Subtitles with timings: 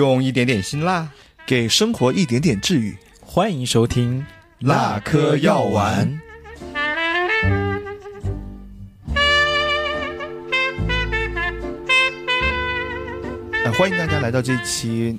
[0.00, 1.06] 用一点点辛辣，
[1.46, 2.96] 给生活一点点治愈。
[3.20, 4.24] 欢迎收听
[4.60, 6.18] 辣科药丸。
[13.62, 15.18] 哎，欢迎大家来到这一期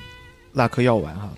[0.54, 1.30] 辣科药丸哈。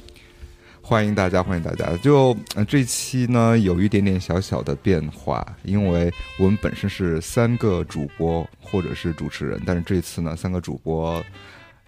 [0.81, 1.97] 欢迎大家，欢迎大家。
[1.97, 11.21] 就、呃、这期呢，有一点点小小的变化，因为我们本身是三个主播或者是主持人，但是这次呢，三个主播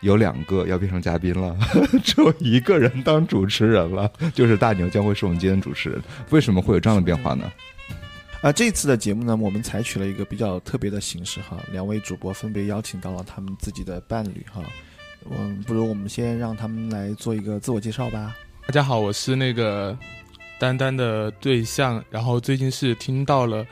[0.02, 1.58] 有两个要变成嘉宾了，
[2.04, 6.02] 只有一个人当主持人了，就是大牛将会是我们今天的主持人。
[6.30, 7.52] 为什么会有这样的变化呢？
[8.41, 14.62] 啊、这次的节目呢，我们采取了一个比较特别的形式哈，两位主播分别邀请到了他们自己的伴侣哈。
[15.31, 18.35] 嗯，不如我们先让他们来做一个自我介绍吧。
[18.68, 19.98] 大家好，我是那个
[20.59, 23.65] 丹丹的对象，然后最近是听到了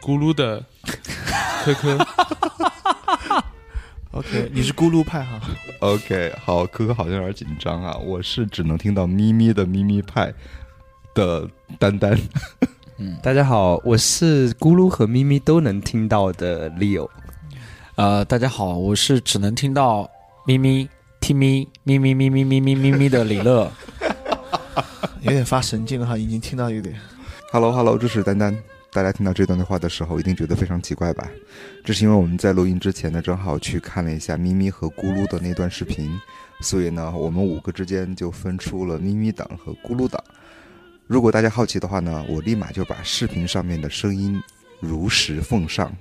[0.00, 0.64] 咕噜的
[1.64, 2.06] 科科，
[4.12, 5.40] OK，你是咕噜派哈。
[5.78, 7.96] OK，好，可可好像有点紧张啊。
[7.98, 10.34] 我是只能听到咪咪的咪咪派
[11.14, 12.18] 的丹丹。
[12.98, 17.08] 嗯 大家好，我是咕噜和咪咪都能听到的 Leo。
[17.94, 20.10] 呃，大家好，我是只能听到
[20.44, 20.88] 咪咪、
[21.20, 23.70] 听咪、咪咪咪咪咪咪咪咪的李乐。
[25.22, 26.96] 有点发神经了哈，已经听到有点。
[27.52, 28.56] Hello Hello，这是丹丹。
[28.92, 31.30] 大家听到这段对话的时候，一定觉得非常奇怪吧？
[31.84, 36.10] 这是因为我们在录音之前呢，正好去看了一下咪咪和咕噜的那段视频，
[36.60, 40.20] 所以呢，我们五个之间就分出了咪咪党和咕噜党。
[41.06, 44.42] 如果大家好奇的话呢，我立马就把视频上面的声音
[44.80, 45.96] 如实奉上，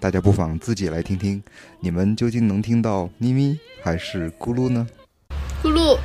[0.00, 1.42] 大家不妨自己来听听，
[1.78, 4.86] 你们究竟能听到咪咪还是咕噜呢？
[5.62, 5.98] 咕噜，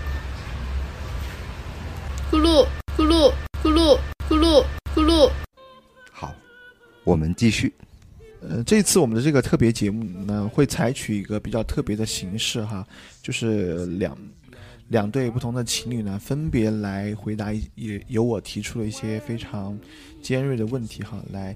[2.30, 2.67] 咕噜，
[2.98, 3.31] 咕噜，
[3.64, 5.32] 咕噜，咕噜，咕噜。
[7.09, 7.73] 好，我们继续。
[8.47, 12.86] 呃，这次我们的这个特别节目呢，会采取一个比较特别的形式哈，
[13.23, 14.15] 就是两
[14.89, 19.77] 两对不同的情侣呢，分别来回答一也由我提出了一些非常
[20.21, 21.55] 尖锐的问题哈，来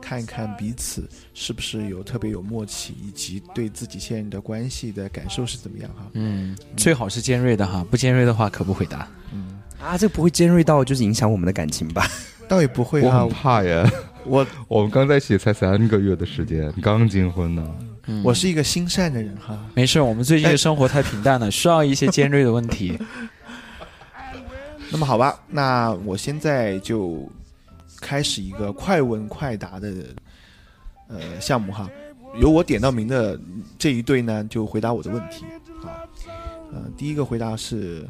[0.00, 6.06] 看一看彼此是不是有特别有默契，以及对自己现任的关系的感受是怎么样哈。
[6.12, 9.08] 嗯，最好是尖锐的哈，不尖锐的话可不回答。
[9.32, 12.08] 嗯，啊，这不会尖锐到就是影响我们的感情吧？
[12.48, 13.84] 倒也不会哈我很，怕耶，
[14.24, 17.66] 我我们刚在一起才三个月的时间，刚结婚呢。
[18.06, 19.56] 嗯我是一个心善的人哈。
[19.74, 22.98] 没事，我们最近的生活太平淡了，需要一些尖锐的问题。
[24.90, 27.30] 那么好吧，那我现在就
[28.00, 30.06] 开始一个快问快答的
[31.06, 31.88] 呃项目哈，
[32.40, 33.40] 由我点到名的
[33.78, 35.44] 这一对呢，就回答我的问题。
[35.80, 35.88] 好，
[36.72, 38.04] 呃，第一个回答是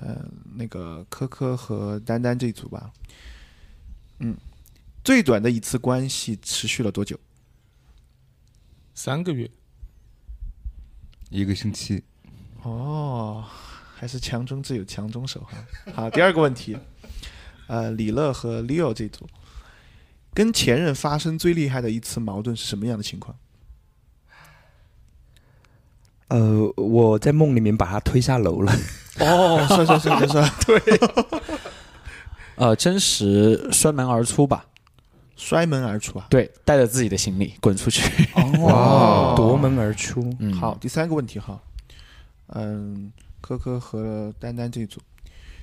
[0.00, 0.18] 呃
[0.54, 2.90] 那个科科和丹丹这一组吧。
[4.18, 4.36] 嗯，
[5.02, 7.18] 最短的一次关系持续了多久？
[8.94, 9.50] 三个月，
[11.30, 12.02] 一个星期，
[12.62, 13.44] 哦，
[13.96, 15.56] 还是强中自有强中手哈。
[15.94, 16.76] 好，第二个问题，
[17.66, 19.26] 呃，李乐和 Leo 这组，
[20.34, 23.34] 跟前任发生最厉害的一次矛盾是什么样的情况？
[26.28, 28.72] 呃，我在梦里面把他推下楼了。
[29.18, 31.00] 哦，算算算算算， 对，
[32.56, 34.66] 呃，真实摔门而出吧。
[35.40, 36.26] 摔门而出啊。
[36.28, 38.02] 对，带着自己的行李滚出去。
[38.60, 40.32] 哇夺门而出。
[40.38, 41.58] 嗯，好，，第三个问题哈，
[42.48, 45.00] 嗯，科科和丹丹这组，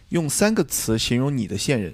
[0.09, 1.93] 用三个词形容你的现任。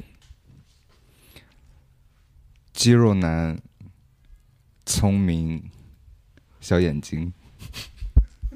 [2.71, 3.59] 肌肉男，
[4.85, 5.69] 聪明，
[6.61, 7.33] 小眼睛，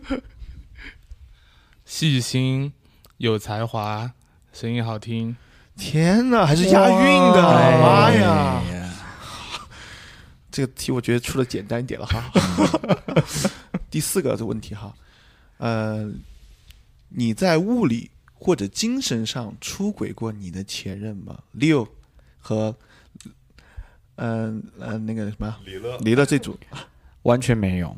[1.85, 2.71] 细心，
[3.17, 4.13] 有才华，
[4.51, 5.35] 声音好听。
[5.77, 8.63] 天哪，还是押韵的，哎妈呀！
[10.61, 12.23] 呀，这个题我觉得出的简单一点了哈。
[13.91, 14.91] 第四个的问题哈，
[15.57, 16.09] 呃，
[17.09, 21.87] 你在物理或者精神上出轨过你的前任吗？Leo
[22.39, 22.75] 和
[24.15, 26.57] 嗯呃那个什么李乐李乐这组
[27.21, 27.95] 完全没有。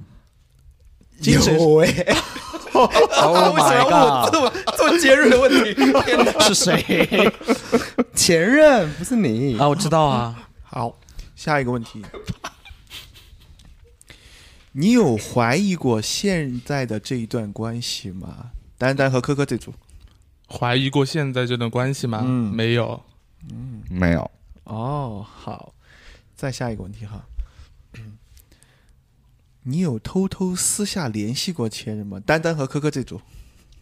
[1.21, 1.87] 精神有哎
[2.73, 2.89] ，Oh
[3.55, 5.73] 为什么要问我这么这么尖锐的问题？
[5.73, 6.39] 天哪！
[6.39, 7.31] 是谁
[8.13, 9.67] 前任不是你啊？
[9.67, 10.49] 我知道啊。
[10.63, 10.97] 好，
[11.35, 12.05] 下一个问题，
[14.79, 18.51] 你有怀疑过现在的这一段关系吗？
[18.77, 19.73] 丹丹和科科这组。
[20.47, 22.23] 怀疑过现在这段关系吗？
[22.25, 23.03] 嗯没有。
[23.51, 24.31] 嗯没有，
[24.63, 25.73] 哦，好，
[26.33, 27.25] 再下一个问题哈，
[29.63, 32.17] 你有偷偷私下联系过前任吗？
[32.25, 33.19] 丹丹和科科这组。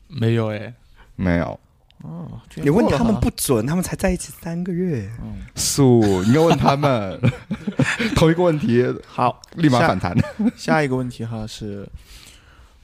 [0.08, 0.74] 没有哎，
[1.16, 1.60] 没有。
[2.04, 5.10] 哦，你问他们不准，他们才在一起三个月。
[5.56, 7.20] 素，你要问他们
[8.16, 10.16] 同一个问题，好，立马反弹。
[10.56, 11.90] 下一个问题哈是，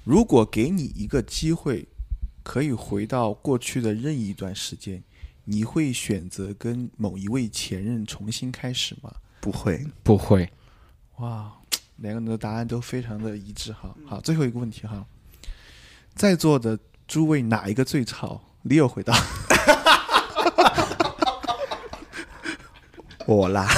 [0.03, 1.87] 如果给你一个机会
[2.41, 5.01] 可以回到过去的任意一段时间，
[5.45, 9.13] 你会选择跟某一位前任重新开始吗？
[9.39, 10.49] 不会，不会，
[11.17, 11.51] 哇，
[11.97, 13.95] 两个人的答案都非常的一致哈。
[14.05, 15.05] 好，最后一个问题哈，
[16.15, 19.15] 在座的诸位哪一个最吵？Leo 回答。
[23.25, 23.67] 我啦。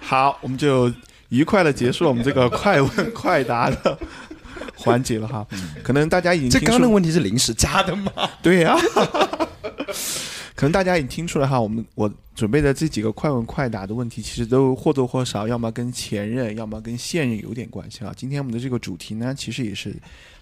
[0.00, 0.90] 好，我们就
[1.28, 3.98] 愉快的结束了我们这个快问 快答的
[4.74, 5.46] 环节了哈。
[5.82, 8.10] 可能大家已经这刚刚的问题是临时加的吗？
[8.42, 8.74] 对呀、
[10.54, 18.14] 可能大家已经听出来哈，我们我准备的这几个快问快答的问题，其实都或多或少，要么跟前任，要么跟现任有点关系啊。
[18.16, 19.94] 今天我们的这个主题呢，其实也是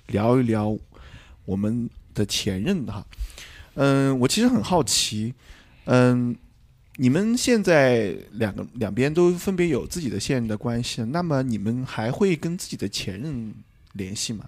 [0.06, 0.78] 聊一聊
[1.44, 3.06] 我们的前任的哈。
[3.74, 5.32] 嗯，我其实很好奇，
[5.84, 6.34] 嗯，
[6.96, 13.54] 你们现在两个两边都分别有自己的现任的关系，那么你们还会跟自己的前任
[13.92, 14.46] 联系吗？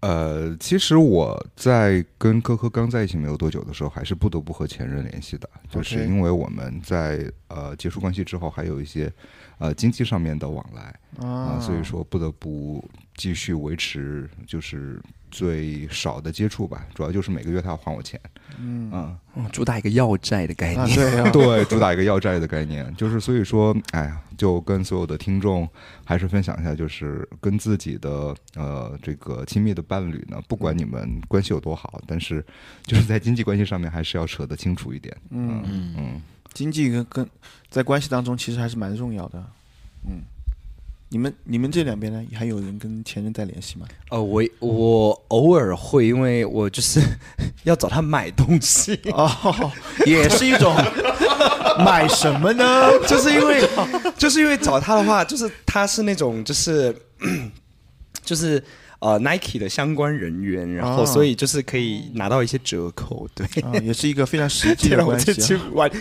[0.00, 9.10] 呃，其实我在跟科科刚在一起没有多久的时候，还是不得不和前任联系的，就是因为我们在呃结束关系之后，还有一些
[9.56, 10.94] 呃经济上面的往来
[11.26, 15.00] 啊、所以说不得不继续维持就是
[15.34, 18.20] 最少的接触吧，主要就是每个月他要还我钱，
[18.56, 20.96] 嗯啊、嗯主打一个要债的概啊，念。
[20.96, 25.68] 对啊， 对，主打一个要债的概念，就是所以说，哎呀，就跟所有的听众
[26.04, 32.44] 还是分享一下，就是跟自己的呃这个亲密的伴侣呢，不管你们关系有多好，但是
[32.84, 35.16] 就是在经济关系上面还是要扯得清楚一点。
[35.30, 35.60] 嗯。
[35.66, 36.22] 嗯，嗯，
[36.52, 37.28] 经济跟跟
[37.68, 39.44] 在关系当中其实还是蛮重要的，
[40.08, 40.22] 嗯。
[41.14, 43.86] 你们你们这两边呢，还有人跟前任在联系吗？
[44.10, 47.00] 呃，我我偶尔会，因为我就是
[47.62, 49.30] 要找他买东西，哦，
[50.06, 50.74] 也是一种
[51.78, 52.90] 买什么呢？
[53.06, 53.62] 就是因为
[54.18, 56.92] 就是因为找他的话，就是他是那种就是
[58.24, 58.60] 就是
[59.04, 63.46] 呃 Nike 的相关人员，然后哦所以就是可以拿到一些折扣，对。
[63.62, 65.54] 啊，也是一个非常实际的 关这系、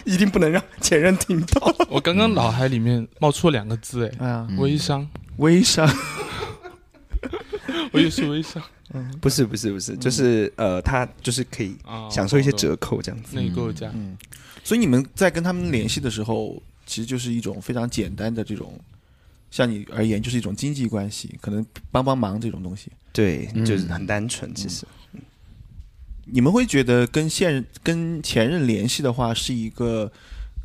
[0.05, 1.75] 一定不能让前任听到。
[1.91, 5.05] 我刚刚脑海里面冒出了两个字，哎，微商，
[5.37, 5.85] 微商
[7.91, 8.61] 我也是微商
[8.93, 13.35] 嗯不是不是不是，就是呃，他就是可以啊，享受一些折扣这样子。
[13.35, 14.15] 内购价，嗯，
[14.63, 18.79] 所以你们在跟他们联系的时候，其实就是一种非常简单的这种，
[19.53, 22.91] 像你而言就是一种经济关系，可能帮帮忙这种东西。
[23.11, 24.83] 对，嗯就是很单纯，其实。
[26.25, 30.11] 你们会觉得跟现任、跟前任联系的话，是一个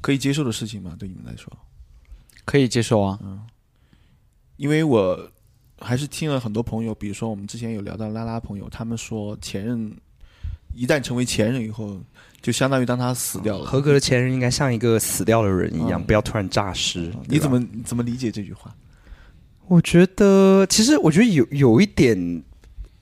[0.01, 0.97] 可以接受的事情吗？
[0.99, 1.53] 对你们来说？
[2.47, 3.19] 可以接受啊。
[3.23, 3.43] 嗯
[4.57, 5.31] 因为我
[5.81, 9.95] 还是听了很多朋友，比如说我们之前有聊到拉拉朋友，他们说前任
[10.75, 12.01] 一旦成为前任以后，
[12.41, 13.65] 就相当于当他死掉了。
[13.65, 17.13] 合格的前任应该像一个死掉的人一样，嗯不要突然诈尸。
[17.27, 17.63] 你怎么？
[17.85, 18.75] 怎么理解这句话？
[19.67, 22.43] 我觉得，其实我觉得有有一点，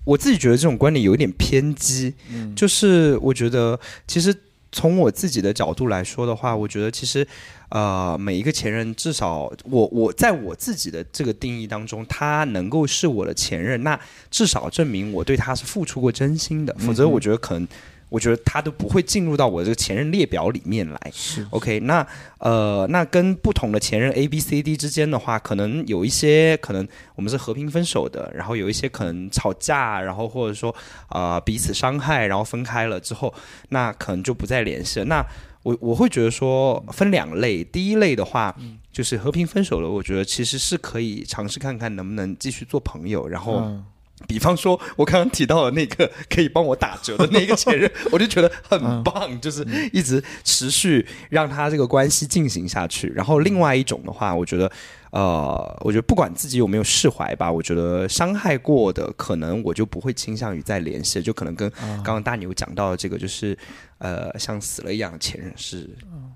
[0.04, 2.14] 我自己觉得这种观点有一点偏激。
[2.30, 3.78] 嗯，就是我觉得，
[4.08, 4.34] 其实
[4.72, 7.24] 从我自己的角度来说的话，我觉得其实，
[7.68, 14.00] 呃，每一个前任，至少我我在我自己的这个定义当中，他能够是我的前任，那
[14.30, 17.69] 至少证明我对他是付出过真心的，否则我觉得可能。
[18.08, 21.10] 我觉得他都不会进入到我这个前任列表里面来。
[21.13, 22.06] 是 OK，那
[22.39, 26.86] 呃，那跟不同的前任 A、B、C、D 之间的话，可能有一些可能
[27.17, 30.70] 我们是和平分手的，然后有一些可能吵架，然后或者说
[31.08, 33.34] 啊、呃彼此伤害，然后分开了之后，
[33.70, 35.06] 那可能就不再联系了。
[35.06, 35.25] 那
[35.65, 38.55] 我我会觉得说分两类，第一类的话
[38.93, 43.56] 就是和平分手了，我觉得其实是可以尝试看看能不能继续做朋友，然后。
[43.56, 43.84] 嗯
[44.27, 53.08] 比方说，我刚刚提到的那个可以帮我打折的那个前任， 我就觉得很棒，就是一直持续让他这个关系进行下去。
[53.08, 54.70] 然后另外一种的话，我觉得，
[55.11, 63.56] 呃，我觉得不管自己有没有释怀吧，我觉得伤害过的，可能我就不会倾向于再联系，就可能跟刚刚大牛讲到的这个，就是
[63.99, 65.89] 呃，像死了一样的前任是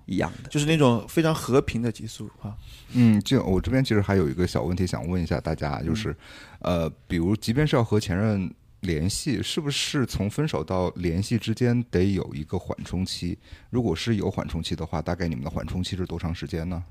[0.05, 0.51] 一样的。
[0.51, 2.55] 就是那种非常和平的结束啊。
[2.93, 6.15] 嗯，就我这边其实还有一个小问题想问一下大家，就是，
[6.61, 13.37] 呃，比如即便是要和前任联系，是不是从分手到联系之间得有一个缓冲期？
[13.69, 16.83] 如果是有缓冲期的话，大概你们的缓冲期是多长时间呢？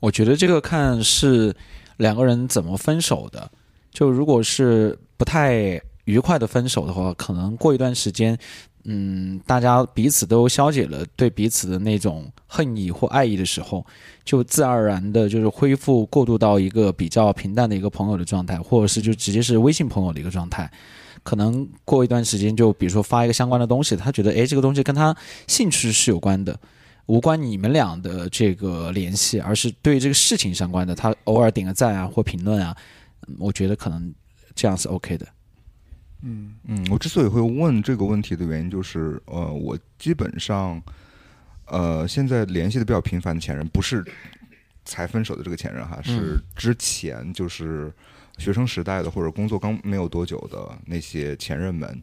[0.00, 1.54] 我觉得这个看是
[1.96, 3.50] 两个人怎么分手的。
[3.90, 8.36] 就如果是不太愉快的分手的话，可能过一段时间，
[8.84, 13.84] 嗯，大家彼此都消解了对彼此的那种恨意或爱意的时候，
[14.24, 20.70] 就自然而然的就是恢复过渡到一个比较平淡的一个朋友的状态，或者是就直接是微信朋友的一个状态。
[21.22, 25.14] 可能过一段时间，就比如说发一个相关的东西，他觉得诶这个东西跟他
[25.46, 26.58] 兴趣是有关的，
[27.04, 30.94] 无关你们俩的这个联系，而是对这个事情相关的。
[30.94, 32.74] 他偶尔点个赞啊或评论啊，
[33.38, 34.14] 我觉得可能
[34.54, 35.26] 这样是 OK 的。
[36.22, 36.54] 嗯。
[36.64, 40.82] 嗯，我之所以会问这个问题的原因就是，呃，我基本上，
[41.66, 44.04] 呃，现在联系的比较频繁的前任，不是
[44.84, 47.92] 才分手的这个前任哈，是之前就是
[48.38, 52.02] 学生时代的或者工作刚没有多久的那些前任们。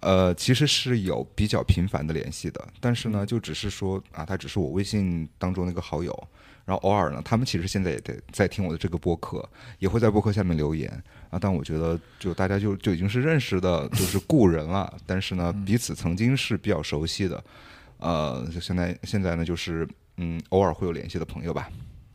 [0.00, 6.28] 呃，其实是有比较频繁的联系的，但是呢，就只是说啊，他只是我微信当中那个好友，
[6.64, 9.46] 然后偶尔呢，他们其实现在也在在听我的这个播客，
[9.78, 10.90] 也会在播客下面留言
[11.30, 11.38] 啊。
[11.40, 14.92] 但我觉得，就大家就就已经是认识的，就是故人了。
[15.06, 17.44] 但是呢，彼此曾经是比较熟悉的，
[17.98, 21.68] 呃，就现在现在呢，就是嗯，偶尔会有联系的朋友吧。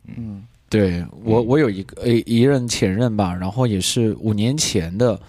[0.06, 5.20] 嗯对我，我有一个一一任前任吧，然后也是五年前的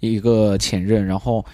[0.00, 1.44] 一个前任，然后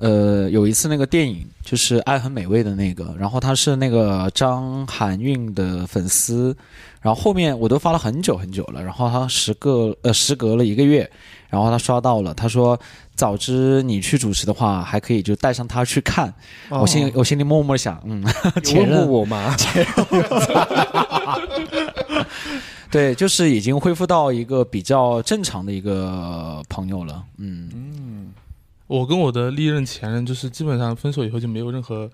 [0.00, 6.56] 呃有一次那个电影就是《爱很美味》的那个，然后他是那个张含韵的粉丝，
[7.00, 11.08] 然后后面我都发了很久很久了，然后他时隔呃时隔了一个月，
[11.48, 12.78] 然后他刷到了，他说
[13.14, 16.32] 早知你去主持的话，还可以就带上他去看，
[16.70, 18.24] 我心里我心里默默想，嗯，
[18.56, 19.54] 有前任我吗？
[22.90, 27.22] 对，就是已经恢复到一个比较正常的一个朋友了。
[27.38, 28.09] 嗯，嗯
[28.90, 32.10] 我跟我的历任前任就是基本上分手以后就没有任何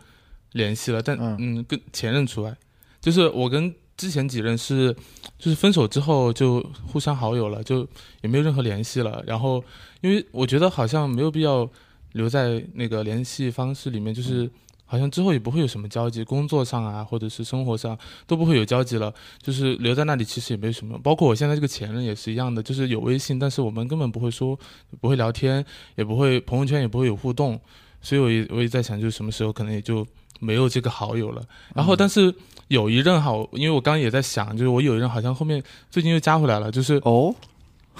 [0.52, 1.34] 联系了，但嗯。
[1.40, 2.54] 嗯，跟前任除外，
[3.00, 4.94] 就是我跟之前几任是
[5.38, 7.88] 就是分手之后就互相好友了，就
[8.20, 9.24] 也没有任何联系了。
[9.26, 9.64] 然后
[10.02, 11.66] 因为我觉得好像没有必要
[12.12, 14.50] 留在那个联系方式里面，就是
[14.86, 19.12] 好像之后也不会有什么交集，工作上啊或者是生活上都不会有交集了，
[19.42, 20.98] 就是留在那里其实也没什么。
[21.02, 24.58] 包括我现在这个前任也是一样的，就是有微信，但是我们根本不会说，
[25.00, 25.64] 不会聊天，
[25.96, 27.60] 也不会朋友圈也不会有互动，
[28.00, 30.06] 所以我也我也在想，就是什么时候可能也就
[30.40, 31.42] 没有这个好友了。
[31.74, 32.32] 然后，但是
[32.68, 37.34] 有一任哈，因为我刚刚也在想，就是我有一任好像后面最近又加回来了，就是哦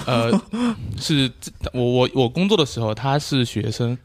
[0.04, 0.30] 呃，
[1.00, 1.30] 是
[1.72, 3.96] 我我我工作的时候他是学生，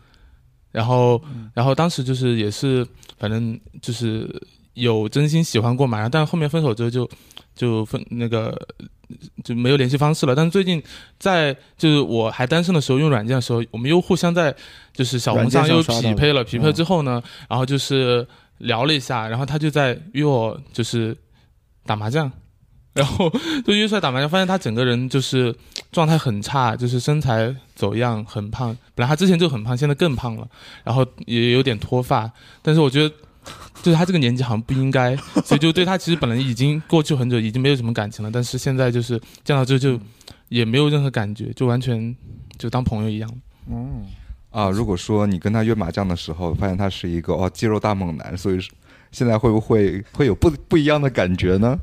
[0.71, 1.21] 然后
[1.53, 2.85] 然后当时就是也是
[3.17, 4.29] 反正就是
[4.73, 7.09] 有真心喜欢过嘛，然后但后面分手之后就
[7.55, 8.57] 就分那个
[9.43, 10.33] 就没有联系方式了。
[10.33, 10.81] 但是最近
[11.19, 14.55] 在就是我还单身的时候用软件的时候，我们又互相在
[14.93, 18.25] 就是小红书上又匹配了，了匹配之后呢，然后就是
[18.59, 21.15] 聊了一下，然后他就在约我就是
[21.85, 22.31] 打麻将。
[22.93, 23.29] 然后
[23.65, 25.55] 就约出来打麻将，发现他整个人就是
[25.91, 28.75] 状态很差，就是身材走样，很胖。
[28.93, 30.47] 本来他之前就很胖，现在更胖了，
[30.83, 32.31] 然后也有点脱发。
[32.61, 33.15] 但是我觉得，
[33.81, 38.29] 就是他这个年纪好像不应该，所以就对他其实本来已经过去很久，已经没有什么感情了。
[38.31, 39.99] 但是现在就是见到之后就
[40.49, 42.15] 也没有任何感觉，就完全
[42.57, 43.29] 就当朋友一样。
[43.69, 44.05] 嗯
[44.49, 48.59] 啊，如果说你跟他约麻将的时候，发现他是一个哦肌肉大猛男，所以
[49.09, 51.77] 现在会不会会有不不一样的感觉呢？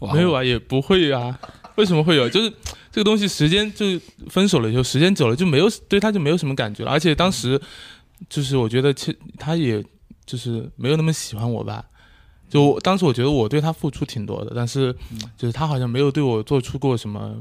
[0.00, 1.38] 哇没有啊，也不会啊。
[1.76, 2.28] 为什么会有？
[2.28, 2.52] 就是
[2.90, 3.86] 这个东西，时间就
[4.28, 6.90] 分手了以后，时间久了就没有对他就没有什么感觉了。
[6.90, 7.60] 而且当时
[8.28, 9.84] 就是我觉得，其他也
[10.26, 11.84] 就是没有那么喜欢我吧。
[12.50, 14.92] 就我当时我觉得我对他付出挺多的，但是
[15.36, 17.36] 就是他好像没有对我做出过什么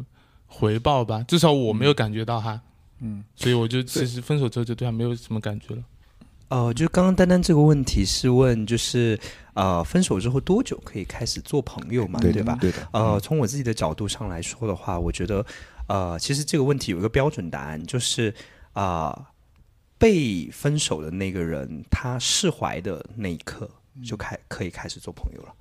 [0.46, 2.60] 回报吧，至少我没有感觉到哈。
[3.00, 5.84] 嗯所以我就其实分手之后就对他没有什么感觉了。
[6.50, 9.20] 呃，就刚刚丹丹这个问题是问，就是
[9.58, 12.20] 呃，分手之后多久可以开始做朋友嘛？
[12.20, 12.56] 对的吧？
[12.62, 12.88] 对的。
[12.94, 15.44] 呃，从我自己的角度上来说的话，我觉得，
[15.88, 18.32] 呃，其实这个问题有一个标准答案，就是
[18.74, 19.30] 啊、
[19.98, 23.68] 被分手的那个人他释怀的那一刻，
[24.06, 25.52] 就开可以开始做朋友了。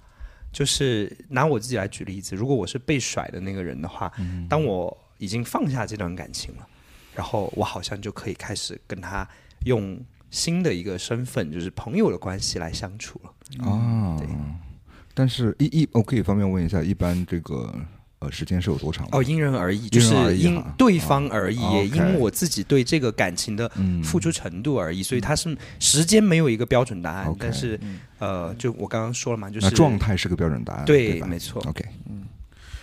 [0.52, 4.12] 就是拿我自己来举例子，如果我是被甩的那个人的话，
[4.46, 6.66] 当我已经放下这段感情了，
[7.14, 9.26] 然后我好像就可以开始跟他
[9.64, 9.98] 用
[10.36, 13.30] 新的一个身份，就是朋友的关系来相处了。
[13.66, 14.28] 啊对，
[15.14, 17.74] 但是一一我可以方便问一下，一般这个
[18.18, 19.08] 呃时间是有多长？
[19.12, 27.98] 哦，因人而异，就是因对方而异，哦也因我自己对这个感情的嗯付出程度而已，所以它是时间没有一个标准答案但是嗯。
[28.18, 31.62] 呃，就我刚刚说了嘛，就是状态是个标准答案，对，没错。
[31.68, 31.84] ？OK，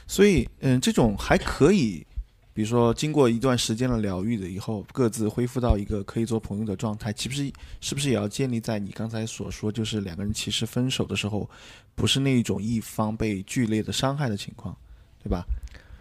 [0.05, 2.05] 所以，嗯，这种还可以，
[2.53, 11.49] 比如说经过一段时间的疗愈的以后，各自恢复到一个可以做朋友的状态，岂不是是不是也要建立在你刚才所说，就是两个人其实分手的时候，
[11.95, 14.77] 不是那一种一方被剧烈的伤害的情况，
[15.23, 15.43] 对吧？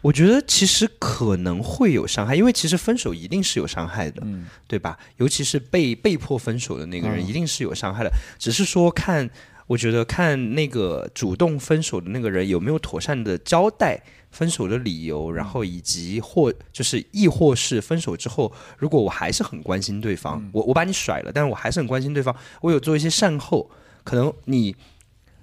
[0.02, 4.98] 我觉得其实可能会有伤害，因为其实分手一定是有伤害的，嗯对吧？
[5.18, 8.10] 尤其是被被迫分手的那个人，嗯一定是有伤害的。
[8.36, 9.30] 只是说看，
[9.68, 23.70] 我觉得看那个主动分手的那个人有没有妥善的交代分手的理由，然后以及或就是亦或是分手之后，如果我还是很关心对方，我我把你甩了，但是我还是很关心对方，我有做一些善后，
[24.02, 24.74] 可能你。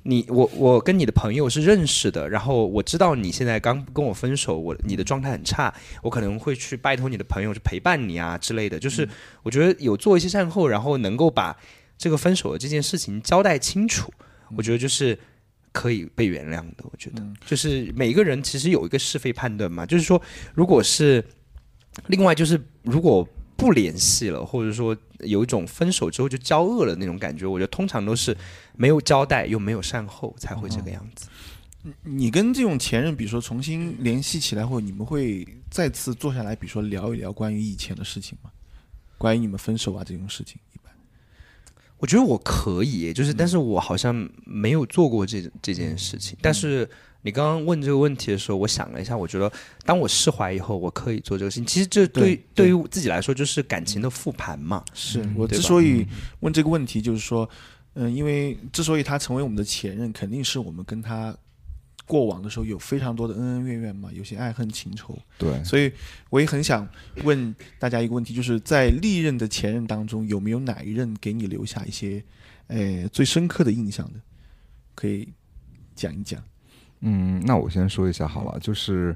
[0.03, 8.79] 你我我跟你的朋友是认识的，然后我知道你现在刚跟我分手，我你的状态很差，我可能会去拜托你的朋友去陪伴你啊之类的。
[8.79, 9.07] 就是
[9.43, 11.55] 我觉得有做一些善后，然后能够把
[11.97, 14.11] 这个分手的这件事情交代清楚，
[14.55, 15.19] 我觉得就是
[15.71, 16.83] 可以被原谅的。
[16.83, 20.21] 我觉得就是每个人其实有一个是非判断嘛，就是说
[20.53, 21.23] 如果是
[22.07, 23.27] 另外就是如果。
[23.59, 28.33] 不联系了，或者说有一种分手之后就交恶了那种感觉，我觉得通常都是
[28.77, 31.27] 没有交代又没有善后才会这个样子。
[32.03, 38.49] 你跟这种前任，比如说重新联系起来后，你们会再次坐下来，比如说聊一聊关于以前的事情吗？
[39.17, 40.57] 关于你们分手啊这种事情。
[41.99, 46.89] 我觉得我可以，就是但是我好像没有做过这这件事情，但是。
[47.21, 49.51] 你刚刚问这个问题的时候，我想了一下，我觉得
[49.83, 51.65] 当我释怀以后，我可以做这个事情。
[51.65, 54.81] 其实这对对于自己来说，就是感情的复盘嘛。
[54.93, 56.07] 是我之所以
[56.39, 57.47] 问这个问题，就是说，
[57.95, 61.35] 嗯，因为之所以他成为我们的前任，肯定是我们跟他
[62.09, 65.15] 过往的时候有非常多的恩恩怨怨嘛，有些爱恨情仇。
[65.37, 65.91] 对，所以
[66.31, 66.87] 我也很想
[67.23, 72.23] 问大家一个问题，就是在历任的前任当中，有没有哪一任给你留下一些，
[72.65, 74.19] 呃，最深刻的印象的？
[74.95, 75.29] 可以
[75.93, 76.43] 讲一讲。
[77.01, 79.15] 嗯，那我先说一下好了，就是，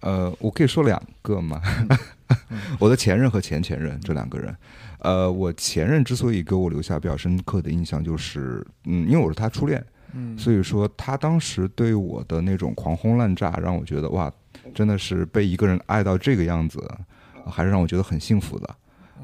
[0.00, 1.62] 呃，我可以说两个嘛，
[2.80, 4.54] 我的前任和前前任这两个人，
[4.98, 9.86] 呃，我前任之所以给我留下比较深刻的印象，就是，嗯，因为我是他初恋，嗯，
[10.36, 14.32] 所以说他当时对我的那种狂轰滥炸，让我觉得哇，
[14.74, 16.90] 真的是被一个人爱到这个样子，
[17.46, 18.76] 还是让我觉得很幸福的，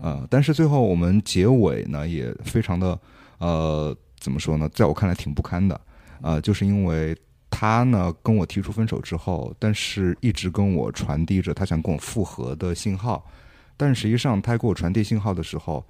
[0.03, 2.99] 呃，但是最后我们结尾呢，也非常的，
[3.39, 5.81] 呃，怎么说呢，在我看来挺不堪的，
[6.23, 7.17] 呃，就是因为。
[7.51, 13.27] 他呢跟我提出分手之后，但是一直跟我传递着他想跟我复合的信号，
[13.75, 15.85] 但实际上他给我传递信号的时候，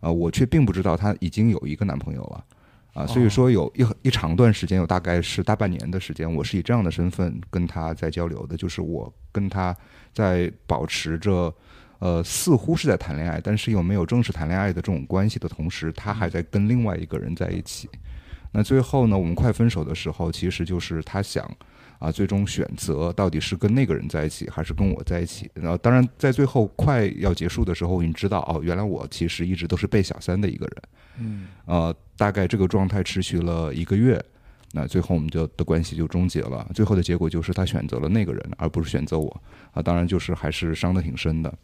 [0.00, 2.44] 呃，我却并不知道他已经有一个男朋友了，
[2.92, 9.74] 啊，所以说有一一长段时间，有大概是大半年的时间，我是以这样的身份跟他在交流的，就是我跟他
[10.12, 11.54] 在保持着，
[12.00, 17.88] 呃，似乎是在谈恋爱，但是又没有正式谈恋爱的这种关系的同时，他还在跟另外一个人在一起。
[18.52, 21.50] 那最后呢，我们快分手的时候，其实就是他想，
[22.02, 25.48] 啊，最终选择到底是跟那个人在一起，还是跟我在一起。
[25.54, 30.82] 然后，当然在最后快要结束的时候，我已经知道，哦，原来我其实一直都是被小三的一个人。
[31.20, 31.46] 嗯。
[31.66, 34.20] 呃，大概这个状态持续了一个月，
[34.72, 36.68] 那最后我们就的关系就终结了。
[36.74, 39.42] 最后的结果就是他选择了那个人，而不是选择我。
[39.70, 41.54] 啊，当然就是还是伤得挺深的。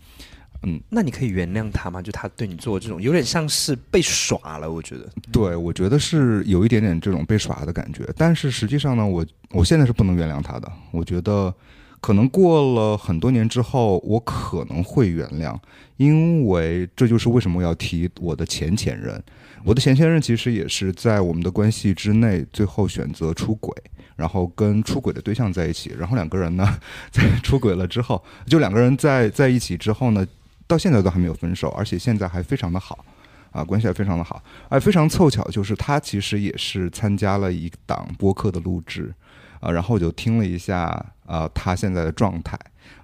[0.65, 2.03] 嗯，那你可以原谅他吗？
[2.03, 4.69] 就他对你做这种，有点像是被耍了。
[4.71, 8.05] 我觉得，对，我觉得是有一点点这种被耍的感觉。
[8.17, 10.69] 但是实际上呢，我我现在是不能原谅他的。
[10.91, 11.55] 我觉得，
[12.01, 15.57] 可能过了很多年之后，我可能会原谅，
[15.97, 19.23] 因为这就是为什么我要提我的前前任。
[19.65, 23.73] 我的前前任其实也是在我们的关系之内，最后选择出轨，
[24.17, 25.95] 然后跟出轨的对象在一起。
[25.97, 26.79] 然后两个人呢，
[27.13, 30.27] 在出轨了之后，就两个人在在一起之后呢。
[30.69, 33.05] 到现在都还没有分手，而且现在还非常的好，
[33.51, 34.41] 啊，关系还非常的好。
[34.69, 39.13] 而非常凑巧，就是他其实也是参加了一档播客的录制，
[39.61, 40.85] 啊，然后我就听了一下，
[41.27, 42.57] 啊，他现在的状态，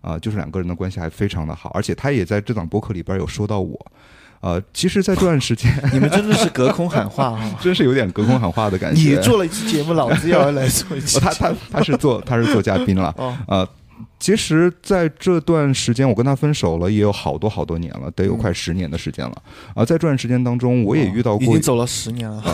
[0.02, 3.92] 啊，就是两个人的关系还非常的好，而且他也在这档播客里边有说到我，
[4.40, 9.00] 呃，其实，在这段时间， 你们真的是隔空喊话啊， 真是有点隔空喊话的感觉。
[9.00, 11.18] 你做了一期节目，老子也要来做一期。
[11.18, 13.14] 他他他是做他是做嘉宾了，
[13.48, 13.66] 呃。
[14.24, 19.42] 其实，在这段时间，我跟他分手了，也有好多好多年了，得有快十年的时间了。
[19.74, 22.42] 啊，在这段时间当中，我也遇到过，已经走了十年了。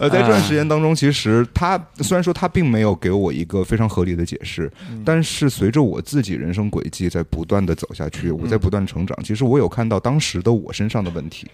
[0.00, 4.72] 呃，在这段时间当中，其实他虽然说他并没有给我一个非常合理的解释，
[5.04, 9.22] 但是随着我自己人生轨迹在不断的走下去，我在不断成长。
[9.22, 11.46] 其实我有看到当时的我身上的问题。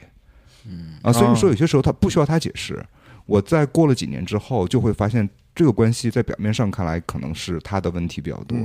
[0.69, 2.81] 嗯啊，所以说有些时候他不需要他解释。
[3.27, 5.29] 我在过了几年之后，就会发现。
[5.61, 8.57] 这个关系在表面上看来可能是他的问题比较多，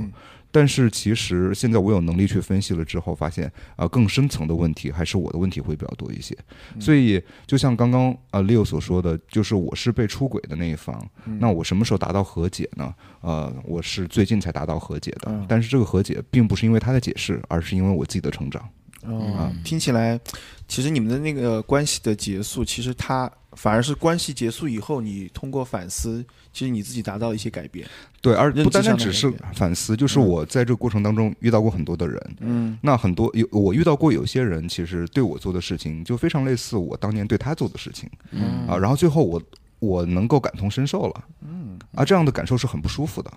[0.50, 6.34] 但是其实现在我有能力去分析了之后，发现啊更深层的问题还是我的问题会比较多一些。
[6.80, 11.06] 所以就像刚刚啊 Leo 所说的，就是我是被出轨的那一方，
[11.38, 12.94] 那我什么时候达到和解呢？
[13.20, 18.66] 呃，我是最近才达到和解的，但是这个和解并不是因为他的解释，而是因为我自己的成长。
[19.02, 20.18] 啊，听起来
[20.66, 26.24] 其实你们的那个关系的结束，其实他反而是关系结束以后，你通过反思。
[26.56, 27.86] 其实你自己达到一些改变，
[28.22, 38.66] 对，而不单单只是反思，就是我在这个过程当中遇到过很多的人，嗯，那很多有我遇到过有些人，其实对我做的事情就非常类似我当年对他做的事情，嗯。
[38.66, 39.42] 啊，然后最后我
[39.80, 43.30] 我能够感同身受了，嗯，啊，这样的感受是很不舒服的，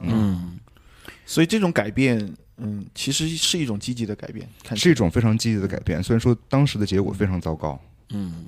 [0.00, 0.58] 嗯，
[1.24, 8.46] 所以这种改变，嗯，其实是一种积极的改变，是一种非常积极的改变，虽然说当时的结果非常糟糕，嗯。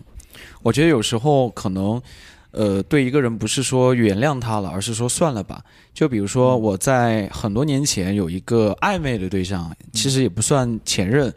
[0.62, 2.02] 我觉得有时候可能，
[2.50, 5.62] 呃，对一个人不是说原谅他了，而是说算了吧。
[5.92, 11.32] 就比如说我在很多年前有一个暧昧的对象，其实也不算前任。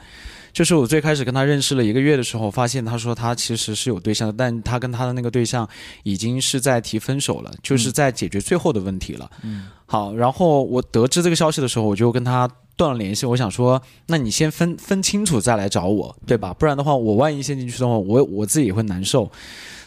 [0.52, 5.67] 就是我最开始跟他认识了一个月的时候，发现他说他其实是有对象的，但他跟他的那个对象
[6.04, 9.30] 已经是在提分手了，就是在解决最后的问题了。
[9.43, 13.28] 嗯，好，然后我得知这个消息的时候，我就跟他断了联系。
[13.28, 16.52] 我想说，那你先分分清楚再来找我，对吧？
[16.56, 19.32] 不然的话，我万一陷进去的话，我我自己也会难受。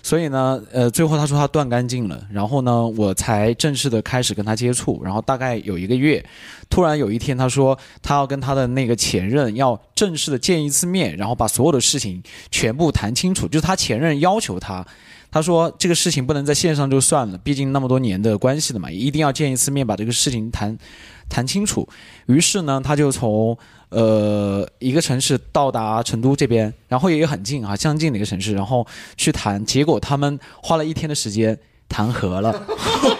[0.02, 6.24] 所以呢，呃，最后他说他断干净了，然后呢，我才正式的开始跟他接触，然后大概有一个月，
[6.68, 14.84] 突然有一天他说他要跟他的那个前任要正式的见一次面，然后把所有的事情全部谈清楚，就是他前任要求他。
[15.30, 20.76] 他说这个事情不能在线上就算了，毕竟那么多年的关系了嘛，一定要见一次面，把这个事情谈
[21.30, 21.88] 谈清楚。
[22.26, 23.56] 于是呢，他就从
[23.92, 29.64] 呃一个城市到达成都这边，然后也很近啊，相近的一个城市，然后去谈。
[29.64, 31.56] 结果他们花了一天的时间
[31.88, 32.66] 谈和了，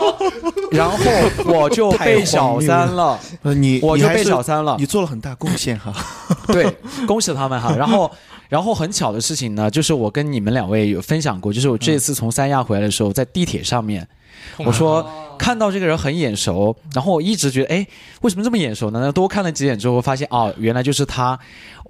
[0.73, 0.97] 然后
[1.45, 4.87] 我就被小三了， 呃，你我就被小三了你。
[4.87, 5.93] 做了很大贡献哈。
[6.49, 6.75] 对，
[7.07, 7.75] 恭喜他们哈。
[7.77, 8.11] 然后，
[8.49, 14.07] 然后很巧的事情呢，就是我跟你们两位有分享过，就是我这次从三亚回来的时候，在地铁上面，
[14.59, 15.07] 我说
[15.43, 17.85] 看到这个人很眼熟，然后我一直觉得，哎，
[18.21, 19.01] 为什么这么眼熟呢？
[19.03, 21.37] 那多看了几眼之后，发现哦，原来就是他。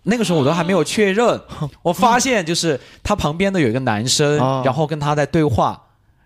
[0.04, 1.38] 那个时候我都还没有确认，
[1.82, 5.78] 我发现就是他旁边的有一个男生，哦然后跟他在对话。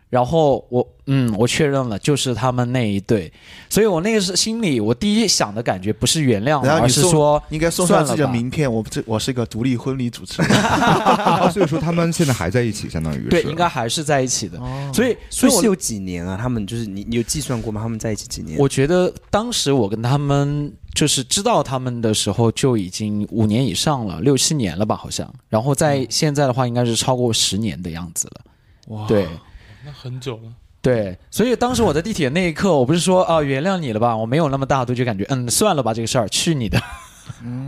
[0.09, 3.33] 然后我嗯，我确认了，就是他们那一对，
[3.69, 10.51] 所以我那个是心里我第一想的感觉不是原谅了，而是说应该送上自己的算了吧名片，我这我是一个独立婚礼主持人。
[10.51, 14.59] 啊 所以说他们现在还在一起，相当于是对，应该还是在一起的。
[14.59, 16.39] 哦所以，所以我所以是有几年啊？
[16.41, 17.81] 他们就是你，你有计算过吗？
[17.83, 18.59] 他们在一起几年？
[18.59, 25.29] 我觉得当时我跟他们就是知道他们的时候就已经五年以上了，六七年了吧，好像。
[25.49, 28.41] 然后在现在的话，应该是超过十年的样子了。
[28.89, 29.27] 哇，对
[29.87, 30.53] 那很久了。
[30.83, 36.79] 对，所以当时我在地铁那一刻，我不是说啊、原谅你了吧，我没有那么大度，就感觉嗯算了吧，这个事儿去你的。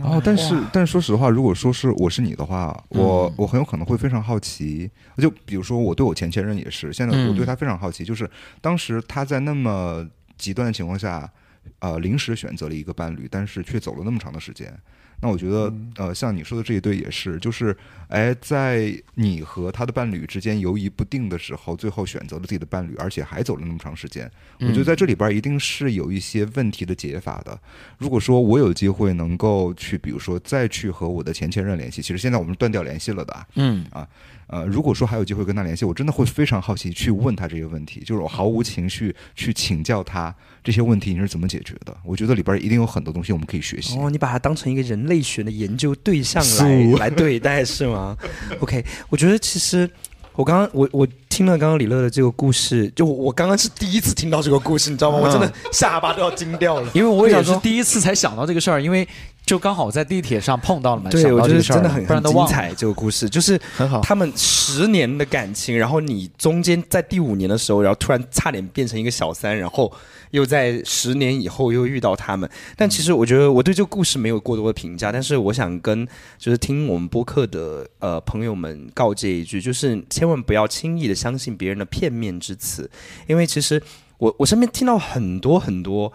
[0.03, 4.89] 哦，但是但是说实话，如果说是我是你的话，我、嗯我很有可能会非常好奇。
[5.17, 8.29] 就比如说我对我前前任也是，现在嗯我对他非常好奇，就是
[8.61, 10.05] 当时他在那么
[10.37, 11.29] 极端的情况下，
[11.79, 14.73] 呃，临时选择了一个伴侣，但是却走了那么长的时间。
[15.21, 17.75] 那我觉得，呃，像你说的这一对也是，就是，
[18.07, 24.31] 哎，在你和他的伴侣之间犹疑不定的时候，最后选择了自己的伴侣，而且还走了那么长时间。
[24.59, 27.59] 我觉得在这里边一定是有一些问题的解法的。
[27.97, 34.07] 如果说我有机会能够去，比如说再去和我的前前任联系，其实现在我们断掉联系了的嗯啊。
[34.51, 40.33] 嗯呃，如果说还有机会跟他联系，我真的会非常好奇去问他这些问题，就是我毫无情绪去请教他
[40.63, 41.95] 这些问题你是怎么解决的。
[42.03, 43.95] 我觉得里边一定有很多东西我们可以学习。
[43.99, 48.17] 哦，你把它当成一个人类学的研究对象来 来对待是吗？
[48.59, 49.87] OK，我觉得其实
[50.33, 55.19] 我刚刚我我听了刚刚李乐的这个故事，就我我刚刚是第一次听到这个故事，你知道吗？
[55.19, 56.89] 我真的下巴都要惊掉了。
[56.95, 59.07] 因为我也是第一次才想到这个事儿，因为
[59.49, 62.23] 就刚好在地铁上碰到了嘛，对，我觉得真的很很。
[62.23, 62.71] 精彩。
[62.75, 63.99] 这个故事就是很好。
[64.01, 69.91] 他们十年的感情，然后你中间在第五年的时候，然后突然差点变成一个小三，然后
[70.29, 72.47] 又在十年以后又遇到他们。
[72.77, 76.07] 但其实我觉得我对这个故事没有过多的评价，但是我想跟
[76.37, 82.87] 就是听我们播客的呃朋友们告诫一句，就是千万不要轻易的相信别人的片面之词，
[83.25, 83.81] 因为其实
[84.19, 86.13] 我我身边听到很多很多。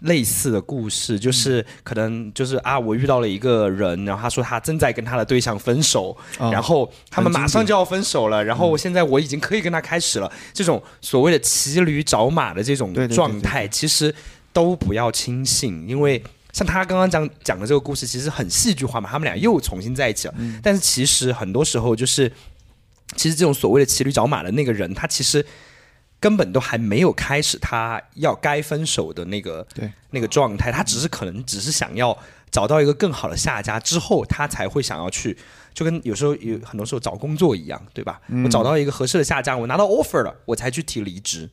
[0.00, 10.30] 类似的故事，就是可能就是啊，我遇到了一个人，然后他说他正在跟他的对象分手，哦然后他们马上就要分手了，然后现在我已经可以跟他开始了。
[10.52, 14.14] 这种所谓的骑驴找马的这种对对对状态，其实
[14.52, 20.34] 都不要轻信，因为像他刚刚讲讲的这个故事，其实很戏剧化嘛，他们俩又重新在一起了。
[20.36, 22.30] 嗯但是其实很多时候就是，
[23.16, 25.44] 其实这种所谓的骑驴找马的那个人，他其实。
[26.26, 32.18] 根本都还没有开始他要该分手的那个对那个状态，他只是可能只是想要
[32.50, 35.38] 找到一个更好的下家之后，他才会想要去，
[35.72, 38.20] 就跟有时候有很多时候找工作一样，对吧？
[38.26, 41.48] 嗯我找到一个合适的下家，我拿到 offer 了，我才去提离职，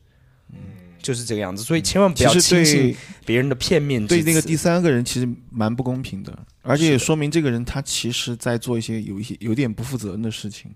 [1.00, 1.62] 就是这个样子。
[1.62, 4.04] 所以千万不要轻信对别人的片面。
[4.04, 10.74] 对那个第三个人其实蛮不公平的，而且也说明这个人他其实在做一些有一些有点不负责任的事情。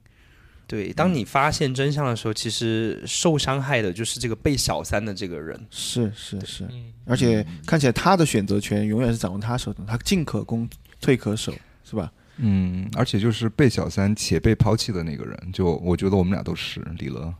[0.68, 5.58] 对，当你发现真相的时候，其实受伤害的就是这个被小三的这个人。
[5.70, 10.68] 是是是，嗯，而且看起来他的选择权永远是掌握他手中，他进可攻，
[11.00, 11.52] 退可守，
[11.82, 12.12] 是吧？
[12.36, 17.34] 嗯，而且就是被小三且被抛弃的那个人，就我觉得我们俩都是李乐。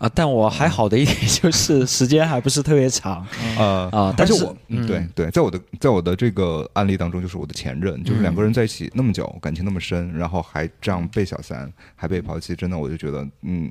[0.00, 3.24] 啊，但我还好的一点就是时间还不是特别长
[3.58, 4.86] 呃啊，但是我嗯。
[4.86, 13.70] 对对，在我的在我的这个案例当中，就是我的前任，就是两个人在一起那么久，感情那么深，然后还这样被小三，还被抛弃，真的我就觉得，嗯，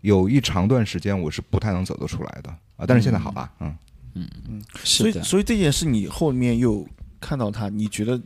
[0.00, 2.84] 有一长段时间我是不太能走得出来的啊。
[2.84, 3.76] 但是现在好了，嗯。
[4.14, 4.28] 嗯。
[4.48, 6.84] 嗯，所以所以这件事你后面又
[7.20, 8.20] 看到他，你觉得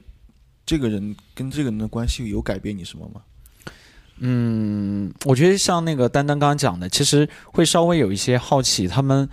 [0.64, 3.20] 这个人跟这个人的关系有改变你什么吗？
[4.18, 9.28] 嗯，我觉得像那个丹丹刚刚讲的，其实会稍微有一些好奇，他们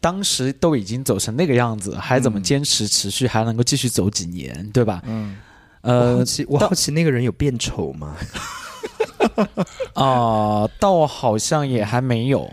[0.00, 5.02] 当时都已经走成那个样子，还怎么嗯坚持持续，还能够继续走几年，对吧？
[5.06, 5.36] 嗯，
[5.82, 8.16] 我好呃奇，我好奇那个人有变丑吗？
[9.94, 12.52] 啊、倒好像也还没有。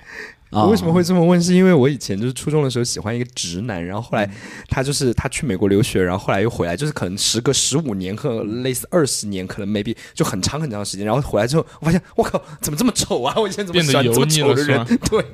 [0.51, 1.41] 啊我为什么会这么问？
[1.41, 4.31] 是因为我以前就是初中的时候喜欢一个直男，然后后来嗯
[4.67, 13.35] 他就是他去美国留学，然后后来又回来，就是可能时隔十五年和类似二十年，可能 maybe 就很长很长的时间，然后回来之后，我发现我靠，怎么这么丑啊！
[13.37, 14.99] 我以前怎么变得喜欢这么丑的人了是吗？
[15.09, 15.25] 对，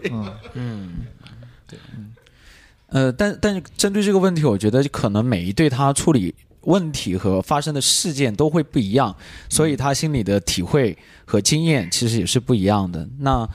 [2.88, 9.15] 呃，但但是针对这个问题，我觉得可能每一对他处理问题和发生的事件都会不一样，
[9.49, 13.08] 所以他心里的体会和经验其实也是不一样的。
[13.19, 13.47] 那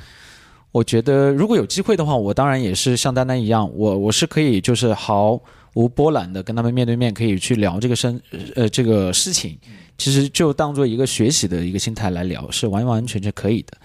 [0.73, 5.41] 我觉得如果有机会的话，我当然也是像丹丹一样，我我是可以就是毫
[5.75, 8.21] 无波澜的跟他们面对面可以去聊这个生
[8.55, 9.59] 呃这个事情，
[9.99, 13.77] 其实就当做一个学习的一个心态来聊，是完完全全可以的。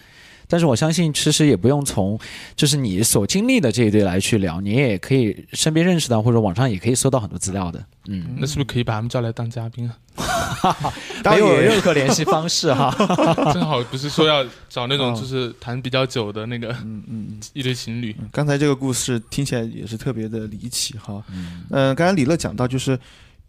[0.48, 2.20] 但是我相信，其实也不用从
[2.56, 7.84] 就是你所经历的这一对来去聊，你也可以身边认识到，或者网上也可以搜到很多资料的。
[8.08, 9.98] 嗯，那是不是可以把他们叫来当嘉宾啊？
[11.26, 12.94] 没有任何联系方式哈。
[13.54, 17.40] 正好不是说要找那种哦就是谈比较久的那个嗯嗯。
[17.54, 21.24] 一对情侣，嗯刚才这个故事听起来也是特别的离奇哈。
[21.70, 22.98] 嗯、刚才李乐讲到，就是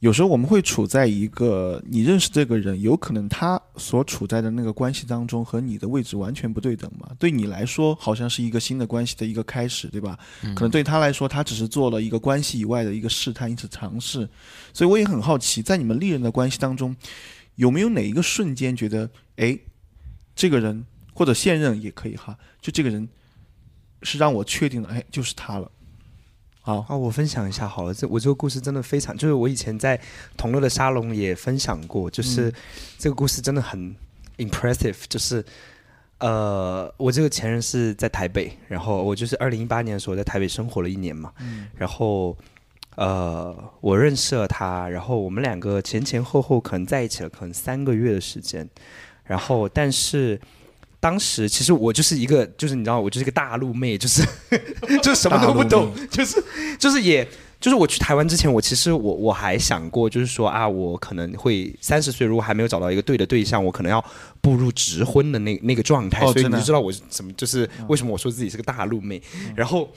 [0.01, 7.11] 有时候我们会处在一个你认识这个人，有可能他所处在的那个关系当中和你的位置完全不对等嘛。
[7.19, 10.19] 对你来说，好像是一个新的关系的一个开始，对吧？
[10.55, 14.29] 可能对他来说，他只是做了一个关系以外的一个试探，一次尝试。
[14.75, 16.95] 所以我也很好奇，在你们历任的关系当中，
[17.55, 19.59] 有没有哪一个瞬间觉得，哎，
[20.35, 23.09] 这个人或者现任也可以哈，就这个人
[24.03, 25.71] 是让我确定了，哎，就是他了。
[26.67, 29.97] 好，啊，我分享一下好了，这我这个故事真的非常，就是我以前在
[30.37, 32.53] 同乐的沙龙也分享过，就是、
[32.99, 33.95] 这个故事真的很
[34.39, 35.45] impressive，就是
[36.19, 41.33] 呃，我这个前任是在台北，然后我就是二零一八年的时候在台北生活了一年嘛，
[41.77, 42.37] 然后
[42.97, 48.69] 呃，我认识了他，然后我们两个前前后后可能在一起了可能三个月的时间，
[49.23, 50.41] 然后但是。
[50.99, 54.23] 当时其实我就是一个，就是你知道，我就是一个大陆妹，就是
[55.03, 56.43] 就是什么都不懂，就是
[56.79, 57.27] 就是也
[57.61, 64.05] 就是我去台湾之前，我其实我我还想过，就是说啊，我可能会三十岁，如果还没有找到一个对的对象，我可能要
[64.41, 69.23] 步入直婚的那那个状态，哦所以你就知道我是怎么，就是为什么我说自己是个大陆妹。
[69.55, 69.89] 然后，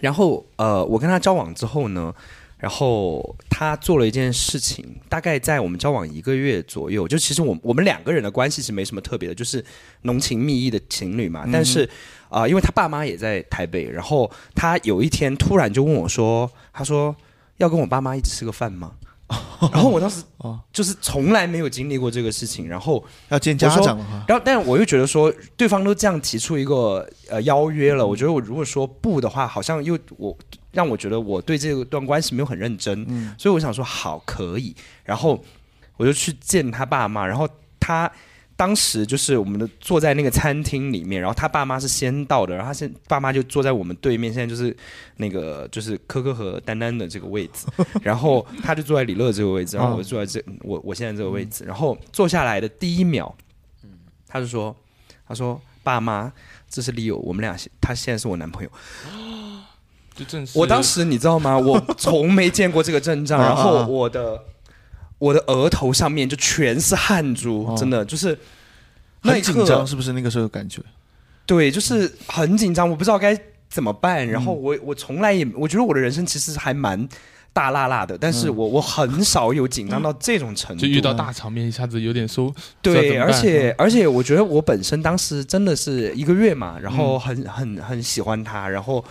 [0.00, 2.14] 然后呃，我跟他交往之后呢，
[2.58, 9.64] 然后他做了一件事情，大概在我们交往一个月左右，就其实我我们两个人的关系是没什么特别的，就是
[10.02, 11.46] 浓情蜜意的情侣嘛。
[11.52, 11.88] 但是
[12.28, 17.14] 啊、呃因为他爸妈也在台北，然后他有一天突然就问我说：“他说
[17.58, 18.92] 要跟我爸妈一起吃个饭吗？”
[19.72, 24.24] 然后我当时哦就是从来没有经历过这个事情，然后要见家长了。
[24.26, 30.34] 然后，但我又觉得说，对方都这样提出一个呃邀约了，我觉得我如果说不的话，好像又我
[30.72, 35.42] 让我觉得我对这段关系没有很认真，嗯所以我想说好可以，然后
[35.96, 37.48] 我就去见他爸妈，然后
[37.80, 38.10] 他
[38.56, 44.76] 当时就是我们的坐在那个餐厅里面，然后他爸妈是先到的，然后他现爸妈就坐在我们对面，现在就是
[45.16, 47.66] 那个就是科科和丹丹的这个位置，
[48.02, 53.34] 然后他就坐在李乐这个位置，然后我就坐在这我我现在这个位置，然后坐下来的第一秒，
[54.26, 54.76] 他就说
[55.26, 56.32] 他说爸妈。
[56.70, 58.70] 这是 Leo，我们俩他现在是我男朋友。
[60.18, 61.56] 就正是我当时你知道吗？
[61.60, 64.42] 我从没见过这个阵仗，啊然后我的
[65.18, 68.36] 我的额头上面就全是汗珠，哦真的就是
[69.22, 70.82] 那很紧张，是不是那个时候感觉？
[71.46, 74.26] 对，就是很紧张，我不知道该怎么办。
[74.28, 77.08] 然嗯后我我从来也我觉得我的人生其实还蛮
[77.52, 82.54] 大辣辣的，但是我我很少有紧张到这种程度，就遇到大场面，一下子有点收。
[82.82, 89.02] 对，而且而且我觉得我本身当时真的是一个月嘛，然嗯后很很很喜欢他，然后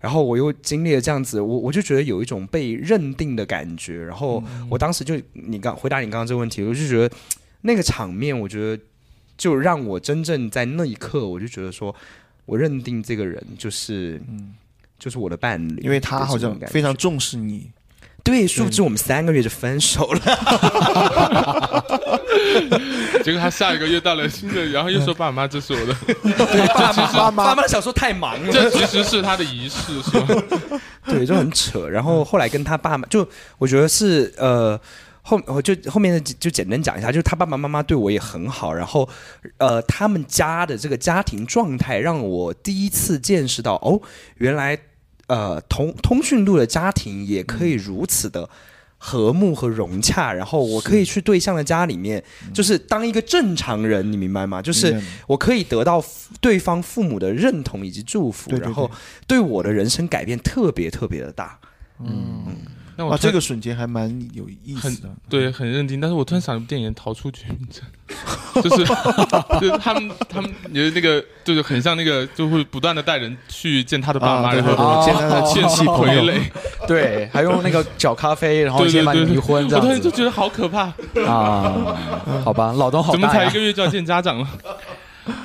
[0.00, 4.66] 然后我又经历了这样子，我我就觉得有一种被认定的感觉，然后嗯。
[4.70, 7.14] 我当时就你刚回答你刚刚这个问题，我就觉得
[7.62, 8.82] 那个场面，我觉得
[9.36, 11.94] 就让我真正在那一刻，我就觉得说
[12.44, 14.20] 我认定这个人就是
[14.98, 17.70] 就是我的伴侣，因为他好像非常重视你。
[18.26, 20.20] 对，殊不知我们三个月就分手了。
[23.22, 25.94] 结果他下一个月到了新的，然后又说爸妈，这是我的，
[26.74, 30.26] 爸妈爸妈想说太忙了，这其实是他的仪式，是吧？
[31.06, 31.88] 对，就很扯。
[31.88, 34.78] 然后后来跟他爸妈，就我觉得是呃。
[35.28, 39.08] 后我就后面的就简单讲一下，就是他爸爸妈妈对我也很好，然后，
[39.58, 44.00] 呃，他们家的这个家庭状态让我第一次见识到，哦，
[44.36, 44.78] 原来，
[45.26, 48.48] 呃，通通讯录的家庭也可以如此的
[48.98, 52.22] 和睦和融洽，然后我可以去对象的家里面，
[52.54, 54.62] 就是当一个正常人，你明白吗？
[54.62, 56.04] 就是我可以得到
[56.40, 58.90] 对方父母的认同以及祝福，然后
[59.26, 61.58] 对我的人生改变特别特别的大，
[62.00, 62.56] 嗯。
[62.96, 66.00] 啊，这个瞬间还蛮有意思的，对，很认定。
[66.00, 67.82] 但是我突然想，一部电影《逃出绝命镇》，
[68.62, 68.84] 就是
[69.60, 76.40] 就是他们他们的那个，就是很像那个，就会不断的带人去见他的爸妈，然后见他的亲戚傀儡，
[76.88, 80.84] 对，还用那个搅咖啡，然后先把你离婚，这样我突然就觉得好可怕
[81.26, 81.94] 啊！
[82.42, 84.48] 好吧，脑洞好大，怎么才一个月就要见家长了？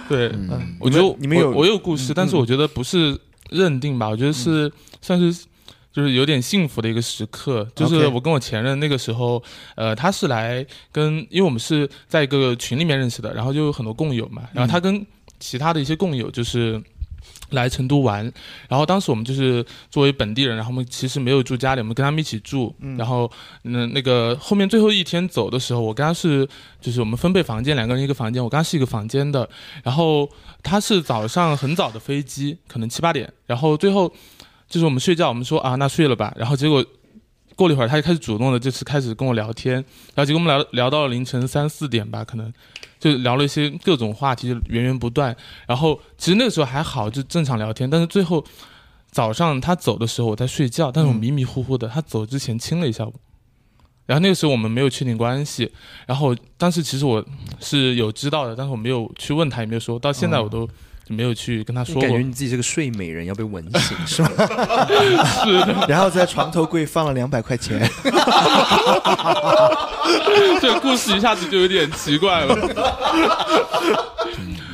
[0.08, 0.32] 对，
[0.80, 5.44] 我觉得你们有我有故事，但是我觉得不是认定吧，我觉得是算是。
[5.92, 9.44] 就是有点幸福的一个时刻，就是我跟我前任那个时候，
[9.76, 15.06] 呃，他是来跟，因为我们是在一个群里面认识的，然后就有很多共友嘛，然后他跟
[15.40, 16.82] 其他的一些共友就是
[17.50, 18.24] 来成都玩，
[18.70, 23.30] 然后当时我们就是作为本地人，然后我们其实没有住家里，我们跟他们一起住，然后
[23.64, 26.48] 嗯，那个后面最后一天走的时候，我跟他是
[26.80, 29.50] 就是我们分配房间，两个人一个房间，我跟他是一个房间的，
[29.84, 30.30] 然后
[30.64, 34.14] 他是早上很早的飞机，可能七八点，然后最后。
[34.72, 36.34] 就是我们睡觉，我们说啊，那睡了吧。
[36.38, 36.84] 然后结果
[37.58, 39.76] 过了一会儿，他就开始主动的，就是开始跟我聊天。
[39.76, 42.52] 然后结果我们聊聊到了凌晨三四点吧，可能
[42.98, 45.36] 就聊了一些各种话题，就源源不断。
[45.68, 47.90] 然后其实那个时候还好，就正常聊天。
[47.90, 48.44] 但是最后
[49.12, 51.90] 早上他走的时候，我在睡觉，但是我迷迷糊糊的。
[51.90, 53.14] 他走之前亲了一下我。
[54.06, 55.70] 然后那个时候我们没有确定关系。
[56.08, 57.24] 然后当时其实我
[57.60, 60.68] 是有知道的，但是我没有去问他，也没有说到现在我都。
[61.08, 64.30] 没有去跟他说，感觉你自己是个睡美人，要被吻醒是吗？
[65.44, 65.86] 是的。
[65.88, 67.80] 然后在床头柜放了两百块钱。
[70.62, 72.56] 这个故事一下子就有点奇怪了。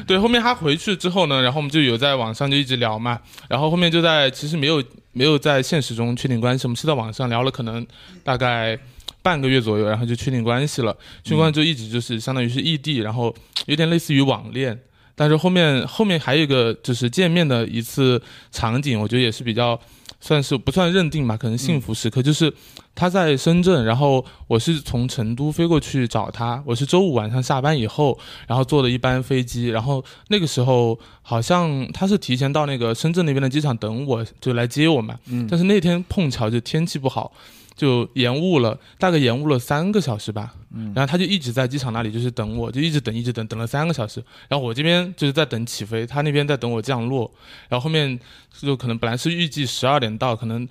[0.06, 7.86] 对，后面他回去之后呢，然后我们就有在网上就一直聊嘛，然后后面就在其实没有没有在现实中确定关系，我们是在网上聊了可能
[8.24, 8.80] 大概
[9.22, 10.96] 半个月左右，然后就确定关系了。
[11.24, 13.36] 确定关系就一直就是相当于是异地，然后
[13.66, 14.80] 有点类似于网恋。
[15.20, 19.78] 但是后面后面还有一个就是见面的一次场景，我觉得也是比较
[20.22, 22.54] 算是不算认定吧，可能幸福时刻就是
[22.94, 37.34] 他在深圳，然后我是从成都飞过去找他，我是周五晚上下班以后，然后坐的一班飞机，然后那个时候好像他是提前到那个深圳那边的机场等我，就来接我嘛，嗯，但是那天碰巧就天气不好。
[37.78, 40.54] 就延误了，大概延误了三个小时吧。
[40.74, 44.22] 嗯，然后他就一直在机场那里，就是等我，就一直等，一直等，等了三个小时。
[44.50, 47.32] 然后我这边就是在等起飞，他那边在等我降落。
[47.70, 48.20] 然后后面
[48.52, 50.68] 就可能本来是预计十二点到，可能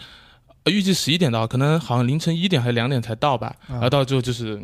[0.67, 3.55] 预计十一点到，可能好像凌晨一点还是两点才到吧。
[3.69, 4.61] 然后到最后就是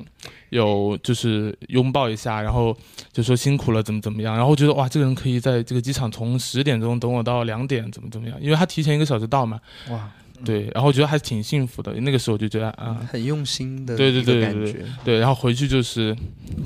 [0.50, 2.76] 有就是拥抱一下，然后
[3.12, 4.35] 就说辛苦了，怎么怎么样。
[4.35, 8.37] 然后我觉得哇，这个人可以在这个机场从十点钟等我到两点，怎么怎么样？
[8.42, 9.61] 因为他提前一个小时到嘛。
[9.88, 10.11] 哇。
[10.44, 11.92] 对，然后我觉得还是挺幸福的。
[11.94, 15.18] 那个时候就觉得啊，很用心的，对对对对对，对。
[15.18, 16.16] 然后回去就是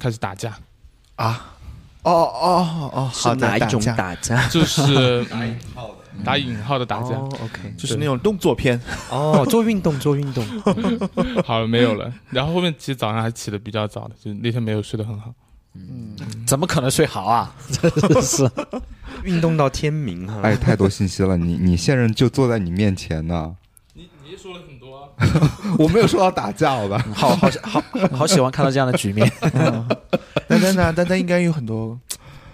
[0.00, 0.56] 开始打架，
[1.16, 1.54] 啊，
[2.02, 4.46] 哦哦哦，是哪一种打架？
[4.48, 7.16] 就是 打引号的，打引号的打架。
[7.16, 8.80] OK，就是那种动作片。
[9.10, 10.44] 哦，做运动做运动。
[11.44, 12.12] 好了，没有了。
[12.30, 15.34] 然后后面其实早上还起的比较早的，就那天没有睡得很好。
[15.74, 17.54] 嗯，怎么可能睡好啊？
[17.70, 18.50] 真是
[19.24, 20.40] 运动到天明哈。
[20.42, 21.36] 哎，太多信息了。
[21.36, 23.54] 你你现任就坐在你面前呢。
[25.78, 27.04] 我没有说到打架，好吧？
[27.14, 29.30] 好好好好喜欢看到这样的局面。
[30.48, 30.92] 丹丹呢？
[30.92, 31.98] 丹丹应该有很多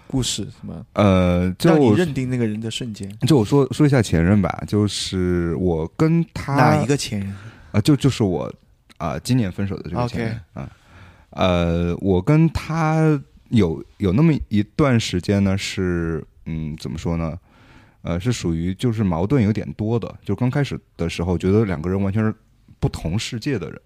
[0.07, 0.87] 故事，什么？
[0.95, 3.11] 呃，就你认定那个人的瞬间。
[3.27, 7.35] 就我说说一下前任吧，就是我跟他哪一个前任
[7.73, 7.81] 啊？
[7.81, 8.53] 就就是我
[8.99, 10.69] 啊，今年分手的这个前任啊。
[11.31, 17.39] 呃，我跟他有有那么一段时间呢，是嗯，怎么说呢？
[18.03, 22.35] 呃，是属于就是矛盾有点多的，就刚开始的时候觉得两个人完全是
[22.83, 23.81] 不同世界的人。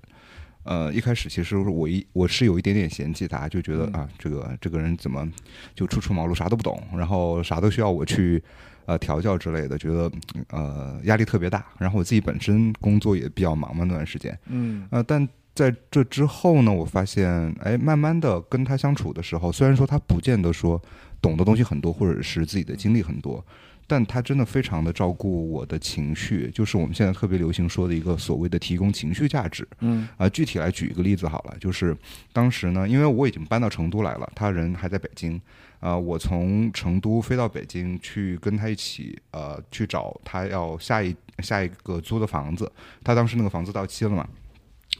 [0.65, 5.31] 呃，一开始其实我一我是有一点点嫌弃他，就觉得啊，这个这个人怎么
[5.75, 8.43] 就初出茅庐，啥都不懂，然后啥都需要我去
[8.87, 10.11] 呃调教之类的，觉得
[10.51, 11.65] 呃压力特别大。
[11.79, 20.83] 然后我自己本身工作也比较忙嘛那段时间，嗯，呃，但在这之后呢，我发现哎，慢慢的跟他相处的时候，虽然说他不见得说
[21.23, 23.45] 懂的东西很多，或者是自己的经历很多。
[23.87, 29.67] 但他真的非常的照顾我的情绪，就是我们现在特别流行说的一个所谓的提供情绪价值。
[29.81, 31.97] 嗯啊、具体来举一个例子好了，就是
[32.33, 35.41] 当时呢，因为我已经搬到成都来了，他人还在北京，
[35.81, 42.71] 啊，我从成都飞到北京去跟他一起，呃，去找他要下一下一个租的房子，
[43.05, 44.29] 他当时那个房子到期了嘛，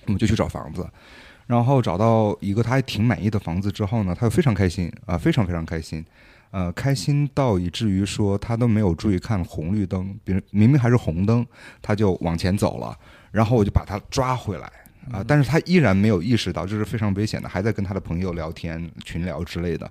[0.07, 0.89] 我们就去找房子。
[1.47, 6.05] 然后找到一个他还挺满意的房子之后呢，他就非常开心啊、非常非常开心，
[6.51, 11.47] 呃，开心到以至于说他都没有注意看红绿灯，比如明明还是红灯，
[11.81, 12.99] 他就往前走了，
[13.31, 14.71] 然后我就把他抓回来
[15.13, 19.89] 啊、但是他依然没有意识到这是非常危险的，还在跟他的朋友聊天、群聊之类的，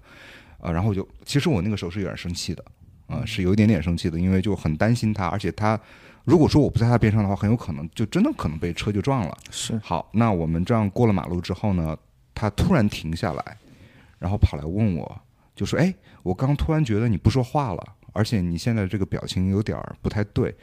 [0.60, 2.62] 啊、然后我就其实我那个时候是有点生气的，
[3.08, 5.80] 啊、是有一点点生气的，因为就很担心他，而且他
[6.26, 9.38] 如果说我不在他边上的话，很有可能就真的可能被车就撞了。
[9.52, 11.96] 是好，那我们这样过了马路之后呢，
[12.34, 13.58] 他突然停下来，
[14.20, 15.22] 然后跑来问我，
[15.56, 20.54] 就说：“哎，我刚突然觉得你不说话了，而且你现在这个表情有点儿不太对，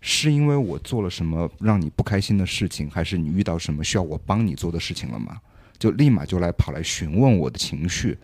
[0.00, 5.36] 是因为我做了什么让你不开心的事情，还是你遇到什么需要我帮你做的事情了吗？”
[5.78, 8.18] 就立马就来跑来询问我的情绪，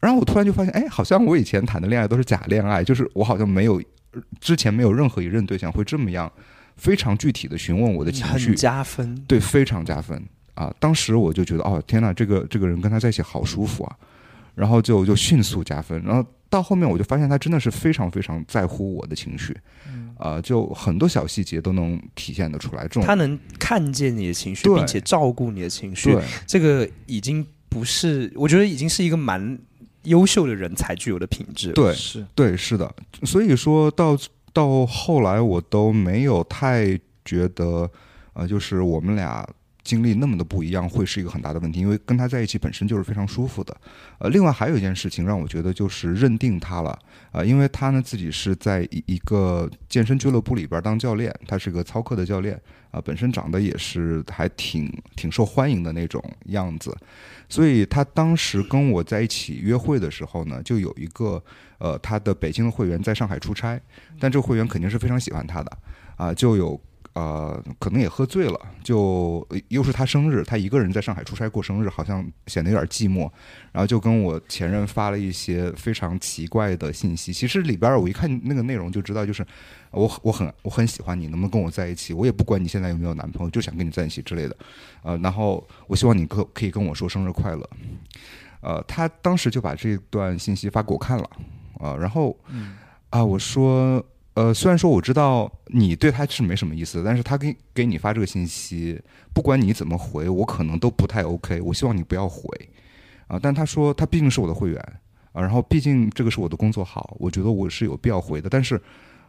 [0.00, 3.82] 然后我突然就发现，哎，好像我以前谈的恋爱都是假恋爱，就是我好像没有
[4.40, 6.30] 之前没有任何一任对象会这么样
[6.76, 9.14] 非常具体的询问我的情绪，加分。
[9.26, 10.22] 对，非常加分。
[10.54, 10.70] 啊！
[10.78, 13.96] 当时我就觉得，哦，天呐，这个这个人跟他在一起好舒服啊，
[14.54, 19.56] 然后就就迅速加分，然后到后面我就发现他真的是非常非常在乎我的情绪，
[20.18, 22.82] 啊，就很多小细节都能体现得出来。
[22.82, 26.14] 这种他能看见你的情绪，并且照顾你的情绪，
[26.46, 29.58] 这个已经不是，我觉得已经是一个蛮
[30.04, 32.94] 优秀的人才具有的品质。，对是对是的，
[33.24, 34.16] 所以说到
[34.52, 37.90] 到后来我都没有太觉得，
[38.32, 39.48] 呃，就是我们俩。
[39.82, 43.76] 经历那么的不一样，会是一个很大的问题，因为跟他在一起本身就是非常舒服的。
[44.18, 46.98] 呃，另外还有一件事情让我觉得就是认定他了，
[47.32, 52.60] 啊，因为他呢自己是在一一个健身俱乐部里边当教练，他是个操课的教练
[52.90, 56.94] 啊，本身长得也是还挺挺受欢迎的那种样子，
[57.48, 61.42] 所以他当时跟我在一起约会的时候呢，就有一个
[61.78, 63.80] 呃他的北京的会员在上海出差，
[64.18, 65.78] 但这个会员肯定是非常喜欢他的
[66.16, 66.80] 啊，就有。
[67.12, 73.28] 呃，可能也喝醉了，就呃又是他生日，他一个人在上海出差过生日，好像显得有点寂寞，
[73.72, 77.32] 然后就跟我前任发了一些非常奇怪的信息。
[77.32, 79.44] 其实里边儿我一看那个内容就知道，就是
[79.90, 82.14] 我我很我很喜欢你，能不能跟我在一起？
[82.14, 84.56] 我也不管你现在有没有男朋友，就想跟你在一起之类的。
[85.02, 87.70] 呃，然后我希望你可可以跟我说生日快乐。
[88.60, 91.28] 呃，他当时就把这段信息发给我看了，
[91.80, 92.38] 啊、然后
[93.10, 94.00] 啊、我说。
[94.34, 99.00] 呃，虽然说我知道你对他是没什么意思，但是他给给你发这个信息，
[99.32, 101.60] 不管你怎么回，我可能都不太 OK。
[101.60, 102.48] 我希望你不要回
[103.26, 104.80] 啊、但他说他毕竟是我的会员
[105.32, 108.48] 啊，然后毕竟这个是我的工作号，我觉得我是有必要回的。
[108.48, 108.80] 但是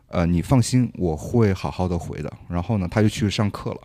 [0.07, 2.31] 呃，你放心，我会好好的回的。
[2.47, 3.81] 然后呢，他就去上课了。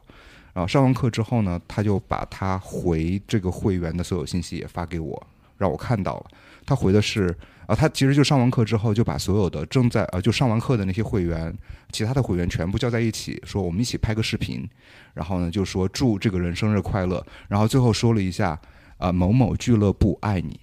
[0.55, 5.27] 然后上完课之后呢，他就把他回这个会员的所有信息也发给我，
[5.59, 6.27] 让我看到了。
[6.65, 7.37] 他回的是
[7.67, 11.53] 啊，他其实就上完课之后就把所有的正在呃就上完课的那些会员，
[11.91, 14.69] 其他的会员全部叫在一起，说我们一起拍个视频，
[15.15, 18.59] 然后呢就说祝这个人生日快乐，然后最后说了一下
[18.99, 20.59] 啊、某某俱乐部爱你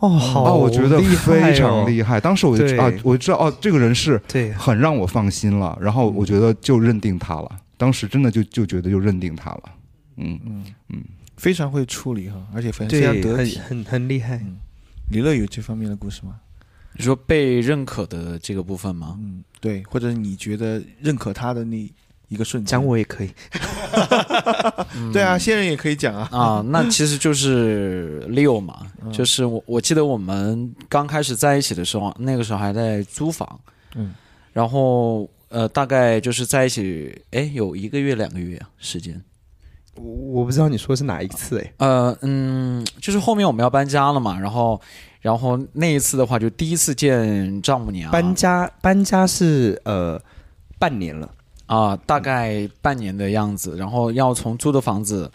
[0.00, 2.20] 哦，好、啊，我觉得非常哦厉害。
[2.20, 9.62] 当时我就对啊，我知道哦，这个人是对，很让我放心了，然后我觉得就认定他了，当时真的就就觉得就认定他了，
[10.16, 11.02] 嗯嗯嗯
[11.36, 13.58] 非常会处理哈，而且非常得体。
[13.58, 14.42] 很很很厉害。
[15.10, 16.40] 李乐有这方面的故事吗？
[16.98, 19.16] 你说被认可的这个部分吗？
[19.20, 21.76] 嗯，对，或者你觉得认可他的那
[22.28, 23.30] 一个瞬间，讲我也可以，
[25.12, 26.28] 对啊，现任也可以讲啊。
[26.32, 29.12] 啊，那其实就是 Leo 嘛，嗯。
[29.12, 33.60] 就是我我记得我们刚开始在一起的时候，那个时候还在租房，
[33.94, 34.14] 嗯，
[34.52, 39.22] 然后呃，大概就是在一起，哎，有一个月两个月啊时间，
[39.96, 41.72] 我我不知道你说的是哪一次哎。
[41.78, 44.80] 呃嗯，就是后面我们要搬家了嘛，然后
[45.20, 50.20] 然后那一次的话，就第一次见丈母娘，搬家搬家是呃
[50.78, 51.30] 半年了，
[51.66, 55.30] 啊、大概半年的样子，然后要从租的房子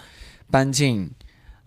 [0.50, 1.10] 搬进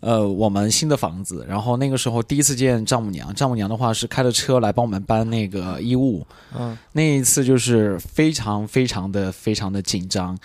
[0.01, 6.27] 呃我们新的房子，然后那个时候第一次见丈母娘，丈母娘的话是开着车来帮我们搬那个衣物，
[6.57, 10.39] 嗯，那一次就是非常非常的非常的紧张，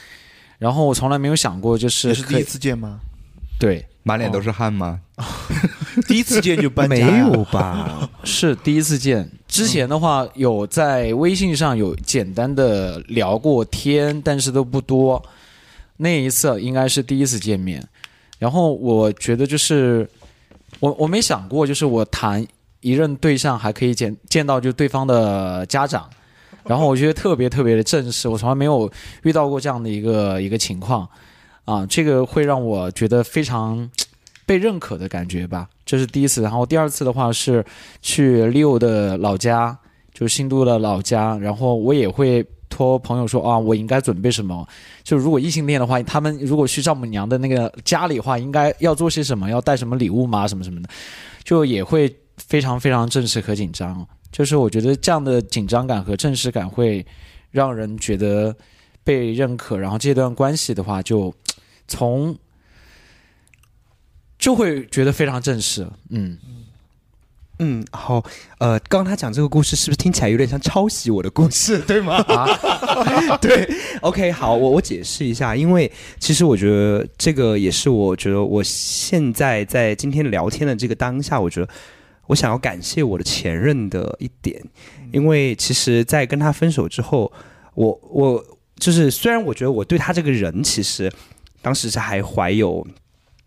[0.60, 3.00] 然后我从来没有想过就是是第一次见吗？
[3.58, 5.00] 对满脸都是汗吗？
[6.08, 8.10] 第一次见就搬家没有吧？
[8.24, 15.22] 是第一次见，之前的话有在微信上有简单的聊过天，但是都不多。
[15.98, 17.86] 那一次应该是第一次见面，
[18.38, 20.10] 然后我觉得就是
[20.80, 22.46] 我我没想过，就是我谈
[22.80, 26.10] 一任对象还可以见见到就对方的家长，
[26.66, 28.92] 然后我觉得特别特别的正式，我从来没有
[29.24, 31.08] 遇到过这样的一个一个情况，
[31.66, 33.90] 啊，这个会让我觉得非常
[34.46, 36.42] 被认可的感觉吧，这是第一次。
[36.42, 37.66] 然后第二次的话是
[38.02, 39.78] 去 Leo 的老家，
[40.14, 44.68] 就是新都的老家，然后我也会托朋友说啊，我应该准备什么。
[45.04, 50.48] 就如果异性恋的话，他们如果去丈母娘的那个家里的话，应该要做些什么，要带什么礼物吗？
[50.48, 50.90] 什么什么的，
[51.44, 54.06] 就也会非常非常正式和紧张。
[54.32, 57.06] 就是我觉得这样的紧张感和正式感会
[57.52, 58.56] 让人觉得
[59.04, 61.34] 被认可，然后这段关系的话就
[61.88, 62.38] 从
[64.38, 65.88] 就会觉得非常正式。
[66.12, 66.38] 嗯，
[67.58, 68.24] 嗯，好，
[68.60, 72.18] 呃，刚刚他讲这个故事，是不是听起来有点像抄袭我的故事，对吗？
[72.28, 72.48] 啊，
[73.42, 73.68] 对
[74.02, 81.68] ，OK，好，我我解释一下，因为其实我觉得这个也是我觉得我现在在今天聊天的这个当下，我觉得
[82.30, 84.64] 我想要感谢我的前任的一点，
[85.12, 87.32] 因为其实，在跟他分手之后，
[87.74, 91.12] 我我就是虽然我觉得我对他这个人，其实
[91.64, 92.86] 当时是还怀有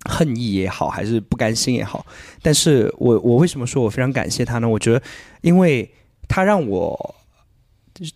[0.06, 2.04] 恨意也好，还是不甘心也好，
[2.42, 4.68] 但是我我为什么说我非常感谢他呢？
[4.68, 5.00] 我觉得，
[5.42, 5.88] 因为
[6.28, 7.14] 他让我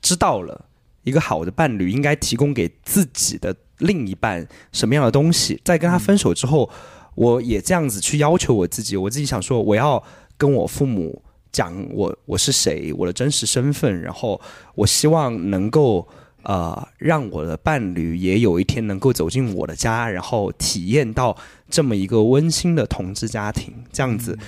[0.02, 0.64] 知道了
[1.04, 5.60] 一个好的伴侣应该提供给自己的另一半什么样的东西。
[5.64, 6.68] 在跟他分手之后，
[7.14, 8.96] 我也这样子去要求我自己。
[8.96, 10.02] 我自己想说，我要
[10.36, 14.40] 跟我父母讲我我是谁，我的真实身份，然后
[14.74, 16.06] 我希望能够。
[16.48, 21.36] 呃，让我的伴侣也有一天能够走进我的家，然后体验到
[21.68, 24.38] 这么一个温馨的同志家庭，这样子，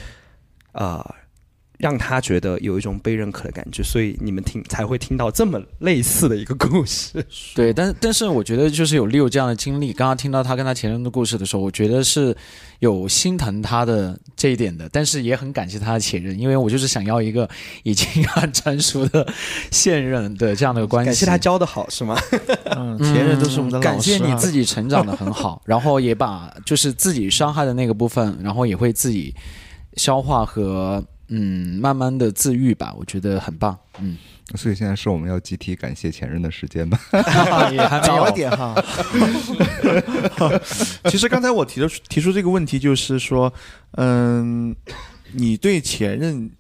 [0.71, 1.05] 呃，
[1.79, 7.25] 让他觉得有一种被认可的感觉，所以你们听才会听到这么类似的一个故事。
[7.55, 12.37] 对，但但是我觉得就是有 Leo 这样的经历，刚刚听到他跟他前任的故事的时候，我觉得是
[12.81, 17.49] 有心疼他的这一点的，但是也很感谢他的前任，因为我就是想要一个
[17.85, 19.25] 已经很成熟的
[19.71, 21.07] 现任的这样的关系。
[21.07, 22.17] 感谢他教的好是吗？
[22.77, 29.33] 嗯， 前任都是我们的老师、啊感谢你自己成长的很好，然后也把就是自己伤害的那个部分，然后也会自己
[29.97, 33.79] 消化和嗯慢慢的自愈吧，我觉得很棒。
[34.01, 34.17] 嗯，
[34.55, 36.99] 所以现在是我们要集体感谢前任的时间吧？
[37.73, 38.75] 也还有早一点哈。
[41.11, 43.53] 其实刚才我提的提出这个问题，就是说，
[43.93, 44.75] 嗯，
[45.33, 46.51] 你对前任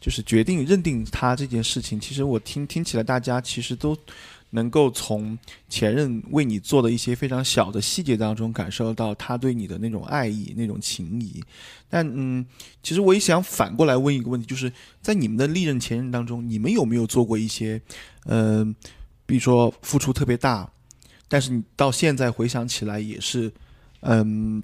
[0.00, 3.96] 就是决定认定他这件事情，其实我听听起来，大家其实都
[4.50, 5.38] 能够从
[5.68, 11.42] 前任为你做的一些非常小的细节当中感受到他对你的那种爱意、那种情谊。
[11.88, 12.44] 但嗯，
[12.82, 17.80] 其实我也想反过来问一个问题，就是在你们的历任前任当中，你们有没有做过一些，
[18.26, 18.74] 嗯、
[19.24, 20.70] 比如说付出特别大，
[21.28, 23.52] 但是你到现在回想起来也是，
[24.00, 24.62] 嗯，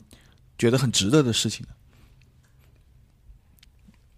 [0.58, 1.74] 觉得很值得的事情呢？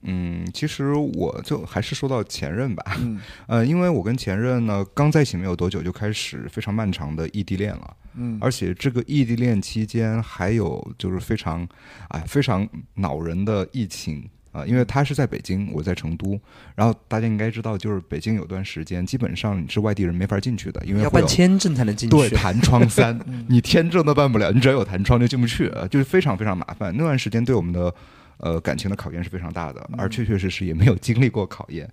[0.04, 7.96] 嗯，其实我就还是说到前任吧，嗯 呃，因为我跟前任呢刚在一起没有多久，就开始非常漫长的异地恋了。
[8.16, 11.66] 嗯而且这个异地恋期间还有就是非常，
[12.08, 16.38] 哎，非常恼人的疫情啊、因为他是在北京，我在成都，
[16.76, 22.28] 然后大家应该知道，就是北京有段时间基本上你是外地人没法进去的，因为要办签证才能进去对。
[22.30, 26.94] 弹窗三 嗯，你签证都办不了，你只要有弹窗就进不去，呃就是非常非常麻烦。
[26.96, 27.92] 那段时间对我们的
[28.38, 31.88] 呃感情的考验是非常大的，而确确实实也没有经历过考验。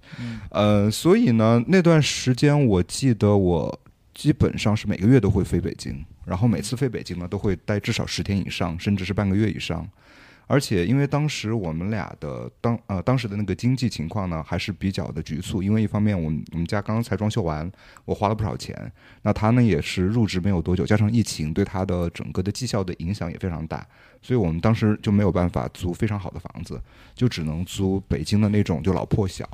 [0.50, 3.80] 呃，所以呢，那段时间我记得我
[4.14, 9.88] 基本上是每个月都会飞北京，然后每次飞北京呢都会待至少十天以上，甚至是半个月以上。
[10.48, 17.72] 而且因为当时我们俩的当呃当时的那个经济情况呢还是比较的局促，因为一方面我们我们家刚刚才装修完，
[18.04, 23.88] 我花了不少钱，那他呢也是入职没有多久，加上疫情对他的整个的绩效的影响也非常大，
[24.22, 26.82] 所以我们当时就没有办法租非常好的房子，
[27.16, 29.48] 就只能租北京的那种就老破小。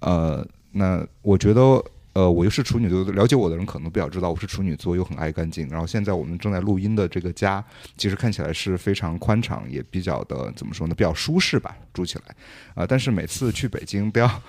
[0.00, 1.82] 呃，那我觉得。
[2.14, 5.66] 呃，我又是处女座，了解我的人可能比较知道我是处女座，又很爱干净。
[5.70, 7.64] 然后现在我们正在录音的这个家，
[7.96, 12.36] 其实看起来是非常宽敞，也比较的怎么说呢，比较舒适吧，住起来。
[12.74, 14.42] 啊、但是每次去北京都要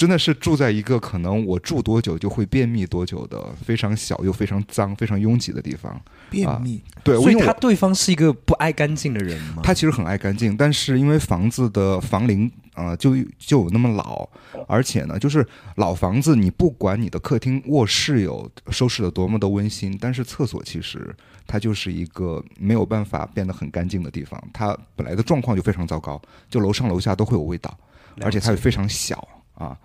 [0.00, 6.00] 真的是住在一个可能我住多久就会便秘多久的非常小又非常脏、非常拥挤的地方。
[6.30, 9.60] 便秘，对，所以他对方是一个不爱干净的人吗？
[9.62, 14.26] 他其实很爱干净，但是因为房子的房龄呃就就有那么老，
[14.66, 21.14] 而且呢，就是老房子，你不管你的客厅、卧室有收拾的多么的温馨，但是厕所其实
[21.46, 27.76] 它就是一个没有办法变得很干净的地方，它本来的状况就非常糟糕，就楼上楼下都会有味道，
[28.22, 29.28] 而且它也非常小
[29.60, 29.76] 啊。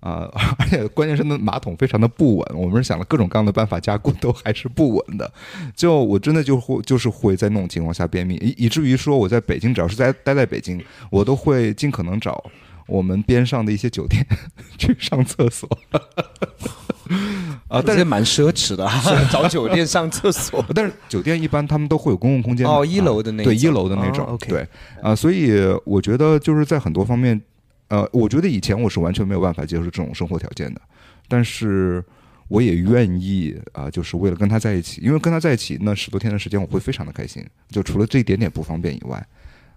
[0.00, 0.26] 啊、
[0.58, 5.30] 而且关键是那马桶非常的不稳，我们是想了各种各样的办法加固，都还是不稳的。
[5.76, 12.42] 就我真的就会就是会在那种情况下便秘，以以至于说我在北京，只要是在待在北京，我都会尽可能找
[12.86, 14.26] 我们边上的一些酒店
[14.78, 15.68] 去上厕所。
[17.68, 20.64] 啊，但是蛮奢侈的啊，找酒店上厕所。
[20.74, 24.66] 但是酒店一般他们都会有公共空间哦一楼的那对一楼的那种，哦，OK 对
[25.02, 25.52] 啊、所以
[25.84, 27.38] 我觉得就是在很多方面，
[27.90, 30.80] 呃，我觉得以前我是完全没有办法接受这种生活条件的，
[31.28, 32.02] 但是
[32.48, 39.24] 我也愿意啊、就是为了跟他在一起，因为跟他在一起那十多天的时间，我会非常的开心，就除了这一点点不方便以外。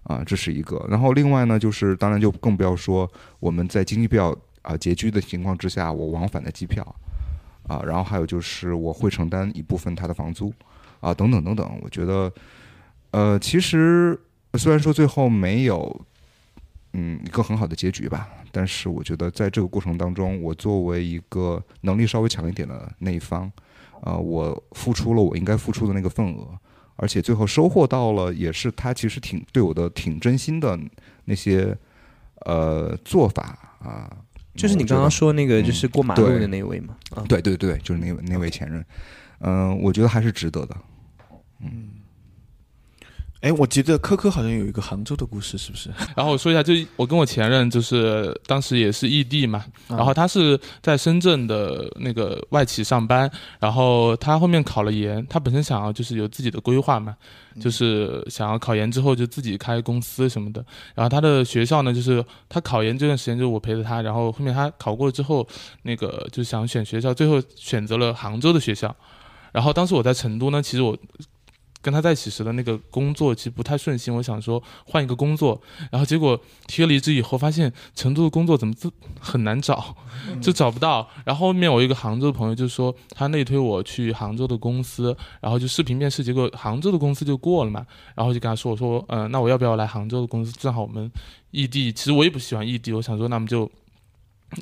[0.04, 0.84] 啊，这是一个。
[0.90, 3.10] 然后另外呢，就是当然就更不要说
[3.40, 6.84] 我们在经济比较啊拮据的情况之下，我往返的机票
[7.66, 10.52] 啊，然后还有就是我会承担一部分他的房租
[11.00, 11.80] 啊，等等等等。
[11.80, 12.30] 我觉得，
[13.12, 14.20] 呃，其实
[14.58, 16.04] 虽然说最后没有
[16.94, 23.50] 嗯一个很好的结局吧，但是我觉得在这个过程当中，我作为一个能力稍微强一点的那一方，
[24.00, 26.58] 啊，我付出了我应该付出的那个份额。
[26.96, 30.78] 而且最后收获到了，也是他其实挺对我的挺真心的
[31.24, 31.76] 那些
[32.46, 34.08] 呃做法啊，
[34.54, 36.96] 就是你刚刚说那个，嗯就是过马路的那位嘛。
[37.10, 38.84] 啊，对对对，就是那位那位前任，
[39.40, 40.76] 嗯、我觉得还是值得的。
[43.44, 45.90] 哎，我记得科科好像有一个杭州的故事，是不是？
[46.16, 53.30] 然后我说一下，就我跟我前任就是当时也是异地嘛，啊然后他是在深圳的那个外企上班，
[53.60, 57.14] 然后他后面考了研，他本身想要就是有自己的规划嘛，
[57.60, 60.64] 就是想要考研之后就自己开公司什么的。
[60.94, 65.46] 然后他的学校呢，就是他考研这段时间就是我陪着他，然后后面他考过之后，
[65.82, 68.96] 那个就想选学校，最后选择了杭州的学校。
[69.52, 70.96] 然后当时我在成都呢，其实我
[71.84, 75.60] 跟他在一起时的那个工作其实不太顺心，我想说换一个工作，
[75.92, 79.94] 然后结果提了离职以后，发现成都的工作怎么这很难找，
[80.40, 81.06] 就找不到。
[81.26, 90.50] 然后后面我一个杭州的朋友就说他内推我去杭州的公司，然后就视频面试，结果杭州的公司就过了嘛，然后就跟他说我说嗯、呃那我要不要来杭州的公司？
[90.58, 91.10] 正好我们
[91.50, 93.70] 异地，其实我也不喜欢异地，我想说那我们就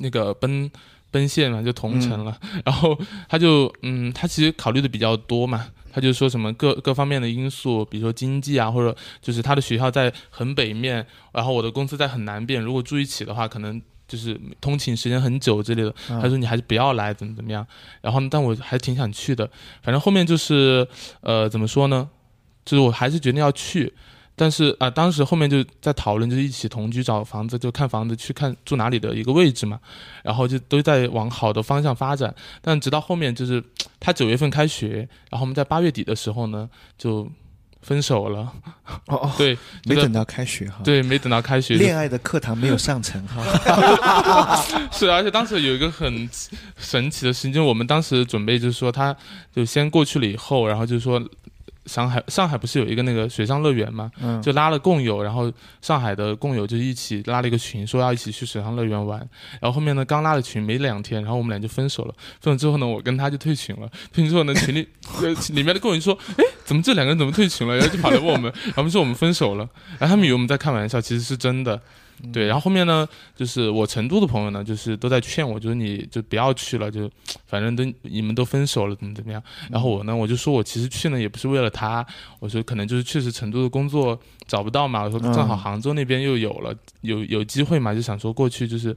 [0.01, 0.69] 那个奔。
[1.13, 2.35] 奔现嘛，就同城了。
[2.65, 2.97] 然后
[3.29, 15.89] 他就，嗯，他其实考虑的比较多嘛，他就说什么各各方面的因素，比如说经济啊，或者就是他的学校在很北面，然后我的公司在很南边，如果住一起的话，可能就是通勤时间很久之类的。
[16.09, 17.65] 啊他说你还是不要来，怎么怎么样。
[18.01, 19.47] 然后，但我还挺想去的。
[19.83, 20.87] 反正后面就是，
[21.21, 22.09] 呃，怎么说呢？
[22.65, 23.93] 就是我还是决定要去。
[24.35, 29.79] 但是啊、当时后面就在讨论，就是一起同居找房子，就看房子去看住哪里的一个位置嘛，
[30.23, 32.33] 然后就都在往好的方向发展。
[32.59, 33.63] 但直到后面就是
[33.99, 36.67] 他九月份开学，然后我们在八月底的时候呢
[36.97, 37.29] 就
[37.83, 38.51] 分手了。
[39.05, 39.55] 哦哦， 对，
[39.85, 43.45] 没等到开学哈。，对，没等到开学恋爱的课堂没有上成哈。
[44.91, 46.27] 是，而且当时有一个很
[46.75, 49.15] 神奇的事情，就是我们当时准备就是说，他
[49.55, 51.21] 就先过去了以后，然后就是说。
[51.85, 54.11] 上海上海不是有一个那个水上乐园吗？
[54.21, 59.19] 嗯，就拉了共友，然后上海的共友就一起拉了一个群，说要一起去水上乐园玩。
[59.59, 62.15] 然后后面呢，刚拉了群没两天，然后我们俩就分手了。
[62.39, 63.87] 分手之后呢，我跟他就退群了。
[64.11, 64.87] 退群之后呢，群里
[65.21, 69.67] 呃里面的共友就说：“哎，怎么这两个人怎么退群了？”然后就跑来问我们，然后我们说我们分手了。
[69.99, 71.79] 然后他们以为我们在开玩笑，其实是真的。
[72.31, 77.09] 对，然后后面呢，就是我成都的朋友呢，就是都在劝我，就是你就不要去了，就
[77.45, 79.43] 反正都你们都分手了，怎么怎么样。
[79.69, 82.05] 然后我呢，我就说我其实去呢也不是为了他，
[82.39, 88.95] 我说可能就是确实成都的工作找不到嘛，我说正好嗯杭州那边又有了，有有机会嘛，就想说过去就是。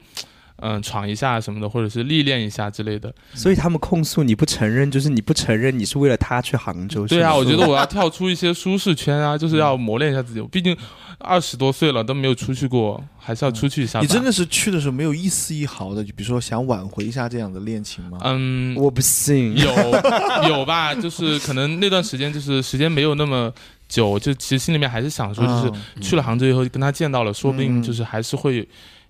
[0.58, 3.12] 嗯，闯一下什么的，或者是历练一下之类的。
[3.34, 7.06] 所以他们控诉你不承认，就是你不承认你是为了他去杭州。
[7.06, 10.40] 对啊，我觉得我要跳出一些舒适圈啊，就是要磨练一下自己。
[10.50, 10.76] 毕竟
[11.18, 14.02] 二十多岁了都没有出去过，还是要出去一下吧。
[14.02, 18.18] 你真的是去的时候没有一丝一毫的，就比如说想挽回一下这样的恋情吗？
[18.24, 19.56] 嗯，我不信。
[19.56, 23.52] 有有吧， 就是可能那段时间就是时间没有那么
[23.88, 28.66] 久，就其实心里面还是想说，就是啊去了杭州以后跟他见到了，说不定嗯就是还是会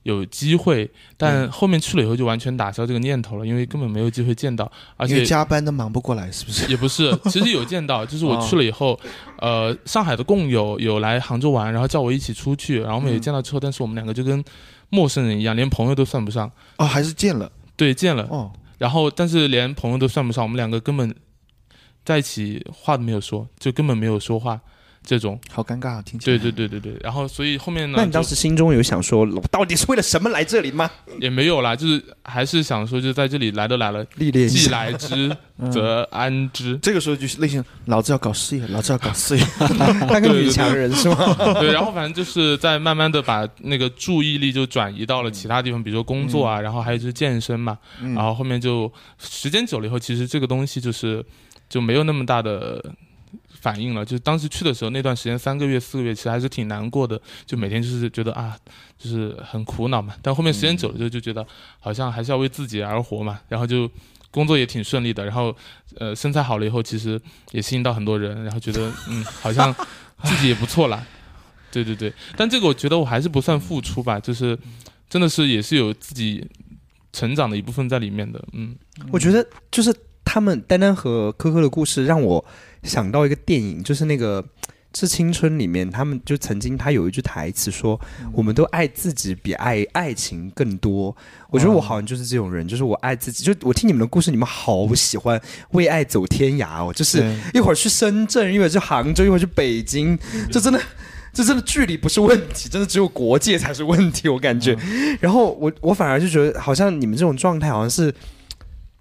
[0.07, 0.89] 有机会。
[1.17, 6.71] 但后面去了以后就完全打消这个念头了，因为根本没有机会见到，而且加班都忙不过来，是不是？
[6.71, 8.99] 也不是， 其实有见到，就是我去了以后，
[9.39, 14.45] 呃，上海的共友有来杭州玩，然后叫我一起出去，然后我们也嗯见到之后，但是我们两个就跟
[14.91, 16.51] 陌生人一样，连朋友都算不上。
[16.77, 21.15] 哦，还是见了对，见了，哦，然后但是连朋友都算不上，我们两个根本
[22.05, 24.61] 在一起话都没有说，就根本没有说话，
[25.07, 25.41] 这种。
[25.51, 26.37] 好尴尬啊，听起来。
[26.37, 30.91] 对对对对对，然后所以后面呢，那你当时心中有想说，我到底是为了什么来这里吗？
[31.21, 36.77] 也没有啦，就是还是想说，就在这里来都来了，历练既来之嗯 则安之。
[36.83, 39.45] 这个时候就是内心，老子要搞事业，老子要搞事业。
[40.11, 41.35] 当个女强人是吗？
[41.61, 51.25] 对，然后反正就是在慢慢的把那个注意力就转移到了其他地方，比如说工作啊，然后还有就是健身嘛，嗯然后后面就时间久了以后，其实这个东西就是
[51.69, 52.85] 就没有那么大的。
[53.67, 54.05] 反应了。
[54.05, 58.57] 就是当时去的时候那段时间三个月四个月，其实还是挺难过的，就每天就是觉得啊，
[58.97, 60.15] 就是很苦恼嘛。
[60.23, 61.45] 但后面时间久了之后，就觉得
[61.81, 63.91] 好像还是要为自己而活嘛，然后就。
[64.29, 65.57] 工作也挺顺利的，然后，
[65.97, 67.19] 呃，身材好了以后，其实
[67.53, 69.75] 也吸引到很多人，然后觉得，嗯，好像
[70.25, 71.03] 自己也不错啦。
[71.73, 74.59] 对对对，但这个我觉得我还是不算付出吧，就是
[75.09, 76.47] 真的是也是有自己
[77.15, 78.77] 成长的一部分在里面的，嗯。
[79.11, 82.45] 我觉得就是他们丹丹和科科的故事让我
[82.87, 84.45] 想到一个电影，就是那个。
[84.93, 88.01] 致青春里面，他们就曾经他有一句台词说
[88.33, 91.15] ：“我们都爱自己比爱爱情更多。”
[91.53, 93.45] 我觉得我好像就是这种人，就是我爱自己。
[93.45, 95.39] 就我听你们的故事，你们好喜欢
[95.73, 97.23] 为爱走天涯哦，就是
[97.53, 100.19] 一会儿去深圳，一会儿去杭州，一会儿去北京，
[100.51, 100.81] 这真的，
[101.31, 104.75] 这真的距离不是问题，真的只有国界才是问题，我感觉。
[105.21, 108.15] 然后我我反而就觉得，好像你们这种状态好像是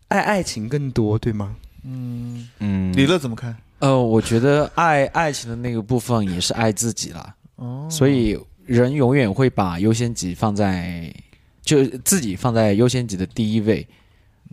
[0.09, 1.55] 爱爱情更多，对吗？
[1.85, 3.55] 嗯嗯，李乐怎么看？
[3.79, 11.13] 呃，我觉得爱爱情的那个部分也是爱自己了，哦，所以人永远会把优先级放在，
[11.61, 13.85] 就自己放在优先级的第一位，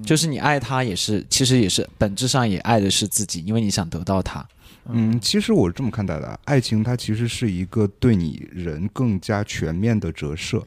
[0.05, 4.47] 就是你爱他也是，其实也是本质上也爱的是自己，因为你想得到他。
[4.87, 10.63] 嗯，其实我是这么看待的，爱情它其实是一个对你人更加全面的折射。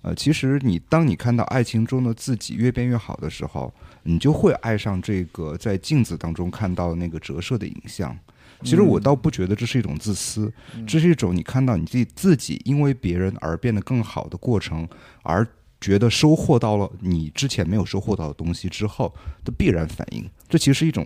[0.00, 3.72] 呃，其实你当你看到爱情中的自己越变越好的时候。
[4.04, 8.16] 你就会爱上这个在镜子当中看到那个折射的影像。
[8.62, 10.52] 其实我倒不觉得这是一种自私，
[10.86, 14.88] 这是一种你看到你自己自己因为别人而变得更好的过程，
[15.22, 15.44] 而
[15.80, 19.12] 觉得收获到了你之前没有收获到的东西之后
[19.44, 20.24] 的必然反应。
[20.48, 21.04] 这其实是一种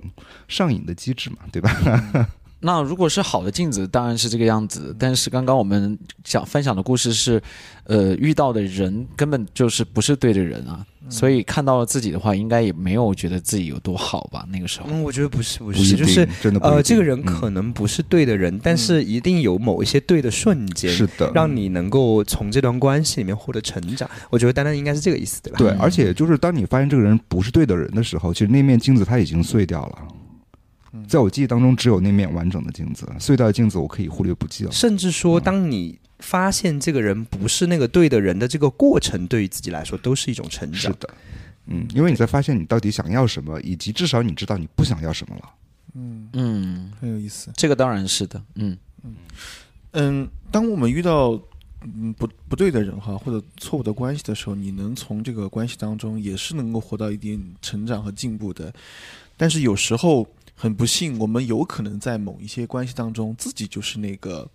[0.48, 1.70] 上瘾的机制嘛，对吧？
[2.60, 4.94] 那如果是好的镜子，当然是这个样子。
[4.98, 7.40] 但是刚刚我们讲分享的故事是，
[7.84, 10.84] 呃，遇到的人根本就是不是对的人啊。
[11.08, 14.44] 所以看到了自己的话，应该也没有觉得自己有多好吧？
[14.50, 24.10] 那个时候，嗯，我觉得不是，不是，就是真的呃，这个人可能不是对的人，但是一定有某一些对的瞬间，是的，让你能够从这段关系里面获得成长。
[24.30, 25.58] 我觉得丹丹应该是这个意思，对吧？
[25.58, 29.98] 对，而且就是当你发现这个人不是对的人的时候，其实那面镜子它已经碎掉了。
[31.08, 34.72] 在我记忆当中，只有那面完整的镜子，碎掉的镜子我可以忽略不计了。
[34.72, 40.80] 甚至说，当你发现这个人不是那个对的人的这个过程，对于自己来说都是一种成长。
[40.80, 41.08] 是的，
[41.66, 45.42] 嗯，因为你在发现你到底想要什么，以及至少你知道你不想要什么了。
[45.94, 47.50] 嗯嗯，很有意思。
[47.56, 48.42] 这个当然是的。
[48.54, 49.14] 嗯嗯
[49.92, 51.40] 嗯，当我们遇到
[51.82, 58.72] 嗯不不对的人哈，或者错误的关系的时候，你能从这个关系当中也是能够活到一点成长和进步的。
[59.36, 60.26] 但是有时候。
[60.56, 64.50] 很不幸，我们有可能在某一些关系当中，自己就是那个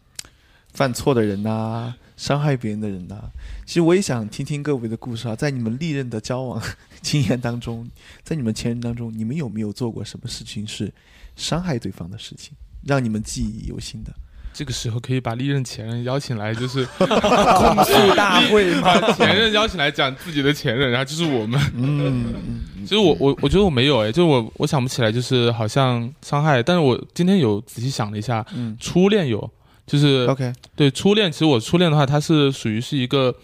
[0.74, 3.30] 犯错的人呐，伤害别人的人呐。
[3.68, 6.62] 其实我也想听听各位的故事啊，在你们历任的交往
[7.04, 7.88] 经验当中，
[8.24, 10.92] 在你们前任当中，你们有没有做过什么事情是
[11.36, 14.12] 伤害对方的事情，让你们记忆犹新的？
[14.54, 21.60] 这个时候可以把历任前任邀请来，就是 控诉大会把前任邀请来讲自己的前任，然后就是我们。
[21.76, 22.34] 嗯，
[22.82, 26.62] 其实我我我觉得我没有哎，就是我我想不起来，就是好像伤害。
[26.62, 29.50] 但是我今天有仔细想了一下，嗯，初恋有，
[29.88, 33.36] 就是 OK，对初恋，其实我初恋的话，它是属于是一个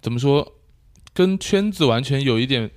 [0.00, 0.52] 怎么说，
[1.12, 2.70] 跟圈子完全有一点。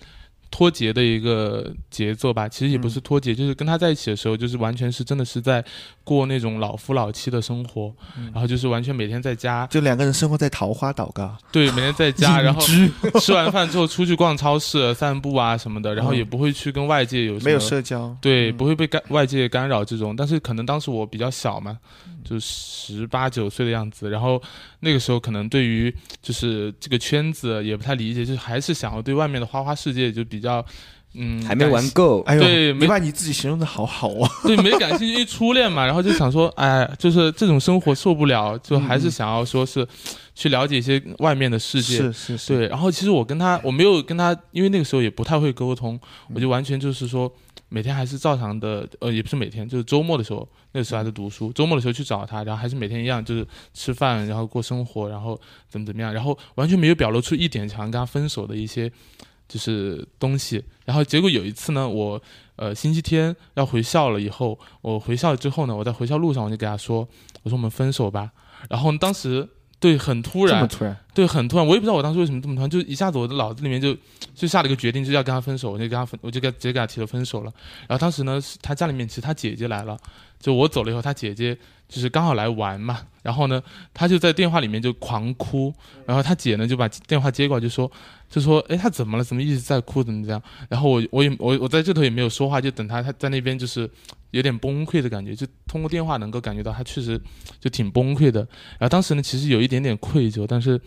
[0.50, 5.64] 脱节的一个节奏吧，其实也不是脱节，就是跟他在一起的时候，就是完全是真的是在
[6.04, 7.94] 过那种老夫老妻的生活，
[8.32, 11.38] 然后就是完全每天在家，就两个人生活在桃花岛嘎。
[11.52, 12.62] 对，每天在家，然后
[13.20, 20.16] 吃完饭之后出去逛超市、散步啊什么的，然后也不会去跟外界有没有社交，对，不会被干外界干扰这种。
[20.16, 21.78] 但是可能当时我比较小嘛，
[22.24, 24.42] 就十八九岁的样子，然后
[24.80, 30.38] 那个时候可能对于就是这个圈子也不太理解，就是还是想要对外面的花花世界就比。
[30.38, 30.64] 比较，
[31.20, 39.86] 嗯，还没玩够，哎呦，对，没把你自己形容的好好啊， 对，没感兴趣，因为初恋嘛，然后就想说，哎，就是这种生活受不了，就还是想要说是
[40.36, 42.68] 去了解一些外面的世界，是是是，对。
[42.68, 46.00] 然后其实我跟他，我没有跟他，因为那个时候也不太会沟通，
[46.36, 47.32] 我就完全就是说，
[47.70, 58.92] 每天还是照常的，呃，也不是每天，就是周末的时候，那个时候还在读书，周末的时候去找他，然后还是每天一样，就是吃饭，然后过生活，然后怎么怎么样，然后完全没有表露出一点想跟他分手的一些。
[59.48, 62.22] 就是东西，然后结果有一次呢，我
[62.56, 67.08] 呃星期天要回校了，以后我回校之后呢，我在回校路上我就给他说，
[67.44, 68.32] 我说我们分手吧。
[68.70, 69.48] 然后当时
[69.80, 73.96] 对很突然，突然，对很突然，我也不知道我当时为什么这么突然，就一下子我的脑子里面就
[74.34, 77.54] 就下了一个决定，就要跟他分手，我就跟他分，我就跟直接给他提了分手了。
[77.88, 79.98] 然后当时呢，他家里面其实他姐姐来了，
[80.40, 81.56] 就我走了以后，他姐姐
[81.88, 83.62] 就是刚好来玩嘛，然后呢，
[83.94, 85.74] 他就在电话里面就狂哭，
[86.06, 87.92] 然后他姐呢就把电话接过来就说。
[88.30, 89.24] 就说，哎，他怎么了？
[89.24, 90.04] 怎么一直在哭？
[90.04, 90.44] 怎么这样？
[90.68, 93.90] 然后我，我也，我，我在这头也没有说话，就等他，他在那边就是
[94.32, 97.18] 有点崩溃的感觉，就通过电话能够感觉到他确实
[97.58, 98.42] 就挺崩溃的。
[98.78, 100.78] 然后当时呢，其实有一点点愧疚，但是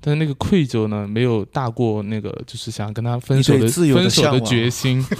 [0.00, 5.04] 但是那个愧疚呢，没有大过那个就是想跟他分手的自由的分手的决心。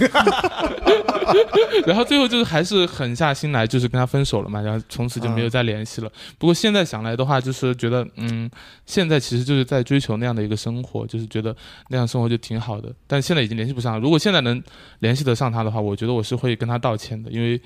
[1.85, 6.11] 然后最后就是还是狠下心来，就是跟他分手了嘛，然后从此就没有再联系了。
[6.37, 8.49] 不过现在想来的话，就是觉得，嗯，
[8.85, 11.55] 现在其实就是在追求那样的一个生活，就是觉得
[11.89, 12.93] 那样生活就挺好的。
[13.07, 13.99] 但现在已经联系不上了。
[13.99, 14.61] 如果现在能
[14.99, 17.59] 联系得上他的话，我觉得我是会跟他道歉的，因为，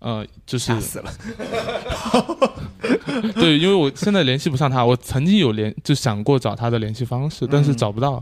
[0.00, 1.12] 呃，就是吓死了。
[3.34, 8.14] 对，因为我现在联系不上他，我曾经有联就想过找他的联系方式，但是找不到，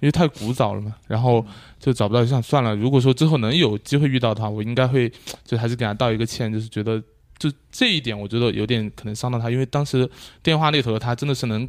[0.00, 1.44] 因为太古早了嘛，然后
[1.78, 2.74] 就找不到，就想算了。
[2.76, 5.10] 如果说之后能有机会遇到他，我应该会
[5.44, 7.02] 就还是给他道一个歉，就是觉得
[7.38, 10.08] 就这一点，我觉得有点可能伤到他，因为当时
[10.42, 11.68] 电话那头的他真的是能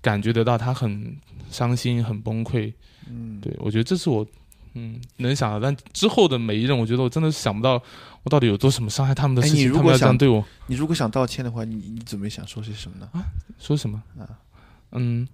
[0.00, 1.16] 感觉得到他很
[1.50, 2.72] 伤心、很崩溃。
[3.08, 4.26] 嗯，对我觉得这是我
[4.74, 7.82] 嗯能想到，但之后的每一任，我觉得我真的是想不到
[8.22, 10.44] 我到底有做什么伤害他们的哎事情，他们你如果想要这样对我。
[10.66, 13.08] 你如果想道歉的话，你你准备想说些什么呢？
[13.58, 14.28] 说什么啊？
[14.92, 15.26] 嗯，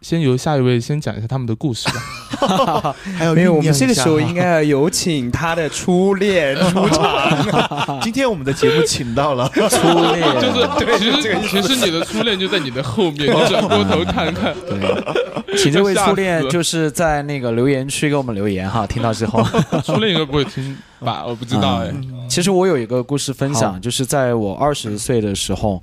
[0.00, 2.94] 先由下一位先讲一下他们的故事吧。
[3.18, 7.98] 还有没有，我们这个时候应该要有请他的初恋出场。
[8.00, 14.54] 今天我们的节目请到了初恋就是， 其实其实你的初恋就在你的后面，你转过头看看。
[14.68, 19.42] 对，请这位初恋就是在那个留言区给我们留言哈，听到之后。
[19.82, 21.24] 初恋应该不会听吧？
[21.26, 21.92] 我不知道哎。
[22.28, 25.82] 其实我有一个故事分享，就是在我二十岁的时候，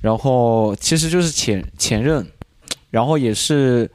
[0.00, 2.24] 然后其实就是前前任，
[2.92, 3.90] 然后也是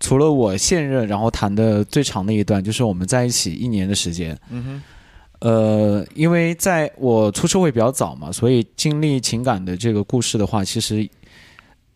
[0.00, 4.36] 除了我现任，然后谈的最长的一段，就是我们在一起一年的时间。
[4.48, 4.82] 嗯哼，
[5.40, 11.06] 呃，因为在我出社会比较早嘛，所以经历情感的这个故事的话，其实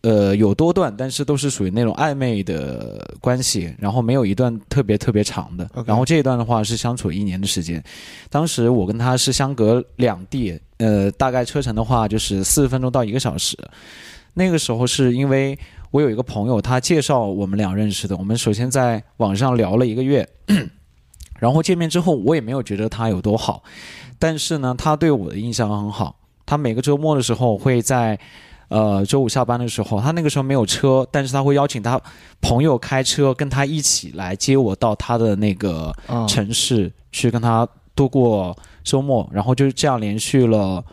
[0.01, 5.67] 呃有多段，但是都是属于那种暧昧的关系，然后没有一段特别特别长的。
[5.85, 7.83] 然后这一段的话是相处一年的时间，
[8.29, 13.57] 当时我跟他是相隔两地，呃，大概车程的话就是四十分钟到一个小时。
[14.33, 15.57] 那个时候是因为
[15.91, 18.17] 我有一个朋友，他介绍我们俩认识的。
[18.17, 20.27] 我们首先在网上聊了一个月，
[21.39, 23.63] 然后见面之后，我也没有觉得他有多好，
[24.17, 26.15] 但是呢，他对我的印象很好。
[26.45, 28.19] 他每个周末的时候会在，
[28.67, 31.99] 呃，周五下班的时候，他那个时候没有车，但是他会邀请他
[32.41, 40.83] 朋友开车跟他一起来接我到他的那个啊，城市去跟他度过周末，然后就是这样连续了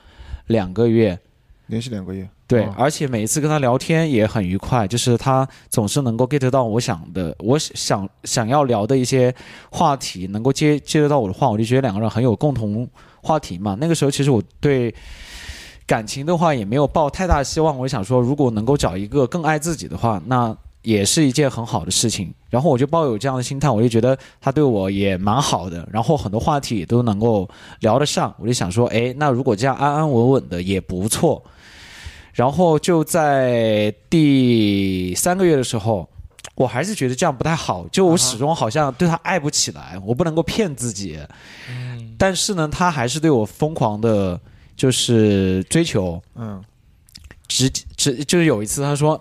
[0.47, 1.19] 两个月。
[1.67, 9.33] 连续两个月，对，哦而且每一次跟他聊天也很愉快，就是他总是能够 get 到我想的，我想想要聊的一些
[9.71, 12.89] 话题，能够接接得到我的话，我就觉得两个人很有共同
[13.23, 13.77] 话题嘛。
[13.81, 14.93] 那个时候其实我对
[15.87, 22.35] 感情的话也没有抱太大希望，我想说如果能够找一个更爱自己的话，那也是一件很好的事情。
[22.49, 27.49] 然后我就抱有这样的心态，我就觉得他对我也蛮好的，然后很多话题也都能够
[27.79, 31.41] 聊得上，我就想说，哎，那如果这样安安稳稳的也不错。
[32.33, 36.09] 然后就在第三个月的时候，
[36.55, 41.19] 我还是觉得这样不太好，就我始终好像对他爱不起来，我不能够骗自己。
[41.69, 44.41] 嗯，但是呢，他还是对我疯狂的，
[44.77, 46.23] 就是追求。
[46.35, 46.63] 嗯，
[47.49, 49.21] 直直就是有一次他说，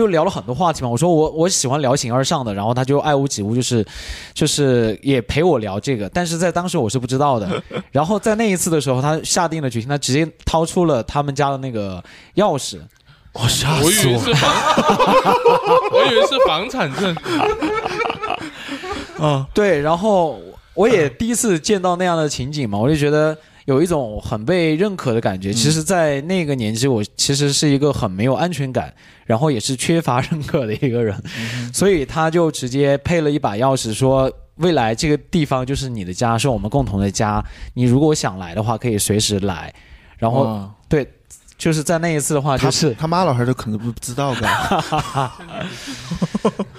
[0.00, 0.88] 就聊了很多话题嘛。
[0.88, 3.84] 我说我我喜欢聊形而上的，然后他就爱屋及乌，就是
[4.32, 6.08] 就是也陪我聊这个。
[6.08, 7.62] 但是在当时我是不知道的。
[7.92, 12.02] 然后在那一次的时候，他下定了决心，他直接掏出了他们家的那个
[12.36, 12.78] 钥匙。
[13.32, 14.50] 我吓我以死我为是房，
[15.92, 17.14] 我以为是房产证。
[19.18, 19.46] 嗯！
[19.54, 20.40] 对，然后
[20.74, 23.36] 我也第一次见到那样的情景嘛，我就觉得
[23.70, 25.52] 有一种很被认可的感觉。
[25.52, 28.92] 其实，在那个年纪，我其实是一个很没有安全感，
[29.24, 31.16] 然后也是缺乏认可的一个人，
[31.72, 37.40] 所以他就直接配了一把钥匙，说未来这个地方就是你的家，是我们共同的家。
[37.74, 39.72] 你如果想来的话，可以随时来。
[40.18, 41.08] 然后，哇对，
[41.56, 44.48] 就是在那一次的话，就是他妈老汉儿都可能不知道的，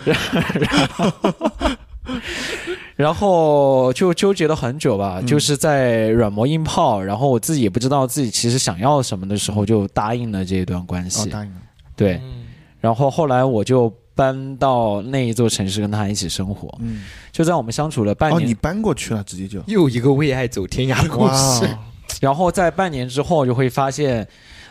[2.95, 11.29] 然后就纠结了很久吧，就是在软磨硬泡，然后我自己也不知道自己其实想要什么的时候，就答应了这一段关哦，系。
[11.29, 11.61] 答应了，
[11.95, 12.43] 对，嗯。
[12.79, 18.35] 然后后来我就搬到那一座城市跟他一起生活，嗯，就在我们相处了半年。
[18.35, 21.65] 哦，年，你搬过去了，直接就，又一个为爱走天涯的故事。
[21.65, 21.77] 哦，
[22.19, 24.27] 然后在半年之后就会发现，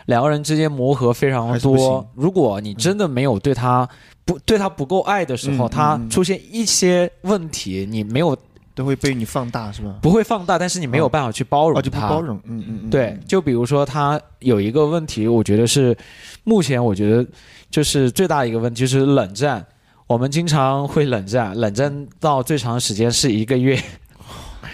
[0.06, 2.06] 两个人之间磨合非常多。
[2.14, 3.88] 如果你真的没有对他
[4.30, 8.36] 不对他不够爱的时候，他出现一些问题，你没有
[8.74, 9.96] 都会被你放大是吗？
[10.00, 12.08] 不会放大，但是你没有办法去包容哦，就不他。
[12.08, 15.96] 包容，嗯嗯嗯，对，就比如说他有一个问题，我觉得是
[16.44, 17.26] 目前我觉得
[17.70, 19.66] 就是最大的一个问题，就是冷战。
[20.06, 23.80] 我们经常会冷战，冷战到最长时间是一个月。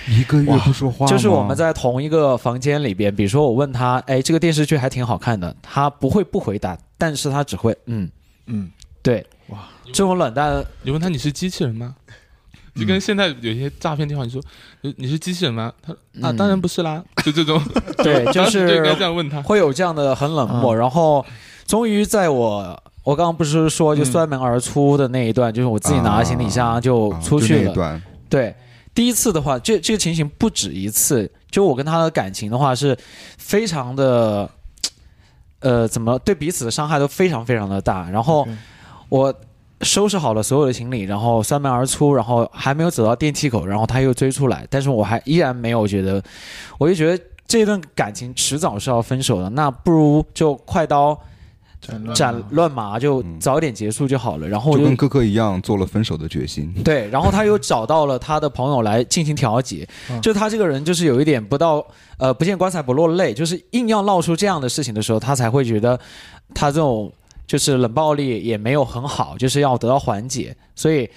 [0.08, 8.08] 一个月不说话，就是我们在同一个房间里边，比如说我问他，哎，这个电视剧还挺好看的，他不会不回答，但是他只会嗯，
[8.46, 8.70] 嗯，
[9.02, 9.26] 对，哇，
[9.92, 11.94] 这种冷淡，你问他你是机器人吗？
[12.74, 14.40] 就跟现在有些诈骗电话，你说
[14.82, 15.72] 你你是机器人吗？
[15.82, 17.62] 他啊，嗯当然不是啦，就这种，
[18.04, 18.66] 对，就是
[18.96, 19.40] 这样问他。
[19.42, 21.24] 会有这样的很冷漠，然后
[21.66, 22.82] 终于在我。
[23.02, 27.62] 我刚刚不是说就摔门而出的那一段，就是我自己拿着行李箱就出去了。
[27.66, 28.52] 那一段，对，
[28.92, 31.30] 第一次的话，这这个情形不止一次。
[31.48, 32.98] 就我跟他的感情的话，是
[33.38, 34.50] 非常的，
[35.60, 38.10] 呃，怎么对彼此的伤害都非常非常的大。
[38.10, 38.44] 然后
[39.08, 39.32] 我
[39.82, 46.22] 收拾好了所有的行李，然后摔门而出，然后还没有走到电梯口，然后他又追出来，但是我还依然没有觉得，
[46.78, 51.18] 我就觉得这段感情迟早是要分手的，那不如就快刀
[51.78, 54.48] 斩乱斩麻乱麻，就嗯早点结束就好了。
[54.48, 56.72] 然后就就跟哥哥一样做了分手的决心。
[56.82, 66.00] 对，然后他又找到了他的朋友来进行调解，嗯就他这个人就是有一点不到呃不见棺材不落泪，就是硬要闹出这样的事情的时候，他才会觉得
[66.54, 67.12] 他这种
[67.46, 70.56] 就是冷暴力也没有很好，就是要得到缓解。
[70.74, 71.08] 所以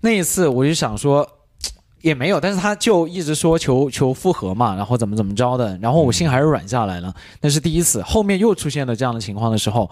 [0.00, 1.28] 那一次我就想说。
[2.02, 7.12] 也没有，但是他就一直说求求复合嘛，然后怎么怎么着的，然后我心还是软下来了。
[7.40, 9.90] 那是第一次，后面又出现了这样的情况的时候，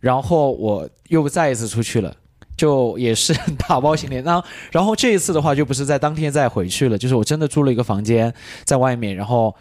[0.00, 2.12] 然后我又再一次出去了，
[2.56, 3.32] 就也是
[3.68, 4.20] 打包行李。
[4.22, 4.42] 那
[4.72, 9.54] 然后这一次的话，就不是在当天再回去了，就是我真的租了一个房间在外面，然后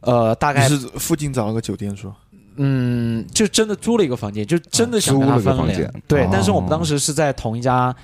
[0.00, 2.14] 呃大概是附近找了个酒店说，
[2.62, 5.90] 嗯，就真的租了一个房间，就真的想跟他分租了脸。
[6.06, 7.94] 对，哦但是我们当时是在同一家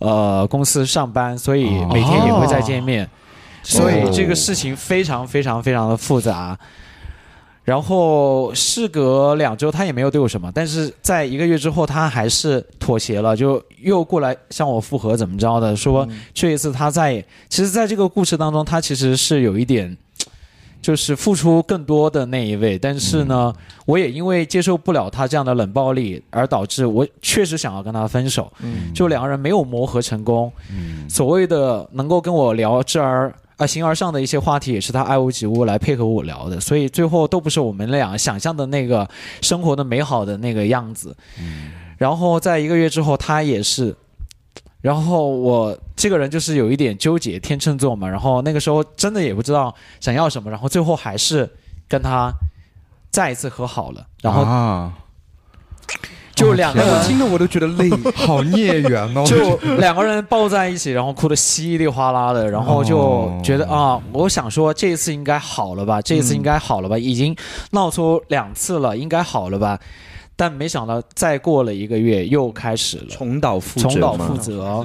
[0.00, 3.08] 呃公司上班，所以每天也会再见面，
[3.62, 6.58] 所以这个事情非常非常非常的复杂。
[7.64, 15.76] 然后事隔两周，他也没有对我什么，但是在一个月之后，他还是妥协了，就又过来向我复合，怎么着的？
[15.76, 19.96] 说这一次他在，其实在这个故事当中，他其实是有一点，
[20.82, 23.54] 就是付出更多的那一位，但是呢，
[23.86, 30.52] 我也因为接受不了他这样的冷暴力，而导致我确实想要跟他分手，嗯就两个人没有磨合成功。
[30.70, 39.08] 嗯，所谓的能够跟我聊这儿啊形而上的一些话题，也是他爱屋及乌来配合我聊的，所以最后都不是我们俩想象的那个
[39.40, 41.16] 生活的美好的那个样子。
[41.96, 43.94] 然后在一个月之后，他也是。
[44.80, 48.08] 然后我这个人就是有一点纠结，天秤座嘛。
[48.08, 51.48] 然后那个时候真的也不知道想要什么，然后最后还是
[51.88, 52.28] 跟他
[53.08, 54.04] 再一次和好了。
[54.20, 54.92] 然后啊，
[56.34, 57.88] 就两个人、我听了我都觉得累。
[58.16, 67.36] 好孽缘哦， 就两个人抱在一起，然后哭得稀里哗啦的，然后就觉得啊，我想说这一次应该好了吧，这一次应该好了吧，已经
[67.70, 69.78] 闹出两次了，应该好了吧，
[70.34, 74.84] 但没想到再过了一个月又开始了，重蹈覆辙重蹈覆辙，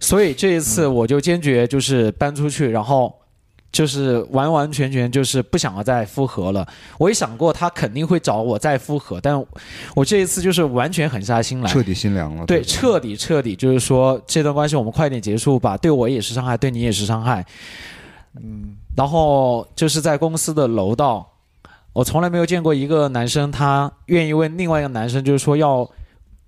[0.00, 3.14] 所以这一次我就坚决就是搬出去，然后。
[3.72, 6.66] 就是完完全全就是不想要再复合了。
[6.98, 9.40] 我也想过他肯定会找我再复合，但
[9.94, 12.44] 我这一次就是完全狠下心来，彻底心凉了。
[12.46, 17.46] 对，彻底彻底，就是说这段关系我们快点结束吧，对我也是伤害，对你也是伤害。
[18.34, 21.30] 嗯，然后就是在公司的楼道，
[21.92, 25.88] 我从来没有见过一个男生他愿意为另外一个男生，就是说要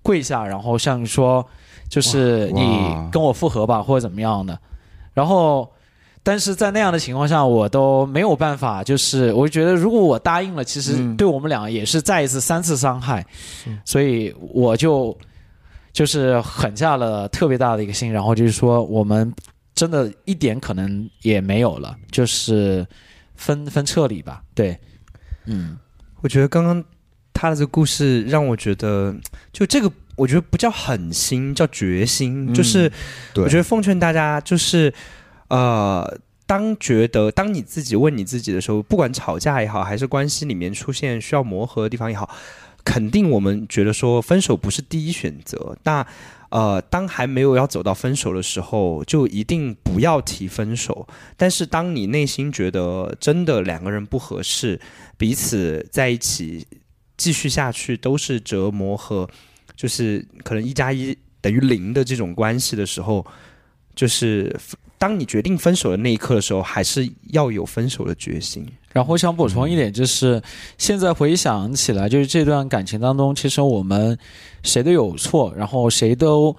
[0.03, 1.47] 跪下，然后像说
[1.93, 2.63] 就是你
[3.13, 4.59] 跟我复合吧，或者怎么样的。
[5.13, 5.71] 然后，
[6.23, 13.23] 但是在那样的情况下，我都没有办法，就是我就觉得如果我答应了，其实嗯对我们俩也是再一次、三次伤害，
[13.85, 15.15] 所以我就
[15.93, 19.31] 就是狠下了特别大的一个心，然后就是说我们
[19.75, 22.87] 真的一点可能也没有了，就是
[23.35, 24.43] 分分彻底吧。
[24.55, 24.79] 对，
[25.45, 25.77] 嗯，
[26.23, 26.83] 我觉得刚刚
[27.35, 29.15] 他的这个故事让我觉得，
[29.53, 32.51] 就这个我觉得不叫狠心，叫决心。
[32.51, 32.91] 嗯就是
[33.37, 34.93] 我觉得奉劝大家，就是
[35.49, 42.29] 呃，当觉得当你自己问你自己的时候，不管吵架也好，还是关系里面出现需要磨合的地方也好，
[42.85, 45.77] 肯定我们觉得说分手不是第一选择。
[45.85, 46.07] 那
[46.51, 51.09] 呃，当还没有要走到分手的时候，就一定不要提分手。
[51.35, 54.79] 但是当你内心觉得真的两个人不合适，
[55.17, 56.67] 彼此在一起
[57.17, 59.27] 继续下去都是折磨和
[59.77, 63.25] 就是可能一加一等于零的这种关系的时候，
[63.95, 64.55] 就是
[64.99, 68.67] 当你决定分手的那一刻的时候，还是要有分手的决心。
[68.93, 70.41] 然后我想补充一点，就是
[70.77, 74.17] 现在回想起来，就是这段感情当中，其实我们
[74.63, 76.55] 谁都有错，然后谁都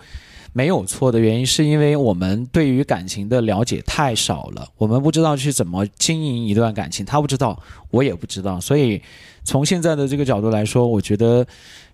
[0.52, 7.62] 没有错的原因，是因为我们对于感情的了解太少了，我们不知道去怎么经营一段感情，他不知道，
[7.92, 9.00] 我也不知道，所以
[9.44, 11.46] 从现在的这个角度来说，我觉得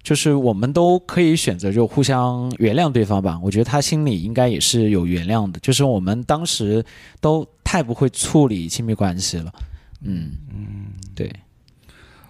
[0.02, 3.40] 就是我们都可以选择就互相原谅对方吧。
[3.44, 6.84] 我觉得他心里应该也是有原谅的，就是我们当时
[7.20, 9.54] 都太不会处理亲密关系了。
[10.02, 11.30] 嗯嗯，对，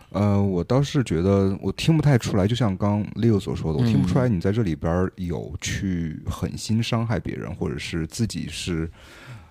[0.10, 8.90] 呃，我倒是觉得我听不太出来，就像刚 Leo 所说的，我听不出来嗯你在这里边有去狠心伤害别人，或者是自己是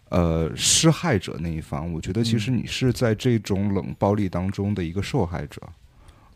[0.08, 1.92] 呃施害者那一方。
[1.92, 5.62] 我觉得其实你是在这种冷暴力当中的一个受害者。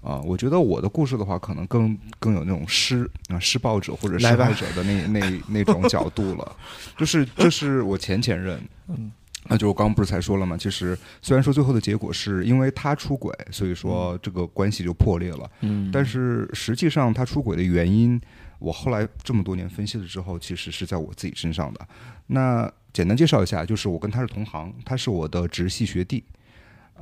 [0.02, 6.56] 啊、我觉得我的故事的话，可能更更有那种施啊施暴者或者施害者的那那 那种角度了，
[6.96, 9.12] 就是这是我前前任，嗯，
[9.44, 10.56] 那就我刚刚不是才说了嘛？
[10.56, 18.20] 其实虽然说最后的结果是因为他出轨，所以说这个关系就破裂了，嗯，但是实际上他出轨的原因，
[18.58, 21.80] 我后来这么多年分析了之后，其实是在我自己身上的。
[22.26, 26.24] 那简单介绍一下，就是我跟他是同行，他是我的直系学弟。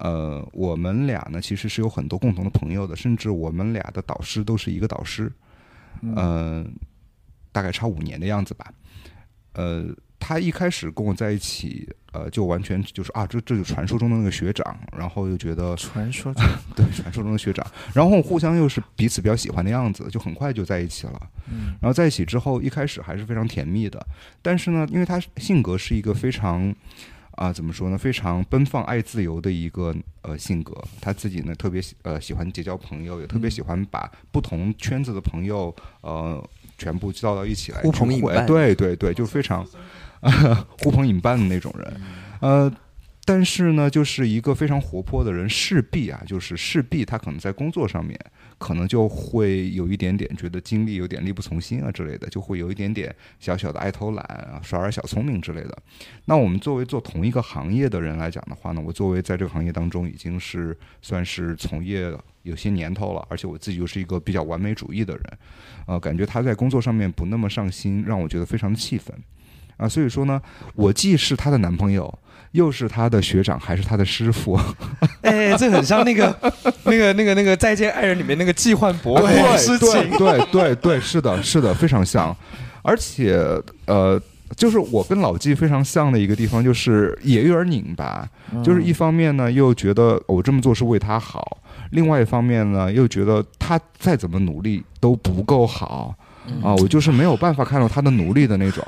[0.00, 5.30] 呃，我们俩呢其实是有很多共同的朋友的，甚至我们俩的导师都是一个导师。
[6.02, 6.66] 嗯、
[7.52, 8.72] 大概差五年的样子吧。
[9.52, 9.84] 呃，
[10.18, 16.32] 他一开始跟我在一起，呃，就完全就是啊，这这就是传说中的那个学长，然后又觉得传说
[16.74, 21.20] 对传说中的学长，然后互相又是彼此比较喜欢的样子，就很快就在一起了。
[21.50, 24.06] 嗯然后在一起之后，一开始还是非常甜蜜的，
[24.40, 26.74] 但是呢，因为他性格是一个非常
[27.40, 30.76] 啊、怎么说呢，非常奔放、爱自由的一个呃性格。
[31.00, 39.66] 他自己呢特别喜呃喜欢结交朋友，也特别喜欢把不同圈子的朋友呃全部叫到一起来呼朋聚会引伴对对对，就非常
[40.84, 42.00] 呼朋引伴的那种人。
[42.40, 42.70] 呃，
[43.32, 48.18] 但是呢，就是一个非常活泼的人，势必啊，就是势必他可能在工作上面，
[48.58, 55.78] 可能就会有一点点觉得精力有点力不从心啊之类的，就会有一点点小小的爱偷懒啊，耍点小聪明之类的。
[56.24, 62.12] 那我们作为做同一个行业的人来讲的话呢，我作为在这个行业当中已经是算是从业
[62.42, 65.24] 有些年头了，而且我自己又是一个比较完美主义的人，
[65.86, 69.16] 呃，感觉他在工作上面不那么上心，让我觉得非常的气愤
[69.76, 69.88] 啊。
[69.88, 70.42] 所以说呢，
[70.74, 72.12] 我既是她的男朋友，
[72.52, 74.58] 又是他的学长，还是他的师傅。
[75.22, 76.34] 哎，这很像那个
[76.84, 80.18] 那个那个那个《再见爱人》里面那个季焕博对王诗对。
[80.18, 82.36] 对对对，是的，是的，非常像。
[82.82, 83.38] 而且
[83.86, 84.20] 呃，
[84.56, 88.28] 就是我跟老纪非常像的一个地方，就是也有点拧巴。
[88.64, 91.40] 就是一方面呢，又觉得我这么做是为他好；
[91.90, 96.12] 另外一方面呢，又觉得他再怎么努力都不够好
[96.64, 98.84] 啊，我就是没有办法看到他的努力的那种。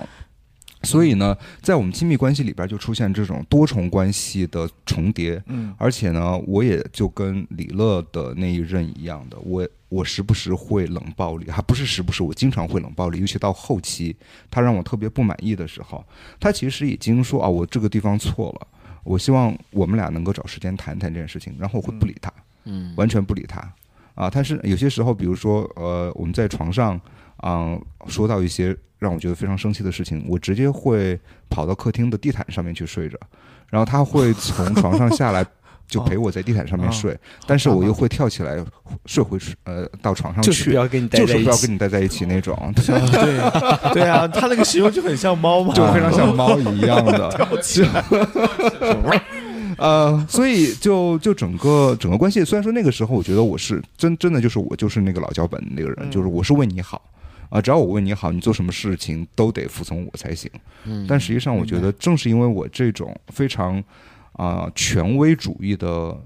[0.84, 5.74] 所以呢，在我们亲密关系里边就出现这种多重关系的重叠，嗯。
[5.78, 14.16] 而且呢，我也就跟李乐的那一任一样的，我我时不时会冷暴力，还不是时不时，我经常会冷暴力，尤其到后期，
[14.50, 16.04] 他让我特别不满意的时候，
[16.40, 18.66] 他其实已经说啊，我这个地方错了，
[19.04, 22.32] 我希望我们俩能够找时间谈谈这件事情，然后我会不理他，
[22.64, 22.92] 嗯。
[22.96, 23.60] 完全不理他。
[24.14, 24.30] 啊。
[24.30, 27.00] 但是有些时候，比如说呃，我们在床上
[27.42, 27.78] 啊、
[28.08, 31.20] 说到一些让我觉得非常生气的事情，我直接会
[31.50, 33.18] 跑到客厅的地毯上面去睡着，
[33.68, 35.44] 然后他会从床上下来。
[35.88, 37.14] 就陪我在地毯上面睡，
[37.46, 38.64] 但是我又会跳起来
[39.04, 41.44] 睡回呃到床上去，就是不要跟你待在一起。
[41.44, 47.28] 不要跟你待在一起那种，对对啊，他那个形容就很像猫嘛，就非常像猫一样的。
[47.32, 48.02] 跳起来
[49.76, 57.02] 呃，所以就就整个整个关系，虽然说那个时候我觉得我是真真的就是我就是那个老脚本的那个人，嗯就是我是为你好
[57.52, 60.50] 啊、只要我为你好，你做什么事情都得服从我才行。
[60.86, 63.82] 嗯但实际上，我觉得正是因为我这种非常
[64.32, 66.18] 啊、权威主义的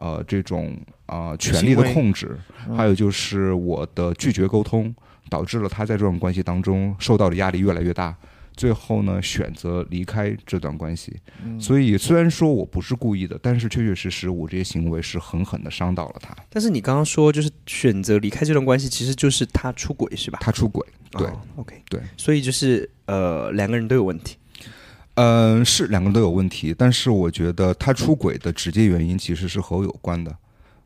[0.00, 0.76] 呃这种
[1.06, 2.36] 啊、权力的控制，
[2.68, 4.92] 嗯还有就是我的拒绝沟通，
[5.30, 8.12] 导致了他在这种关系当中受到的压力越来越大。
[8.56, 11.14] 最后呢，选择离开这段关系。
[11.44, 16.36] 嗯所以虽然说我不是故意的，但是确确实实我这些行为是狠狠的伤到了他。
[16.50, 20.38] 但是你刚刚说，就是选择离开这段关系，其实就是他出轨，是吧？
[20.40, 24.36] 他出轨，对，哦，OK，对，所以就是呃，两个人都有问题。
[25.14, 30.30] 嗯、是两个人都有问题，但是我觉得他出轨的直接原因其实是和我有关的，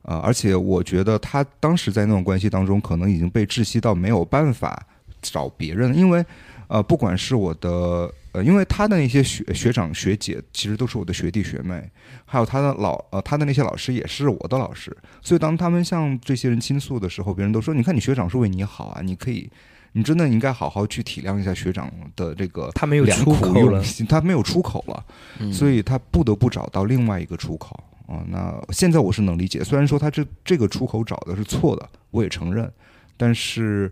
[0.03, 4.85] 啊、而且我觉得他当时在那种关系当中，可能已经被窒息到没有办法
[5.23, 6.25] 找别人，因为
[6.69, 11.89] 呃，不管是我的呃，因为他的那些学学长学姐其实都是我的学弟学妹，
[12.25, 19.51] 还有他的老呃他的那些老师也是我的老师，所以当他们向这些人倾诉的时候，别人都说：“你看你学长是为你好啊，你可以。”
[19.93, 25.03] 你真的应该好好去体谅一下学长的这个他没有良苦出口了用，心，他没有出口了，
[25.39, 28.23] 嗯所以他不得不找到另外一个出口啊。
[28.29, 32.71] 那现在我是能理解，虽然说他这这个出口找的是错的，我也承认，
[33.17, 33.91] 但是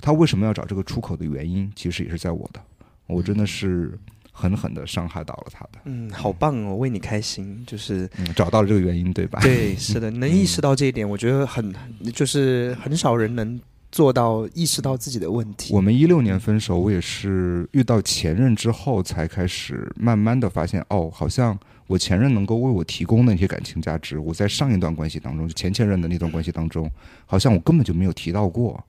[0.00, 2.60] 他为什么要找这个出口的原因，其实也是在我的，
[3.06, 3.98] 我真的是
[4.32, 9.40] 狠狠的伤害到了他的，嗯，好棒哦，为你开心，就是嗯，找到了这个原因，对吧？
[9.42, 11.74] 对，是的， 能意识到这一点，我觉得很
[12.14, 13.60] 就是很少人能
[13.90, 15.74] 做到意识到自己的问题。
[15.74, 21.58] 我们一六年分手，我也是遇到前任之后才开始慢慢的发现，哦，好像
[21.88, 26.88] 我前任能够为我提供的那些感情价值，我在上一段关系当中，就前前任的那段关系当中，
[27.26, 28.80] 好像我根本就没有提到过。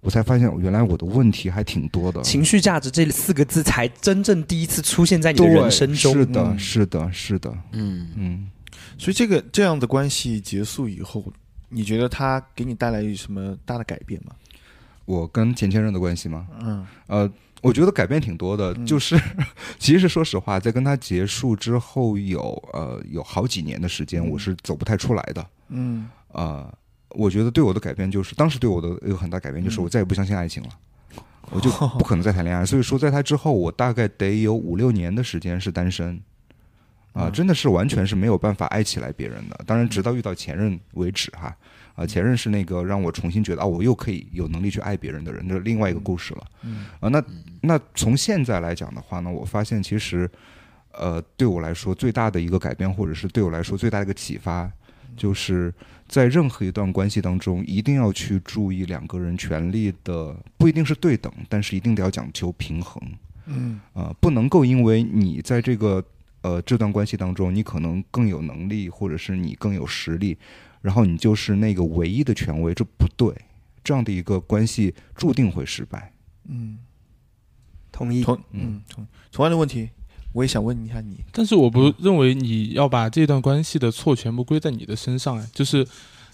[0.00, 2.22] 我才发现，原来我的问题还挺多的。
[2.22, 6.12] 情绪价值这四个字才真正第一次出现在你的人生中。
[6.12, 8.50] 是的，嗯是的，是的，嗯，嗯。
[8.98, 11.24] 所以这个这样的关系结束以后，
[11.68, 14.32] 你觉得他给你带来什么大的改变吗？
[15.04, 16.46] 我跟前前任的关系吗？
[16.60, 17.30] 嗯呃，
[17.62, 19.20] 我觉得改变挺多的，嗯 就是
[19.78, 22.40] 其实说实话，在跟他结束之后有
[22.72, 25.46] 呃有好几年的时间，嗯我是走不太出来的。
[25.68, 26.72] 嗯呃，
[27.16, 29.84] 我觉得对我的改变就是，当时对我的有很大改变就是，嗯。
[29.84, 30.68] 我再也不相信爱情了。
[31.50, 36.20] 我就 不可能再谈恋爱，所以说在他之后，我大概得有五六年的时间是单身，
[37.12, 37.32] 啊、嗯。
[37.32, 39.60] 真的是完全是没有办法爱起来别人的。
[39.64, 41.56] 当然，直到遇到前任为止哈，
[41.94, 46.44] 啊、前任是那个让我重新觉得啊，我又可以有能力去爱别人的人，这是另外一个故事了。
[46.62, 46.86] 嗯。
[47.00, 47.22] 啊，那
[47.60, 50.28] 那从现在来讲的话呢，我发现其实，
[50.92, 54.68] 呃，对我来说最大的一个改变，或者是对我来说最大的一个启发，
[55.16, 55.72] 就是
[56.08, 63.02] 在任何一段关系当中，一定要去注意两个人权利的不一定是对等，但是一定得要讲求平衡。
[63.46, 66.04] 嗯呃，不能够因为你在这个
[66.42, 70.36] 呃这段关系当中，你可能更有能力，或者是你更有实力，
[70.82, 73.34] 然后你就是那个唯一的权威，这不对。
[73.84, 76.12] 这样的一个关系注定会失败。
[76.48, 76.78] 嗯，
[77.92, 78.24] 同意。
[78.24, 79.90] 同嗯同同样的问题，
[80.36, 81.16] 我也想问一下你。
[81.32, 85.86] 但是我不认为你要把这段关系的错全部归在你的身上，哎，就是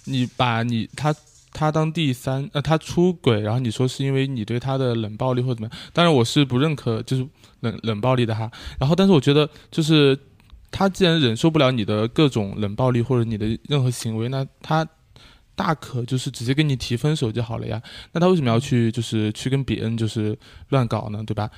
[0.07, 1.15] 你把你他
[1.53, 7.25] 他当第三，呃，他出轨，然后你说是因为你对他的冷暴力或者怎么样，当然我是不认可就是
[7.61, 8.51] 冷冷暴力的哈，
[8.81, 10.19] 然后但是我觉得就是
[10.73, 14.87] 他既然忍受不了你的各种冷暴力或者你的任何行为，那他。
[15.55, 17.81] 大可就是直接跟你提分手就好了呀，
[18.13, 20.37] 那他为什么要去就是去跟别人就是
[20.71, 21.49] 乱搞呢，对吧？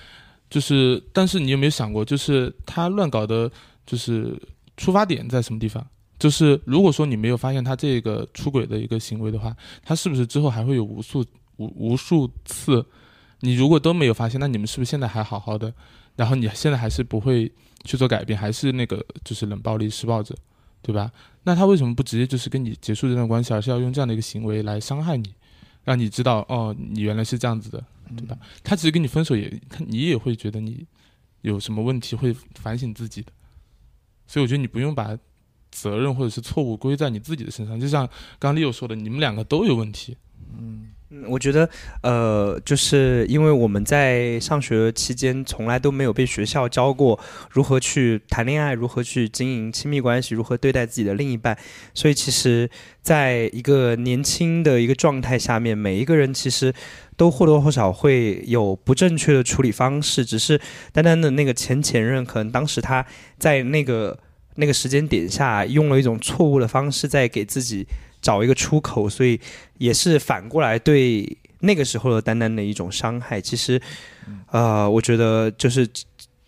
[0.55, 3.51] 就是，但是你有没有想过，就是他乱搞的，
[3.85, 4.41] 就是
[4.77, 5.85] 出发点在什么地方？
[6.17, 9.53] 就是如果说你没有发现他这个出轨的一个行为的话，
[9.83, 11.27] 他是不是之后还会有无数
[11.57, 12.87] 无无数次？
[13.41, 15.75] 你如果都没有发现，那你们是不是现在还好好的？
[16.15, 17.51] 然后你现在还是不会
[17.83, 20.37] 去做改变，还是那个就是冷暴力施暴者，
[20.83, 21.11] 对吧？
[21.43, 25.35] 那他为什么不直接就是跟你结束这段关系，而是要用这样的一个行为来伤害你，
[25.83, 27.85] 让你知道哦，你原来是这样子的，
[28.17, 28.37] 对吧？
[28.63, 30.87] 他其实跟你分手也，他你也会觉得你
[31.43, 33.33] 有什么问题，会反省自己的。
[34.27, 35.17] 所以我觉得你不用把
[35.71, 38.07] 责任或者是错误归在你自己的身上，就像
[38.39, 40.17] 刚刚 Leo 说的，你们两个都有问题。
[40.57, 41.69] 嗯嗯我觉得，
[42.03, 47.19] 呃，就是因为我们在上学期间从来都没有被学校教过
[47.51, 51.57] 如何去谈恋爱，如何去经营亲密关系，如何对待自己的另一半，
[51.93, 52.69] 所以其实，
[53.01, 56.75] 在一个年轻的一个状态下面，每一个人其实
[57.17, 60.61] 都或多或少会有不正确的处理方式，只是
[60.93, 63.05] 单单的那个前前任，可能当时他
[63.39, 64.19] 在那个
[64.57, 67.87] 那个时间点下用了一种错误的方式，在给自己
[68.21, 69.41] 找一个出口，所以
[69.79, 73.41] 也是反过来对那个时候的丹丹的一种伤害。
[73.41, 73.81] 其实，
[74.51, 75.89] 呃，我觉得就是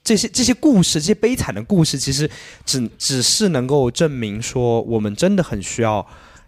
[0.03, 2.31] 这些这些故事，这些悲惨的故事，其实
[2.65, 6.07] 只只是能够证明说，我们真的很需要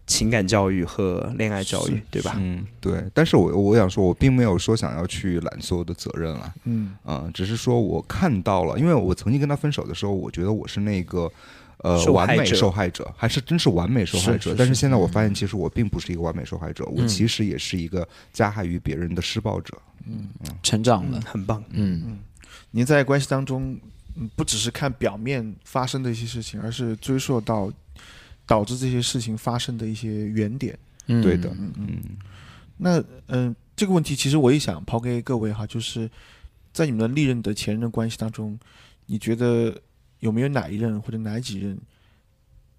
[0.09, 2.35] 情感教育和恋爱教育，对吧？
[2.37, 3.05] 嗯，对。
[3.15, 6.97] 但是我我想说，我并没有说想要去揽所有的责任啊，嗯。
[7.05, 11.31] 啊、只是说我看到了，因为我曾经跟他分手的时候，我觉得我是那个。
[11.85, 19.79] 呃，完美受害者还是真是完美受害者，是是是但是现在我发现，其实我并不是一个完美受害者，我嗯其实也是一个加害于别人的施暴者。
[20.05, 20.29] 嗯。
[20.61, 21.21] 成长了。
[21.21, 21.63] 嗯，，很棒。
[21.71, 22.19] 嗯。
[22.73, 23.79] 您在关系当中，
[24.17, 27.73] 嗯，不只是看表面发生的一些事情，而是追溯到
[28.49, 30.77] 导致这些事情发生的一些原点。
[31.07, 31.87] 嗯，对的嗯嗯。
[31.87, 32.17] 嗯
[32.79, 36.11] 那嗯、这个问题其实我也想抛给各位哈，就是
[36.73, 38.59] 在你们的历任的前任的关系当中，
[39.07, 39.81] 你觉得
[40.21, 41.79] 有没有哪一任或者哪几任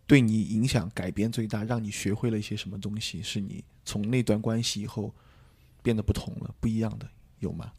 [0.07, 5.13] 对你影响改变最大，让你学会了一些什么东西，是你从那段关系以后
[5.83, 7.07] 变得不同了、不一样的，
[7.39, 7.71] 有吗？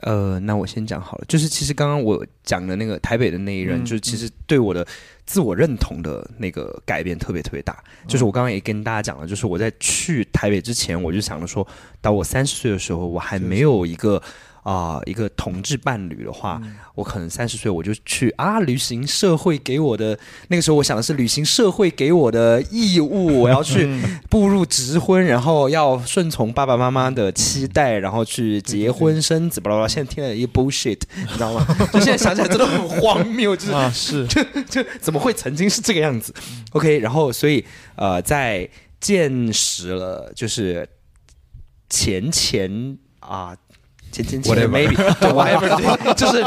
[0.00, 4.86] 呃，那我先讲好了，就是其实刚刚我讲的那个台北的那一任，嗯就是其实对我的
[5.26, 7.82] 自我认同的那个改变特别特别大。
[8.08, 11.66] 就是我刚刚也跟大家讲了，就是我在去台北之前，我就想着说，
[12.00, 14.22] 到我三十岁的时候，我还没有一个
[14.62, 20.18] 啊、一个同志伴侣的话，嗯我可能三十岁我就去啊履行社会给我的
[20.48, 29.88] 那个时候，我想的是履行社会给我的义务，我要去 嗯步入直婚，然后要顺从爸爸妈妈的期待，然后去结婚生子，巴拉巴拉。
[29.88, 31.66] 现在听了一个 bullshit， 你知道吗？
[31.92, 34.26] 就现在想起来真的很荒谬，就是啊，是
[34.68, 36.34] 就怎么会曾经是这个样子
[36.72, 37.64] ？OK，然后所以
[37.96, 38.68] 呃，在
[39.00, 40.86] 见识了就是
[41.88, 43.56] 前前啊
[44.10, 46.42] 前前前 Whatever maybe 对 whatever 对，就是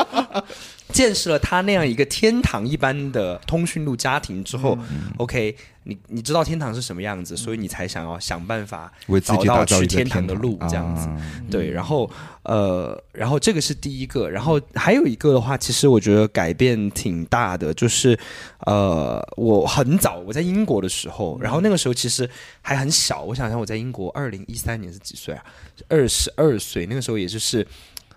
[0.89, 4.77] 见识了他那样一个天堂一般的通讯录家庭之后、
[5.17, 5.55] o k
[5.85, 11.07] 你你知道天堂是什么样子，所以你才想要想办法为自己找到去天堂的路这样子。
[11.07, 12.09] 啊对，然后
[12.43, 18.17] 呃，然后这个是第一个，然后还有一个的话，其实我觉得改变挺大的，就是
[18.59, 22.29] 呃，我很早我在英国的时候，然后那个时候其实
[22.61, 25.43] 还很小，我想想我在英国二零一三年是几岁啊？
[25.89, 27.67] 二十二岁，那个时候也就是。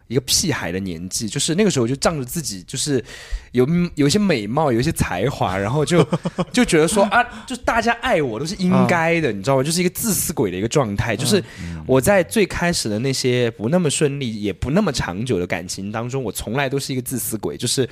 [0.08, 3.04] 一个屁孩的年纪，就是那个时候就仗着自己就是
[3.52, 6.06] 有有一些美貌，有一些才华，然后就
[6.52, 9.62] 就觉得说啊，就大家爱我都是应该的，你知道吗？
[9.62, 11.16] 就是一个自私鬼的一个状态。
[11.16, 11.42] 就是
[11.86, 17.88] 我在最开始的那些不那么顺利，也不那么长久的感情当中，我从来都是一个自私鬼，就是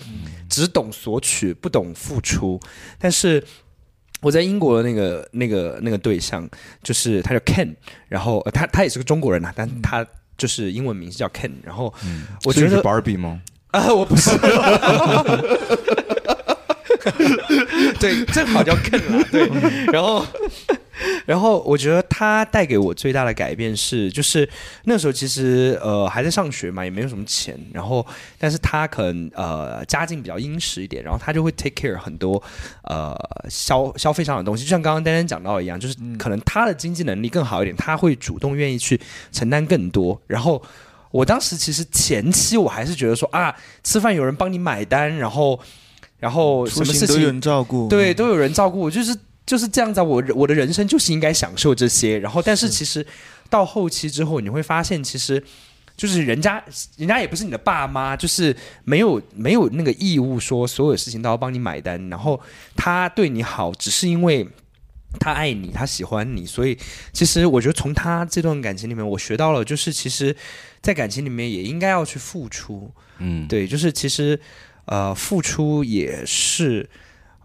[0.49, 2.61] 只懂索取，不懂付出。
[2.99, 3.43] 但是
[4.21, 6.49] 我在英国的那个那个那个对象，
[6.83, 7.75] 就是他叫 Ken，
[8.09, 11.93] 然后、呃他他也是个中国人啊，但他就是英文名字叫 Ken，然后
[12.45, 13.41] 我觉得是 Barbie 吗？
[13.73, 14.31] 啊，我不是。
[18.01, 19.25] 对，正好叫更了。
[19.31, 19.49] 对，
[19.93, 20.27] 然后，
[21.27, 24.49] 然后我觉得他带给我最大的改变是，就是
[24.85, 28.07] 那时候其实呃还在上学嘛，也没有什么钱，然后
[28.39, 32.43] 但是他可能呃家境比较殷实一点，然后他就会 take care 很多
[32.85, 33.17] 呃
[33.49, 39.01] 消消费上的东西，就像刚刚丹丹讲到一样，就是可能他的经济能力更好一点，他会主动愿意去
[39.33, 40.63] 承担更多，然后。
[41.15, 43.55] 我当时其实前期我还是觉得说啊，
[43.85, 45.61] 吃饭有人帮你买单，然后
[46.25, 49.15] 然后什么事情都有人照顾，对都有人照顾，就是
[49.45, 50.03] 就是这样子啊。
[50.03, 53.07] 我我的人生就是应该享受这些，然后但是其实
[53.51, 55.45] 到后期之后，你会发现其实。
[55.97, 56.61] 就是人家，
[56.97, 58.53] 人家也不是你的爸妈，就是
[58.83, 62.11] 没有没有那个义务说所有事情都要帮你买单。
[62.11, 62.41] 然后
[62.75, 64.45] 他对你好，只是因为
[65.21, 66.77] 他爱你，他喜欢你，所以
[67.13, 70.35] 其实我觉得从他这段感情里面，我学到了，就是其实，
[70.83, 72.91] 在感情里面也应该要去付出。
[73.19, 74.37] 嗯，对，就是其实
[74.87, 76.89] 呃，付出也是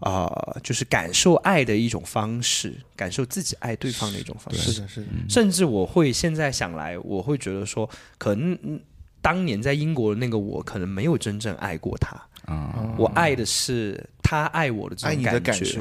[0.02, 4.72] 呃，就是感受爱的一种方式，感受自己爱对方的一种方式。
[4.72, 8.80] 是的，是的，甚至我会现在想来，我会觉得说，可能嗯
[9.22, 12.16] 当年在英国的那个我，可能没有真正爱过他。
[12.46, 12.96] 啊。
[12.98, 15.74] 我爱的是他爱我的这爱你的种感觉。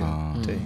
[0.45, 0.59] 对，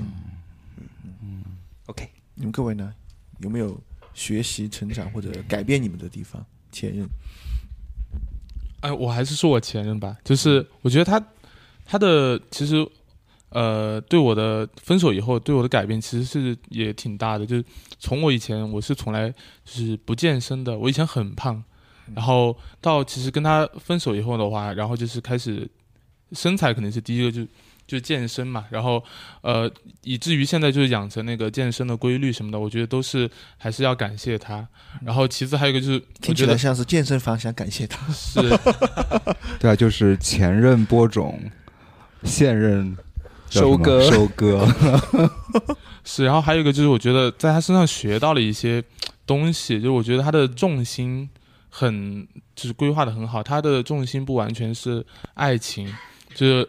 [1.23, 1.43] 嗯。
[1.87, 2.93] OK，你们各位呢，
[3.41, 3.79] 有没有
[4.15, 6.45] 学习、成长或者改变你们的地方？
[6.71, 7.07] 前任，
[8.83, 11.21] 哎，我还是说我前任吧，就是我觉得他
[11.87, 12.87] 他的其实
[13.49, 17.65] 呃对我的分手以后对我的改变其实是也挺大的，就是
[17.99, 19.29] 从我以前我是从来
[19.65, 21.65] 就是不健身的，我以前很胖，
[22.15, 25.69] 然后到其实跟他分手以后的话，然后就是开始
[26.33, 27.47] 身材肯定是第一个就。
[27.93, 29.05] 就健身嘛，然后
[29.43, 29.71] 呃，
[30.03, 34.67] 以至于现在就是养成那个健身的规律什么的，我觉得都是还是要感谢他。
[35.05, 38.11] 然后其次还有一个就是，我听起觉得来像是健身房，想感谢他。
[38.11, 38.41] 是。
[39.61, 41.39] 对啊，就是前任播种，
[42.25, 42.97] 现任
[43.51, 44.11] 收割。
[44.11, 44.67] 收割，
[46.03, 48.83] 是，然后还有一个就是，我觉得在他身上学到了一些
[49.27, 51.29] 东西，就是我觉得他的重心
[51.69, 55.05] 很就是规划的很好，他的重心不完全是
[55.35, 55.95] 爱情，
[56.35, 56.69] 就是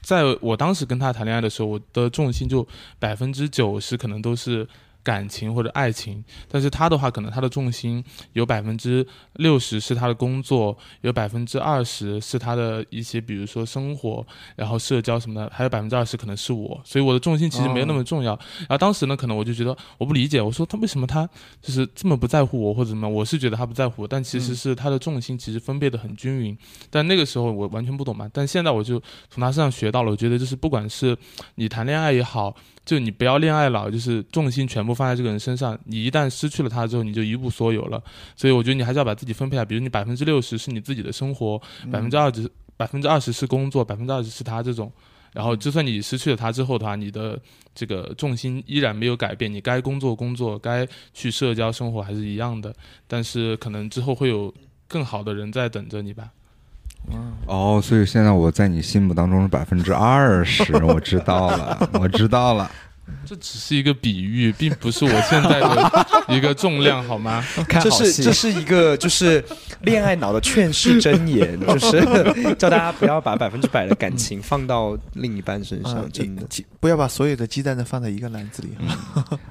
[0.00, 2.66] 在我当时跟他谈恋爱的时候，我的重心就
[2.98, 4.66] 百分之九十可能都是。
[5.10, 8.02] 感情或者爱情，但是他的话，可能他的重心
[8.34, 9.04] 有百分之
[9.34, 14.24] 六十是他的工作，有百分之二十是他的一些，比如说生活，
[14.54, 18.38] 然后社交什么的，还有百分之二十可能是我，所以我的重心其实没有那么重要。
[18.60, 21.28] 然后当时呢，可能我就觉得我不理解，我说他为什么他
[21.60, 23.12] 就是这么不在乎我或者怎么样？
[23.12, 26.56] 我是觉得他不在乎我，但其实是他的重心其实分配的很均匀。
[26.88, 31.16] 但那个时候我完全不懂嘛，但现在我就从他身上学到了，我觉得就是不管是
[31.56, 32.54] 你谈恋爱也好，
[32.90, 38.02] 就你不要恋爱脑，就是重心全部放在这个人身上，你一旦失去了他之后，你就一无所有了。
[38.34, 41.56] 所以我觉得你还是要把自己分配好，比如你百分之六十是你自己的生活，
[41.92, 44.90] 百分之二十百分之二十是工作，百分之二十是他这种。
[45.32, 47.40] 然后，就算你失去了他之后的话，你的
[47.72, 50.84] 这个重心依然没有改变，你该工作工作，该
[51.14, 52.74] 去社交生活还是一样的。
[53.06, 54.52] 但是可能之后会有
[54.88, 56.28] 更好的人在等着你吧。
[57.46, 62.70] 哦，所以现在我在你心目当中是百分之二十，我知道了，我知道了。
[63.26, 67.44] 这只是一个比喻，并不是我现在的 一个重量，好吗？
[67.68, 69.44] 这是这是一个就是
[69.82, 76.42] 恋爱脑的劝世箴言， 就是叫大家不要把百分之百的感情放到另一半身上，啊，真的。
[76.48, 78.70] 鸡不要把所有的鸡蛋都放在一个篮子里。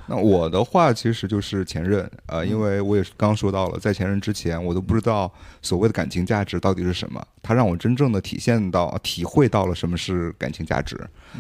[0.07, 5.31] 那我的话其实就是前任，呃，因为我也是刚刚说到了，在前任之前，我都不知道
[5.61, 10.99] 所谓的感情价值到底是什么，他让我真正的体现到、体会到了什么是感情价值。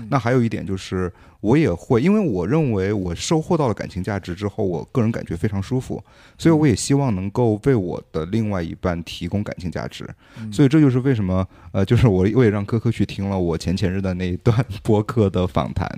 [0.09, 1.11] 那还有一点就是，
[1.41, 6.03] 我也会，因为我认为我收获到了感情价值之后，我个人感觉非常舒服，
[6.37, 10.05] 所以我也希望能够为我的另外一半提供感情价值。
[10.51, 15.89] 所以这就是为什么，呃，就是我我也让科科去听了我前前日的那一段播客的访谈，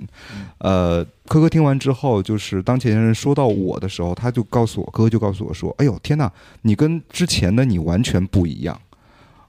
[0.58, 6.30] 呃，科科听完之后，就是当前前任说到我的时候，他就告诉我，科科就告诉我说，哎呦天呐，
[6.62, 8.80] 你跟之前的你完全不一样，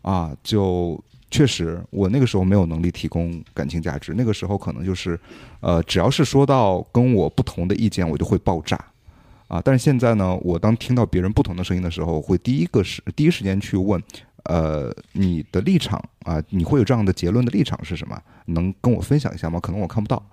[0.02, 0.99] 啊，就。
[1.34, 4.14] 确实，我那个时候没有能力提供感情价值。
[4.15, 5.19] 那个时候可能就是，
[5.61, 8.80] 呃，只要是说到跟我不同的意见，我就会爆炸，
[9.47, 9.60] 啊。
[9.65, 13.99] 但是现在呢，我当听到别人不同的声音的时候，会第一个是第一时间去问，
[14.43, 18.15] 呃，你的立场啊，你会有这样的结论的立场是什么？
[18.45, 19.60] 能跟我分享一下吗？
[19.60, 20.23] 可能我看不到。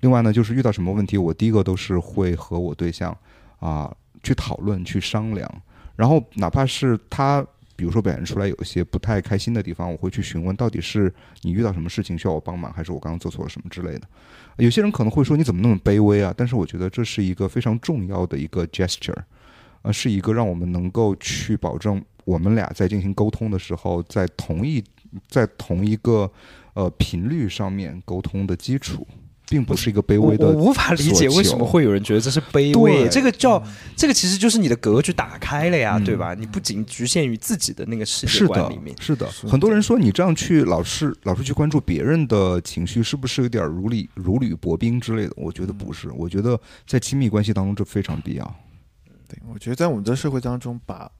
[0.00, 3.16] 另外呢，就是遇到什么问题，我第一个都是会和我对象
[3.60, 3.94] 啊
[4.24, 5.48] 去讨论、去商量，
[5.94, 7.46] 然后哪怕是他。
[7.78, 14.02] 比如说表现出来有一些不太开心的地方，我会去询问到底是你遇到什么事情需要我帮忙，还是我刚刚做错了什么之类的。
[14.56, 16.34] 有些人可能会说你怎么那么卑微啊？
[16.36, 19.14] 但是我觉得这是一个非常重要的一个 gesture，
[19.82, 24.82] 呃，是一个让我们能够去保证我们俩在进行沟通的时候，在同一
[25.28, 26.28] 在同一个
[26.74, 29.06] 呃频率上面沟通的基础。
[29.48, 33.08] 并不是一个卑微的，我无法理解为什么会有人觉得这是卑微。
[33.08, 33.62] 这个叫
[33.96, 36.34] 这个其实就是你的格局打开了呀，对吧？
[36.34, 38.94] 你不仅局限于自己的那个世界观里面。
[39.00, 45.32] 是的，很多人说你这样去老是老是去关注别人的情绪，是不是有点如履如履薄冰之类的？
[45.36, 48.56] 我觉得不是，我觉得在亲密关系当中这非常必要。
[49.26, 51.10] 对，我觉得在我们的社会当中，把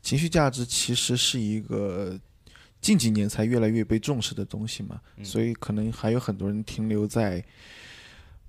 [0.00, 2.18] 情绪价值其实是一个。
[2.80, 7.44] 近几年才越来越被重视的东西嘛，所以可能还有很多人停留在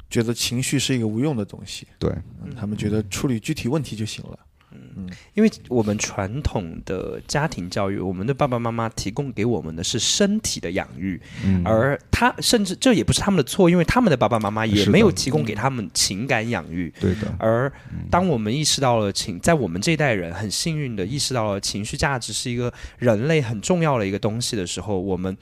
[0.10, 1.88] 觉得情绪是一个无用的东西。
[1.98, 2.16] 对，
[2.56, 4.40] 他们觉得处理具体问题就行了。
[4.72, 11.20] 嗯，因为我们传统的家庭教育，我们的爸爸妈妈提供给我们的是身体的养育，
[11.66, 16.94] 而他甚至这也不是他们的错，因为他们的爸爸妈妈也没有提供给他们情感养育。
[17.00, 17.34] 对的。
[17.40, 17.72] 而
[18.12, 25.36] 当我们意识到了情，在我们这一代人很幸运的意识到了情绪价值是一个人类很重要的一个东西的时候，我们。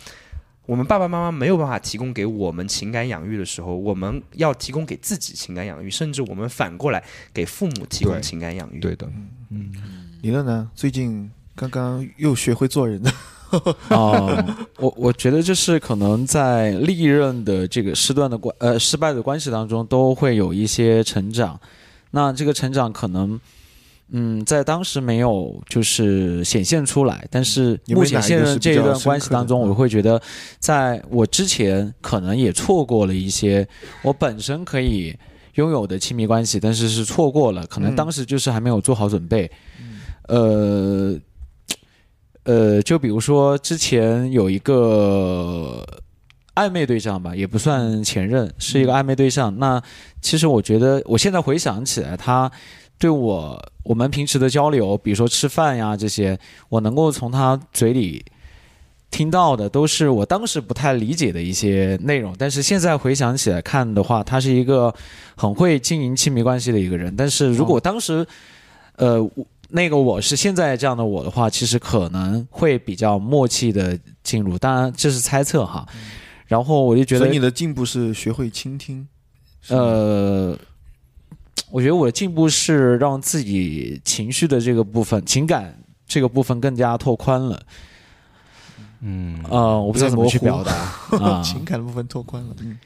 [0.68, 7.02] 我们爸爸妈妈没有办法提供给我们情感养育的时候，我们要提供给自己情感养育，甚至我们反过来
[7.34, 8.80] 给父母提供情感养育。
[8.80, 9.10] 对的，
[9.49, 9.72] 嗯，
[10.22, 10.69] 你乐呢？
[10.76, 13.11] 最近刚刚又学会做人了。
[13.88, 21.57] 啊， 我我觉得就是可能在历任的这个失断的关呃失败的关系当中，都会有一些成长。
[22.11, 23.39] 那这个成长可能。
[24.10, 30.22] 嗯，在当时没有就是显现出来，但是目前现任这一段关系当中，我会觉得，
[30.60, 33.68] 在我之前可能也错过了一些
[34.02, 35.14] 我本身可以
[35.56, 39.52] 拥有的亲密关系，但是是错过了，可能当时就是还没有做好准备。
[40.30, 41.14] 呃，
[42.46, 45.86] 呃，就比如说之前有一个
[46.56, 49.54] 暧昧对象吧，也不算前任，是一个暧昧对象。
[49.60, 49.84] 那
[50.22, 52.50] 其实我觉得，我现在回想起来，他。
[52.99, 56.38] 对我，我们平时的交流，比如说吃饭呀这些，
[56.69, 58.26] 我能够从他嘴里
[59.11, 62.34] 听到的，都是我当时不太理解的一些内容。
[62.40, 64.94] 但是现在回想起来看的话，他是一个
[65.36, 67.15] 很会经营亲密关系的一个人。
[67.15, 68.26] 但是如果当时，
[68.95, 69.30] 呃，
[69.69, 74.57] 那个我是现在这样的我的话，其实可能会比较默契的进入。
[74.57, 75.86] 当然这是猜测哈。
[76.48, 79.07] 然后我就觉得，你的进步是学会倾听，
[79.68, 80.57] 呃。
[81.69, 87.61] 我觉得我的进步是让自己情绪的这个部分、情感这个部分更加拓宽了。
[89.02, 90.72] 嗯，呃，我不知道怎么去表达。
[91.22, 92.77] 啊，情感的部分拓宽了，嗯，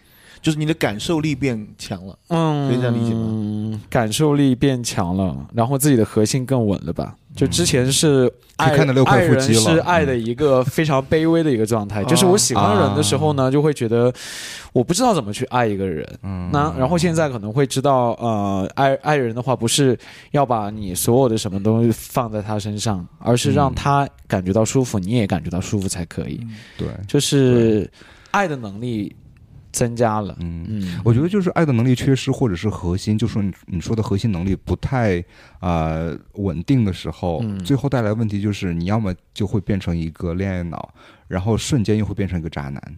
[0.41, 3.81] 就是你的感受力变强了，嗯，可以这样理解吗？
[3.89, 7.15] 感受力变强了，然后自己的核心更稳了吧？
[7.33, 14.11] 就之前是爱爱人是爱的一个非常卑微的一个状态，就是我喜欢人的时候呢，就会觉得
[14.73, 16.05] 我不知道怎么去爱一个人。
[16.51, 19.97] 那然后现在可能会知道，呃，爱爱人的话，不是
[20.31, 26.45] 要把你所有的什么东西放在他身上，而是让他感觉到舒服，你也感觉到舒服才可以。
[26.77, 27.89] 对，就是
[28.31, 29.15] 爱的能力。
[29.71, 30.65] 增加了，嗯。
[30.69, 35.23] 嗯，我觉得就是爱的能力缺失，或者是核心，就说你你说的核心能力不太
[35.59, 40.93] 啊稳定的时候，最后带来问题就是你要么就会变成一个恋爱脑，
[41.27, 42.95] 然后瞬间又会变成一个渣男，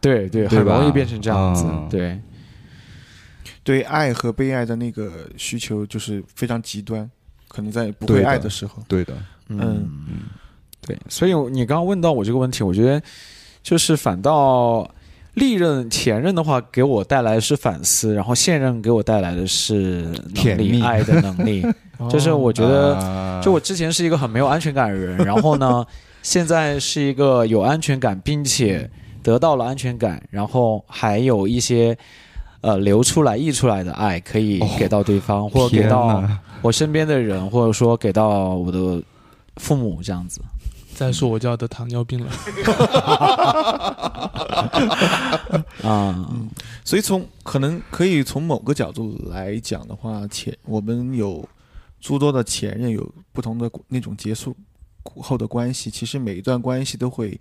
[0.00, 2.20] 对对，很容易变成这样子，对，
[3.62, 7.08] 对爱和被爱的那个需求就是非常极端，
[7.48, 9.14] 可能在不会爱的时候，对的，
[9.48, 9.58] 嗯。
[9.60, 10.22] 嗯，
[10.80, 13.02] 对，所以你刚刚问到我这个问题，我觉得
[13.62, 14.88] 就是反倒。
[15.36, 21.64] 历任前任的话，给我带来的是反思；然后现任给我带来的是能力、 爱的能力。
[22.10, 25.84] 就是我觉得，就我之前是一个很没有安全感的人，然后呢，
[26.22, 28.90] 现在是一个有安全感，并且
[29.22, 31.96] 得到了安全感，然后还有一些
[32.62, 36.22] 呃流出来、溢出来的爱，可以给到对方，或者给到
[36.62, 39.02] 我身边的人，或者说给到我的
[39.56, 40.40] 父母这样子。
[40.96, 42.32] 再说我就要得糖尿病了。
[45.82, 46.26] 啊、
[46.84, 51.46] 所以从可能可以从某个角度来讲的话，前我们有
[52.00, 54.56] 诸多的前任，有不同的那种结束
[55.04, 55.90] 后的关系。
[55.90, 57.38] 其实每一段关系都会，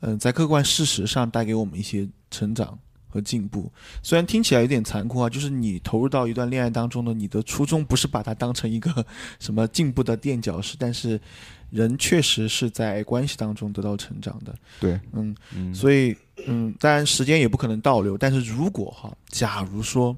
[0.00, 2.76] 嗯、在客观事实上带给我们一些成长
[3.08, 3.70] 和进步。
[4.02, 9.04] 虽然听起来有点残酷啊，就是你投入到一段恋爱当中呢，你的初衷不是把它当成一个
[9.38, 11.20] 什么进步的垫脚石，但是
[11.70, 14.54] 人确实是在关系当中得到成长的。
[14.80, 16.16] 对，嗯，嗯，所以，
[16.46, 20.16] 嗯，当然时间也不可能倒流，但是如果哈，假如说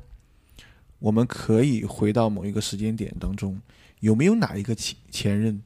[0.98, 3.60] 我们可以回到某一个时间点当中，
[4.01, 5.60] 有没有哪一个前前任，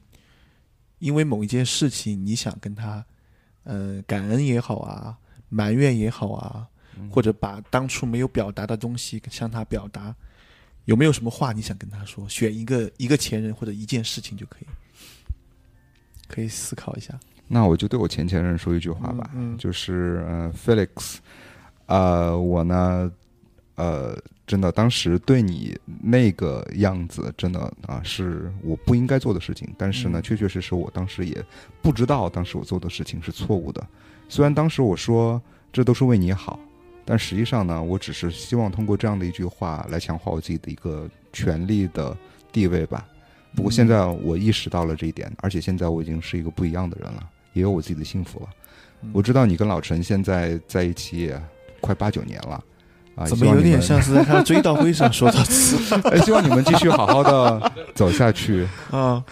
[0.99, 3.05] 因为某一件事情，你想跟他，
[3.63, 5.17] 呃，感恩也好啊，
[5.49, 6.67] 埋怨也好啊，
[7.11, 10.15] 或者把当初没有表达的东西向他表达，
[10.85, 12.27] 有没有什么话你想跟他说？
[12.29, 14.65] 选一个一个前任或者一件事情就可以，
[16.27, 17.13] 可以思考一下。
[17.47, 21.17] 那我就对我前前任说一句话吧，嗯嗯就是呃，Felix，
[21.85, 23.11] 呃，我呢，
[23.75, 29.69] 呃，真的当时对你那个样子，真的啊，是我不应该做的事情。
[29.77, 31.45] 但是呢，嗯确确实实我当时也
[31.83, 33.85] 不知道，当时我做的事情是错误的。
[34.27, 35.39] 虽然当时我说
[35.71, 36.59] 这都是为你好，
[37.05, 42.17] 但实际上呢，我只是希望通过这样的一句话来强化我自己的一个权利的
[42.51, 43.05] 地位吧。
[43.55, 47.23] 不过现在我意识到了这一点，而且现在我已经是一个不一样的人了，
[47.53, 48.47] 也有我自己的幸福了。
[49.01, 51.39] 嗯我知道你跟老陈现在在一起也
[51.79, 52.63] 快八九年了，
[53.15, 55.77] 啊，怎么有点像是在他的追悼会上说的词
[56.09, 58.67] 哎，希望你们继续好好的 走下去。
[58.89, 59.23] 啊？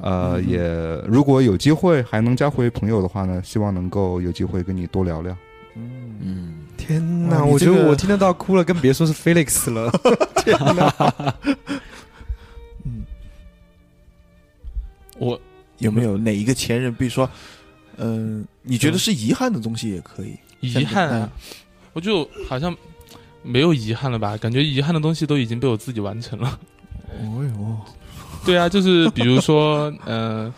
[0.00, 0.58] 呃，也
[1.06, 5.36] 如果有机会还能加回朋友的话呢，希望能够有机会跟你多聊聊。
[5.76, 9.92] 嗯，嗯，天哪，哇你这个我觉得我听得到哭了，更别说是 Felix 了。
[15.20, 15.38] 我
[15.78, 17.28] 有没有哪一个前任，比如说，
[17.98, 20.34] 嗯、你觉得是遗憾的东西也可以？
[20.60, 21.32] 遗憾嗯啊，
[21.92, 22.74] 我就好像
[23.42, 24.36] 没有遗憾了吧？
[24.38, 26.58] 感觉遗憾的东西都已经被我自己完成了。
[27.20, 27.76] 哦哟，
[28.44, 30.52] 对啊，就是比如说，嗯、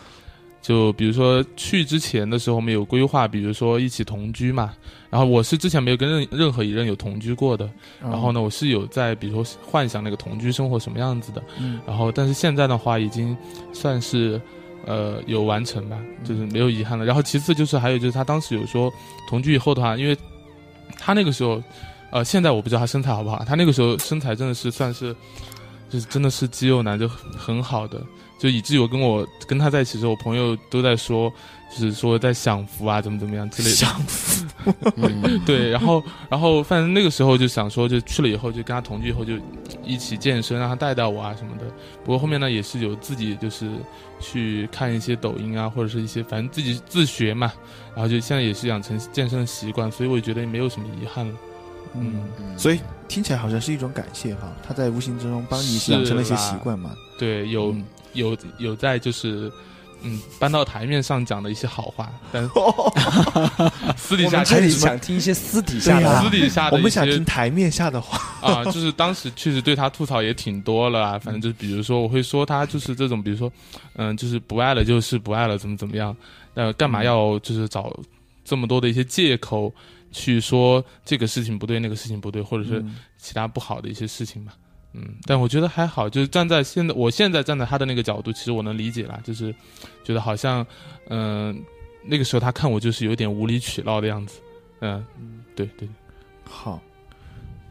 [0.61, 4.73] 就比如说去之前的时候，我们有规划，比如说一起同居嘛。
[5.13, 7.69] 然后我是之前没有跟任任何一任有同居过的，
[8.01, 11.43] 然后呢，我是有在比如说幻想那个同居生活什么样子的。
[11.59, 13.37] 嗯，然后但是现在的话，已经
[13.71, 14.41] 算是
[14.87, 17.05] 呃有完成吧，就是没有遗憾了。
[17.05, 18.91] 然后其次就是还有就是他当时有说
[19.29, 20.17] 同居以后的话，因为
[20.97, 21.61] 他那个时候，
[22.11, 25.15] 呃，现在我不知道他身材好不好，他那个时候身材真的是算是，
[25.91, 28.01] 就是真的是肌肉男，就很好的，
[28.39, 31.31] 就以至于我跟我跟他在一起的时候，我朋友都在说，
[31.75, 33.75] 就是说在享福啊，怎么怎么样之类的。
[33.75, 34.45] 享福，
[34.97, 39.33] 嗯 对，然后然后反正那个时候就想说，就去了以后就跟他同居以后就
[39.83, 41.65] 一起健身，让他带带我啊什么的。
[42.05, 43.71] 不过后面呢也是有自己就是
[44.19, 47.51] 去看一些抖音啊，或者是一些反正自己自学嘛，
[47.95, 51.33] 然后就现在也是养成健身的习惯，所以我觉得也没有什么遗憾了。
[51.95, 56.91] 嗯，嗯所以听起来好像是一种感谢哈，他在无形之中帮你养成了一些习惯嘛。
[57.17, 57.83] 对，有、嗯
[58.13, 59.51] 有有在就是。
[60.03, 62.47] 嗯，搬到台面上讲的一些好话，但
[63.97, 68.19] 私底下我们想听一些私底下的私底下的我们想听台面下的话。
[68.41, 71.17] 啊，就是当时确实对他吐槽也挺多了啊。
[71.17, 73.51] 反正就是比如说，我会说他就是这种，比如说，
[73.95, 76.15] 嗯，就是不爱了就是不爱了，怎么怎么样，
[76.53, 77.97] 呃，干嘛要就是找
[78.43, 79.73] 这么多的一些借口
[80.11, 84.53] 去说这个事情不对，那个事情不对，或者是嗯其他不好的一些事情吧。
[84.93, 89.53] 嗯，但我觉得还好，就是站在现在，我现在站在他的那个角度，其实我能理解啦，就是
[90.03, 90.65] 觉得好像，
[91.09, 91.59] 嗯、
[92.05, 94.39] 那个时候他看我就是有点无理取闹的样子。
[94.81, 95.03] 嗯，
[95.55, 95.87] 对对，
[96.43, 96.81] 好，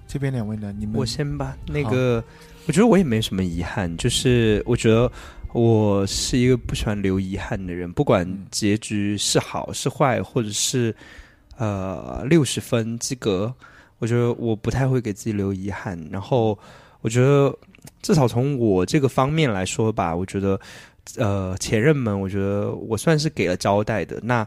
[0.09, 0.75] 这边两位呢？
[0.79, 1.57] 你们我先吧。
[1.67, 2.25] 那个，
[2.67, 5.11] 我觉得我也没什么遗憾，就是我觉得
[5.53, 10.95] 我是一个不喜欢留遗憾的人，不管嗯结局是好是坏，或者是
[11.59, 13.55] 呃六十分及格，
[13.99, 15.99] 我觉得我不太会给自己留遗憾。
[16.11, 16.59] 然后
[17.03, 17.55] 我觉得
[18.01, 20.59] 至少从我这个方面来说吧，我觉得
[21.19, 24.19] 呃前任们，我觉得我算是给了交代的。
[24.23, 24.47] 那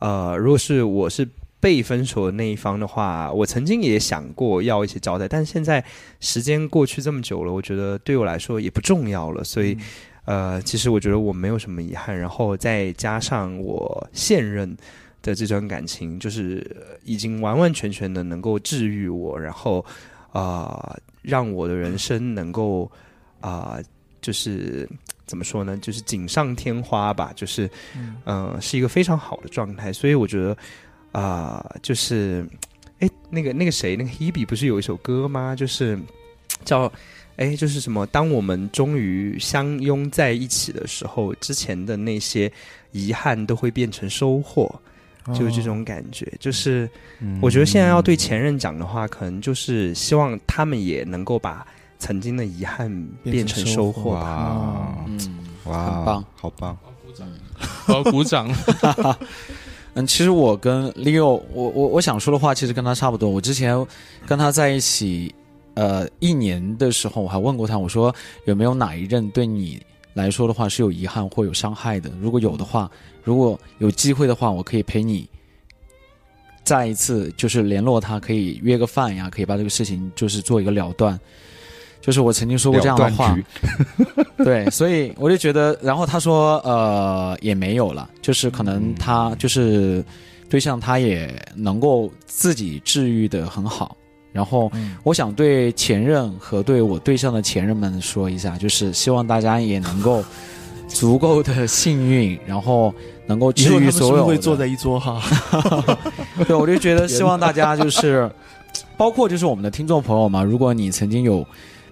[0.00, 1.28] 呃，如果是我是
[1.60, 5.84] 被分手的那一方的话，我曾经也想过要一些交代，但是现在
[6.18, 9.76] 时间过去这么久了，我觉得对我来说也不重要了，所以。
[10.26, 14.76] 呃，其实我觉得我没有什么遗憾，然后再加上我现任
[15.22, 19.84] 的这段感情，就是呃已经完完全全的能够治愈我，然后
[20.32, 22.90] 啊、呃让我的人生能够
[23.40, 23.82] 啊、呃
[24.20, 24.88] 就是
[25.26, 30.56] 怎么说呢，就是锦上添花吧，就是嗯、呃是一个非常好的状态，所以我觉得
[31.12, 32.46] 啊、就是。
[33.00, 35.56] 哎，那个那个谁，那个 Hebe 不是有一首歌吗？
[35.56, 35.98] 就是
[36.66, 36.92] 叫
[37.36, 38.04] 哎，就是什么？
[38.08, 42.52] 当我们终于相拥在一起的时候，之前的那些
[42.92, 44.70] 遗憾都会变成收获，
[45.28, 46.30] 就是这种感觉。
[46.38, 46.88] 就是
[47.40, 51.66] 我觉得现在要对前任讲的话，可能就是希望他们也能够把
[51.98, 52.90] 曾经的遗憾
[53.22, 54.20] 变成收获吧。
[54.20, 56.76] 哇，嗯，哇，很棒，好棒！
[57.86, 58.48] 我要鼓掌。
[59.94, 63.28] 嗯，其实我跟 Leo，我我我想说的话其实跟他差不多。
[63.28, 63.74] 我之前
[64.24, 65.34] 跟他在一起，
[65.74, 68.14] 呃，一年的时候，我还问过他，我说
[68.44, 69.82] 有没有哪一任对你
[70.20, 72.10] 来说的话是有遗憾或有伤害的？
[72.20, 72.90] 如果有的话，
[73.24, 75.28] 如果有机会的话，我可以陪你
[76.62, 81.18] 再一次就是联络他，可以约个饭呀，可以把这个事情就是做一个了断。
[82.00, 83.36] 就是我曾经说过这样的话，
[84.38, 90.02] 对，所以我就觉得，然后他说，呃，也没有了，就是可能他就是
[90.48, 93.94] 对象，他也能够自己治愈的很好。
[94.32, 94.70] 然后
[95.02, 100.22] 我想对前任和对我对象的前任们说一下，就是希望大家也能够
[100.86, 102.94] 足够的幸运，然后
[103.26, 105.20] 能够治愈所有会坐在一桌哈？
[106.46, 108.30] 对，我就觉得希望大家就是，
[108.96, 111.44] 包括就是我们的听众朋友嘛，如果你曾经有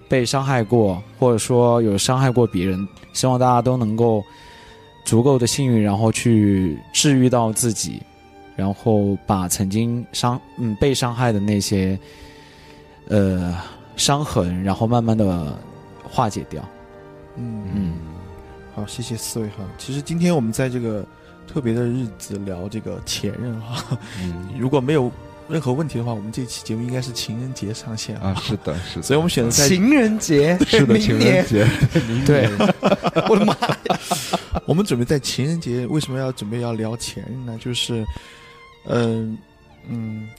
[0.07, 4.23] 被伤害过，或者说有伤害过别人，希望大家都能够
[5.03, 8.01] 足够的幸运，然后去治愈到自己，
[8.55, 11.99] 然后把曾经伤嗯被伤害的那些
[13.09, 13.55] 呃
[13.97, 15.53] 伤痕，然后慢慢的
[16.03, 16.63] 化解掉。
[17.35, 17.93] 嗯嗯，
[18.73, 19.55] 好，谢谢四位哈。
[19.77, 21.05] 其实今天我们在这个
[21.47, 24.49] 特别的日子聊这个前任哈，嗯。
[24.57, 25.11] 如果没有
[25.47, 31.67] 任何问题的话，我们这期节目应该是情人节上线啊，是的，是的，所以我们选择在情人节，是的，情人，节，
[32.25, 32.49] 对，
[33.29, 33.99] 我的妈呀！
[34.65, 37.57] 我们准备在情人节为什么要准备要聊前任呢？
[37.59, 38.05] 就是，
[38.85, 39.35] 嗯、
[39.87, 40.29] 嗯，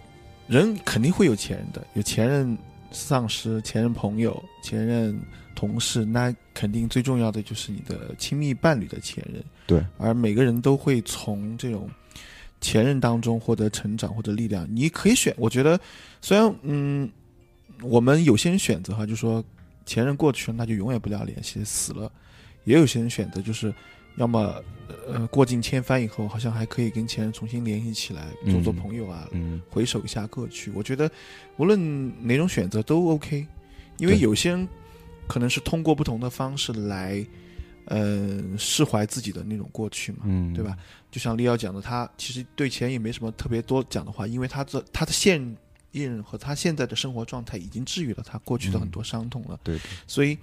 [0.51, 2.59] 人肯定会有前任的，有前任
[2.91, 5.17] 丧尸、前任朋友、前任
[5.55, 9.41] 同事，那肯定最重要的就是你的亲密伴侣的前任。
[9.65, 11.89] 对，而每个人都会从这种
[12.61, 14.67] 前任当中获得成长或者力量。
[14.69, 15.79] 你可以选，我觉得
[16.21, 17.09] 虽然嗯，
[17.81, 19.45] 我们有些人选择哈，就说
[19.87, 22.11] 前任过去了，那就永远不要联系，死了；
[22.65, 23.73] 也有些人选择就是
[24.21, 24.63] 要么
[25.09, 30.71] 呃过尽千帆以后，好像还可以跟前任重新联系起来，做做嗯朋友啊，嗯回首一下过去。
[30.73, 31.11] 我觉得
[31.57, 33.47] 无论哪种选择都 OK，
[33.97, 34.69] 因为有些人
[35.27, 37.25] 可能是通过不同的方式来，
[37.87, 40.77] 呃，释怀自己的那种过去嘛，嗯，对吧？？
[41.11, 45.41] 就像利奥讲的，他其实对前任也没什么特别多讲的话，因为他的他的现
[45.93, 50.39] 任和他现在的生活状态已经治愈了他过去的很多伤痛了，对的，所以，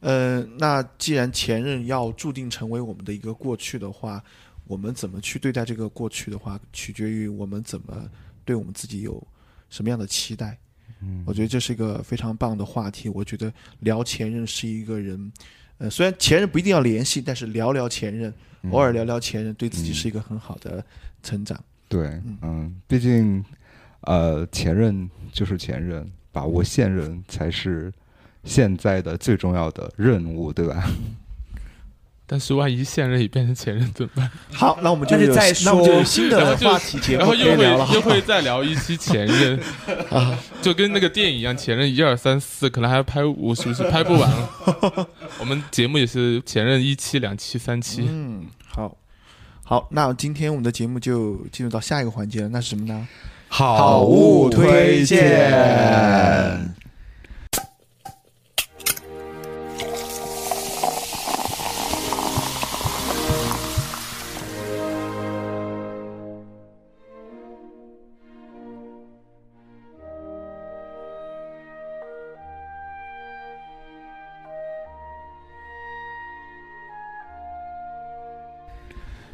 [0.00, 4.22] 呃，那既然前任要注定成为我们的一个过去的话，
[4.66, 8.08] 我们怎么去对待这个过去的话，取决于我们怎么
[8.44, 9.22] 对我们自己有
[9.68, 10.58] 什么样的期待。
[11.02, 13.08] 嗯我觉得这是一个非常棒的话题。
[13.08, 15.32] 我觉得聊前任是一个人，
[15.78, 18.32] 呃，虽然前任不一定要联系，但是聊聊前任，
[18.70, 20.84] 偶尔聊聊前任，对自己嗯是一个很好的
[21.22, 21.58] 成长。
[21.88, 23.42] 对嗯，嗯，毕竟，
[24.02, 27.92] 呃，前任就是前任，把握现任才是
[28.44, 30.82] 现在的最重要的任务，对吧？
[32.26, 34.30] 但是万一现任也变成前任怎么办？
[34.54, 37.88] 好，那我们就有那就再那我们就有说新的就话题节目然后又会聊了。
[37.92, 39.58] 又会再聊一期前任，
[40.10, 45.08] 啊， 就跟那个电影一样，前任一二三四，可能还要拍五，是不是拍不完了？
[45.40, 48.06] 我们节目也是前任一期、两期、三期。
[48.08, 48.96] 嗯，好，
[49.64, 53.08] 好，那今天我们的节目就进入到下一个环节了，那是什么呢？
[53.52, 55.20] 好物推荐。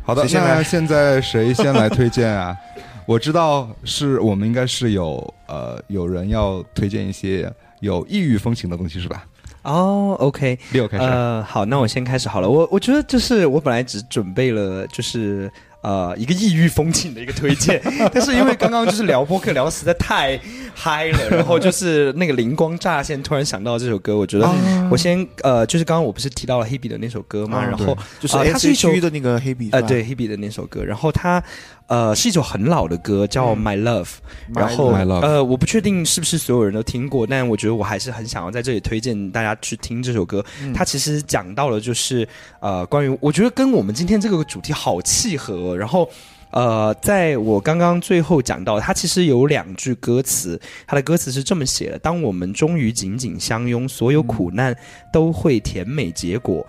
[0.02, 2.56] 好的，那现在谁先来推荐啊？
[3.06, 7.50] 我知道是我们应该是有呃有人要推荐一些
[7.80, 9.24] 有异域风情的东西是吧？
[9.62, 12.48] 哦，OK，六开始，呃，好，那我先开始好了。
[12.48, 15.50] 我我觉得就是我本来只准备了就是
[15.80, 17.82] 呃一个异域风情的一个推荐，
[18.14, 20.38] 但是因为刚刚就是聊播客聊的实在太
[20.72, 24.48] 嗨了，然后就是那个灵光乍现，突然想到这首歌，我觉得
[24.88, 31.42] 我先呃就是刚刚我不是提到了 Hebe 的那首歌嘛，哦然后就是啊它是一首的那个黑笔，呃，对 Hebe 的那首歌，然后它
[31.86, 33.62] 呃是一首很老的歌，叫嗯。
[33.62, 34.08] My Love，、
[34.54, 40.44] 然后 My Love 呃我不确定是不是所有人都听过，但我觉得我还是很想要在这里推荐大家去听这首歌。
[40.62, 40.72] 嗯。
[40.72, 42.26] 它其实讲到了就是
[42.60, 46.08] 呃关于我觉得跟我们今天这个主题好契合哦、然后。
[46.52, 54.74] 呃，在我刚刚最后讲到，它其实有两句歌词，它的歌词是这么写的：当我们终于紧紧相拥，所有苦难
[55.12, 56.64] 都会甜美结果，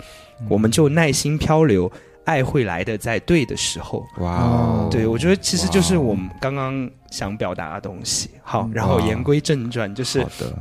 [0.49, 1.89] 我们就耐心漂流，
[2.27, 4.05] 爱会来的在对的时候。
[4.19, 8.29] 哇哦，对，我觉得其实就是我们刚刚想表达的东西。
[8.43, 10.53] 好，然后言归正传，就是好的，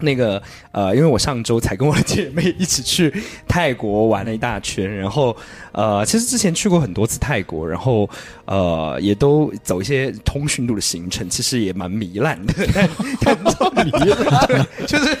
[0.00, 0.42] 那个
[0.72, 3.12] 呃，因为我上周才跟我的姐妹一起去
[3.46, 5.36] 泰国玩了一大圈，然后
[5.70, 8.10] 呃，其实之前去过很多次泰国，然后
[8.46, 12.88] 呃，也都走一些通讯录的行程，其实也蛮糜烂的，但
[13.24, 15.16] 但糜烂， 就是。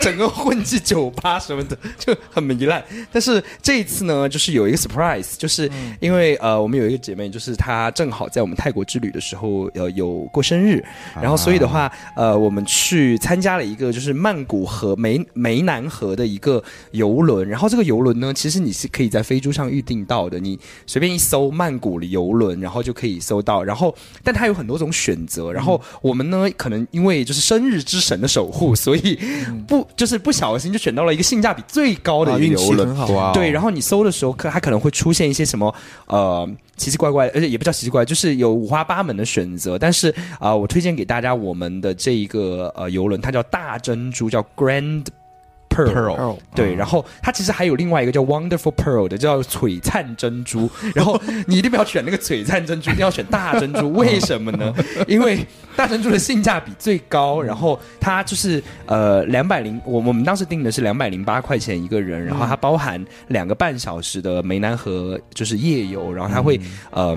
[0.00, 2.82] 整个混迹酒吧什么的就很糜烂，
[3.12, 5.70] 但是这一次呢，就是有一个 surprise，就是
[6.00, 10.84] 因为呃，我们有一个姐妹，就是她正好在我们泰国之旅的时候，呃，有过生日，
[11.14, 16.62] 然后所以的话，呃，我们去参加了一个就是曼谷和湄湄南河的一个
[16.92, 29.18] 游轮，然后这个游轮呢，其实你是可以在飞猪上预定到的，你随便一搜曼谷的游轮，然后就可以搜到，然后但它有很多种选择，然后我们呢，可能因为就是生日之神的守护，所以
[29.66, 33.06] 不就是不小心就选到了一个性价比最高的一个游轮气很。
[33.08, 33.32] 好。
[33.32, 35.74] 对，然后你搜的时候，可它可能会出现一些什么
[36.06, 39.78] 呃奇奇怪怪，而且也不叫奇奇怪，就是有五花八门的选择。
[39.78, 45.04] 但是啊、我推荐给大家我们的这一个呃游轮，它叫大珍珠，叫 Grand
[45.86, 46.36] Pearl。
[46.54, 50.68] 对，然后它其实还有另外一个叫 Wonderful Pearl 的，叫璀璨珍珠。
[50.94, 53.92] 然后你一定不要选那个璀璨珍珠，一定要选大珍珠。
[53.92, 54.74] 为什么呢？
[55.06, 55.46] 因为
[55.76, 66.60] 大珍珠的性价比最高，然后它就是呃两百零，我我们当时订的是两百零八块钱一个人，然后它包含两个半小时的湄南河就是夜游，然后它会、
[66.90, 67.16] 呃。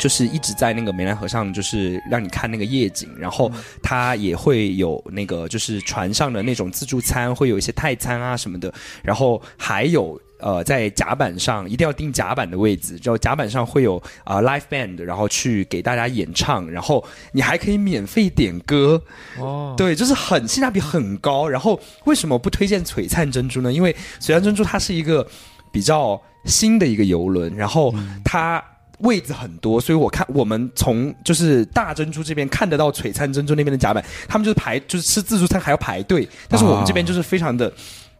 [0.00, 3.48] 就是一直在那个湄南河上，就是让你看那个夜景，然后
[3.80, 8.74] 它也会有那个就是船上的那种自助餐，会有一些泰餐啊什么的，
[9.04, 10.20] 然后还有。
[10.42, 19.02] 呃，在甲板上一定要订甲板的位置，就甲板上会有啊、呃 live band，然后去给大家演唱，然后你还可以免费点歌，
[19.38, 21.46] 哦，对，就是很性价比很高。
[21.46, 23.70] 然后为什么不推荐璀璨珍珠呢？
[23.70, 25.28] 因为璀璨珍珠它是一个
[25.70, 27.94] 比较新的一个游轮，然后
[28.24, 28.64] 它。
[29.00, 37.72] 位子很多，所以我看我们从就是大珍珠这边看得到璀璨珍珠那边的甲板，他们就是排就是吃自助餐还要排队，但是我们这边就是非常的。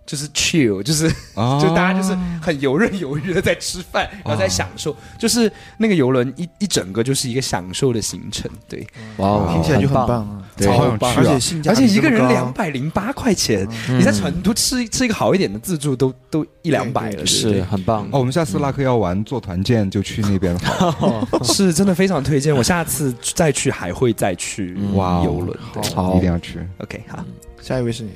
[0.07, 8.85] 就是 chill，就是、啊就大家就是很游刃有余的在吃饭，然后在享受，就是那个游轮一一整个就是一个享受的行程，对，
[9.19, 10.09] 哇哦，听起来就很棒。
[10.09, 10.43] 棒啊！
[10.67, 10.77] 对。
[10.77, 18.05] 好想去啊而且性价而且一个人两百零八块钱，你在成都吃吃一个好一点的自助都都一两百了，对是很棒。
[18.13, 21.29] 哦，我们下次拉克要玩做团建就去那边好了。
[21.45, 22.55] 是真的非常推荐。
[22.55, 25.59] 我下次再去还会再去哇哦游轮。
[25.73, 25.95] 对。
[25.95, 26.17] 好。
[26.17, 26.59] 一定要去。
[26.79, 27.25] ，OK，好，
[27.63, 28.11] 下一位是你，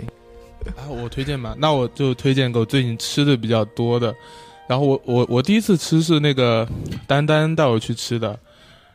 [0.76, 4.14] 啊，我推荐吧，那我就推荐给我最近吃的比较多的。
[4.66, 6.66] 然后我我我第一次吃是那个
[7.06, 8.38] 丹丹带我去吃的，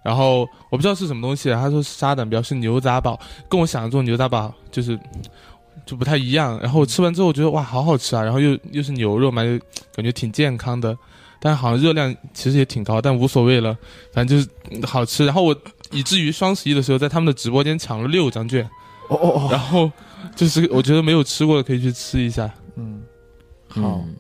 [0.04, 3.20] 然后我不知道是什么东西，他说是沙胆标是牛杂煲，
[3.50, 4.98] 跟我想的这种牛杂煲就是
[5.86, 6.60] 就不太一样。
[6.62, 9.60] 然后我吃完之后，我觉得哇，好好吃啊，然后又又是牛肉嘛，又
[9.94, 10.98] 感觉挺健康的，
[11.40, 13.78] 但好像热量其实也挺高，但无所谓了，
[14.14, 15.26] 反正就是嗯好吃。
[15.26, 15.56] 然后我
[15.92, 18.64] 以至于双十一的时候，在他们的直播间抢了六张券，
[19.10, 19.92] 哦哦哦，然后
[20.36, 22.50] 就是我觉得没有吃过的可以去吃一下。
[22.76, 23.02] 嗯，
[23.68, 24.16] 好，嗯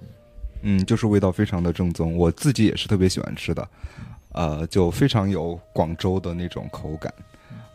[0.61, 3.65] 嗯，就是味道非常的正宗，我自己也是特别喜欢吃的，
[4.39, 7.13] 呃，就非常有广州的那种口感。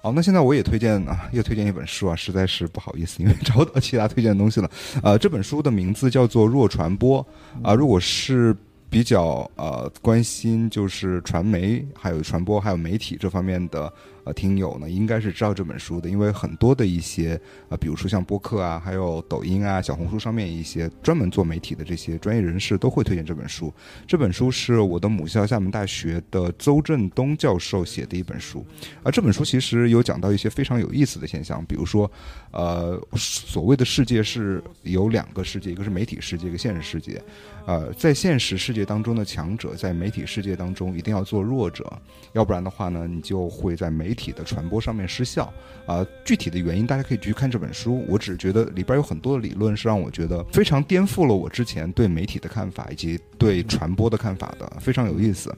[0.00, 4.70] 好，那现在我也推荐啊，又推荐一本书啊，实在是不好意思，因为找不到其他推荐的东西了。
[5.02, 7.22] 呃，这本书的名字叫做《弱传播》
[7.62, 8.56] 啊、如果是
[8.94, 13.92] 比较呃关心就是传媒还有传播还有媒体这方面的
[14.22, 17.38] 呃听友呢，应该是知道这本书的，因为很多的一些
[17.68, 23.74] 啊，比如说像播客啊，还有抖音啊、小红书上面一些专门做媒体的这些专业人士都会推荐这本书。
[24.06, 28.64] 这本书是我的母校厦门大学的邹振东教授写的一本书，
[29.02, 32.08] 而这本书其实有讲到一些非常有意思的现象，比如说，
[32.52, 37.20] 呃，所谓的世界是有两个世界，一个是媒体世界，一个现实世界。
[37.66, 41.90] 呃，在现实世界当中的强者，在媒体世界当中一定要做弱者，
[42.32, 45.52] 要不然的话呢，你就会在媒体的传播上面失效。
[45.86, 48.04] 啊、具体的原因大家可以去看这本书。
[48.08, 55.54] 我只是觉得里边有很多的理论是让我觉得非常颠覆了我之前对媒体的看法以及对传播的看法的，非常有意思。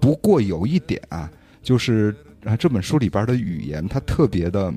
[0.00, 1.30] 不过有一点啊，
[1.62, 2.14] 就是
[2.44, 4.72] 啊这本书里边的语言它特别的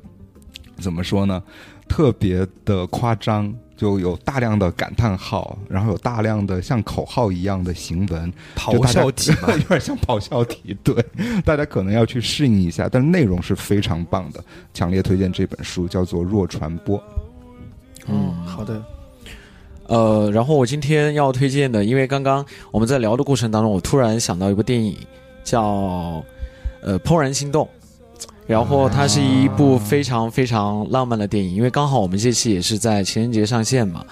[0.78, 1.41] 怎么说呢？
[1.88, 3.53] 特别的夸张。
[3.77, 10.95] 就有大量的感叹号，然后有大量的像口号一样的行文，咆哮体嘛， 有点像咆哮体，对，
[11.45, 14.43] 大家可能要去适应一下，但是内容是非常棒的，
[14.73, 16.97] 强烈推荐这本书，叫做《弱传播》。
[18.07, 18.81] 嗯，好的，
[19.85, 24.97] 呃，然后我今天要推荐的，因为刚刚我们在聊的过程当中，我突然想到一部电影，
[25.43, 26.23] 叫
[26.81, 27.64] 呃《怦然心动》，
[28.48, 34.06] 然后它是一部非常非常浪漫的电影，因为刚好我们这期也是在情人节上线嘛。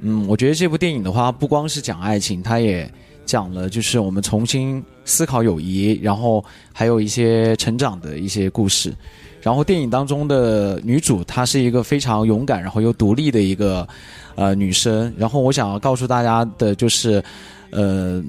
[0.00, 2.92] 嗯，我觉得这部电影的话，不光是讲爱情，它也
[3.24, 8.92] 讲了就是我们重新思考友谊，然后还有一些成长的一些故事。
[9.40, 13.86] 然后电影当中的女主她是一个非常勇敢，然后又独立的一个
[14.34, 15.12] 呃女生。
[15.16, 17.22] 然后我想要告诉大家的就是，
[17.70, 18.22] 呃，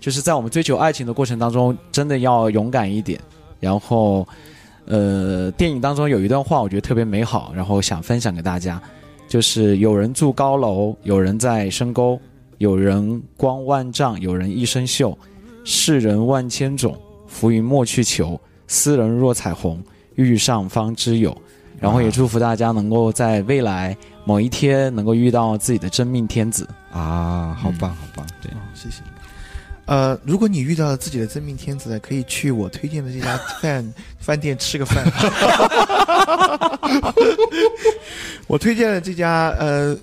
[0.00, 3.20] 就是在我们追求爱情的过程当中，真的要勇敢一点。
[3.60, 4.26] 然后，
[4.86, 8.80] 呃，电影当中有一段话，我觉得特别美好，然后想分享给大家，
[9.28, 12.18] 就是有人住高楼，有人在深沟，
[12.58, 15.16] 有人光万丈，有人一身锈，
[15.64, 16.96] 世人万千种，
[17.26, 19.82] 浮云莫去求，斯人若彩虹，
[20.14, 21.36] 遇上方知有。
[21.78, 23.94] 然后也祝福大家能够在未来
[24.24, 26.66] 某一天能够遇到自己的真命天子。
[26.90, 28.26] 啊，好棒，好棒！
[28.40, 29.02] 对哦，谢谢。
[29.86, 35.04] 呃，如果你遇到了自己的真命天子，可以去我推荐的这家 饭饭店吃个饭。
[38.46, 39.96] 我推荐的这家呃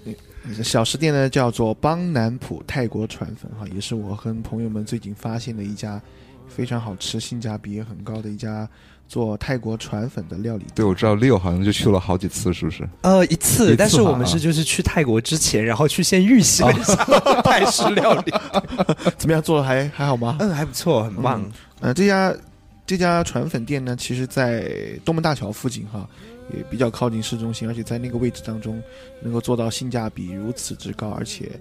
[0.63, 6.01] 小食店呢，叫做邦南普泰国传粉哈，也是我和朋友们最近发现的一家
[6.47, 8.67] 非常好吃、性价比也很高的一家
[9.07, 10.65] 做泰国船粉的料理。
[10.73, 12.87] 对，我知道 Leo 好像就去了好几次，是不是？
[13.01, 16.95] 呃，一一次，但是我们是就是去泰国之前，然后去先预习了一下
[17.43, 18.33] 泰式料理，
[19.17, 19.41] 怎么样？
[19.41, 20.37] 做的还还好吗？
[20.39, 21.43] 嗯，还不错，很棒。
[21.79, 22.33] 呃，这家
[22.85, 24.71] 这家船粉店呢，其实在
[25.05, 26.07] 东门大桥附近哈，
[26.55, 28.81] 也比较靠近市中心，而且在那个位置当中
[29.21, 31.51] 能够做到性价比如此之高，而且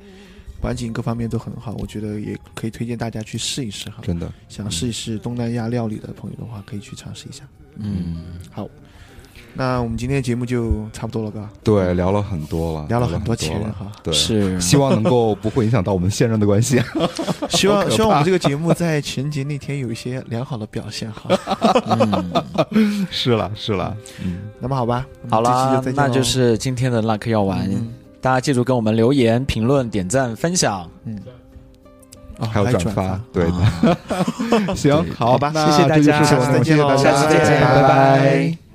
[0.63, 3.97] 环境各方面都很好，我觉得也可以推荐大家去试一试哈。
[4.01, 7.43] 真的，想试一试东南亚料理的朋友的话，可以去尝试一下。
[7.77, 8.19] 嗯，
[8.51, 8.69] 好
[9.55, 11.51] 那我们今天的节目就差不多了吧？
[11.63, 13.61] 对，聊了很多了，聊了很多钱。
[13.73, 16.81] 哈，对，是希望能够不会影响到我们现任的关系。
[17.51, 21.29] 希望希望我们这个节目在情人节那天有一些良好的表现哈。
[22.71, 23.95] 嗯，是了，是了，
[24.25, 30.89] 嗯，那么好吧，好我们这期啦就再，见喽那就是今天的 Luck 药丸，嗯大家记住给我们留言、评论、点赞、分享。
[31.05, 31.21] 嗯，
[32.39, 33.51] 哦还有转转发，对。
[34.75, 37.75] 行，好好吧那谢谢大家下次再见喽谢谢大家下次再见拜。
[37.75, 38.72] 拜拜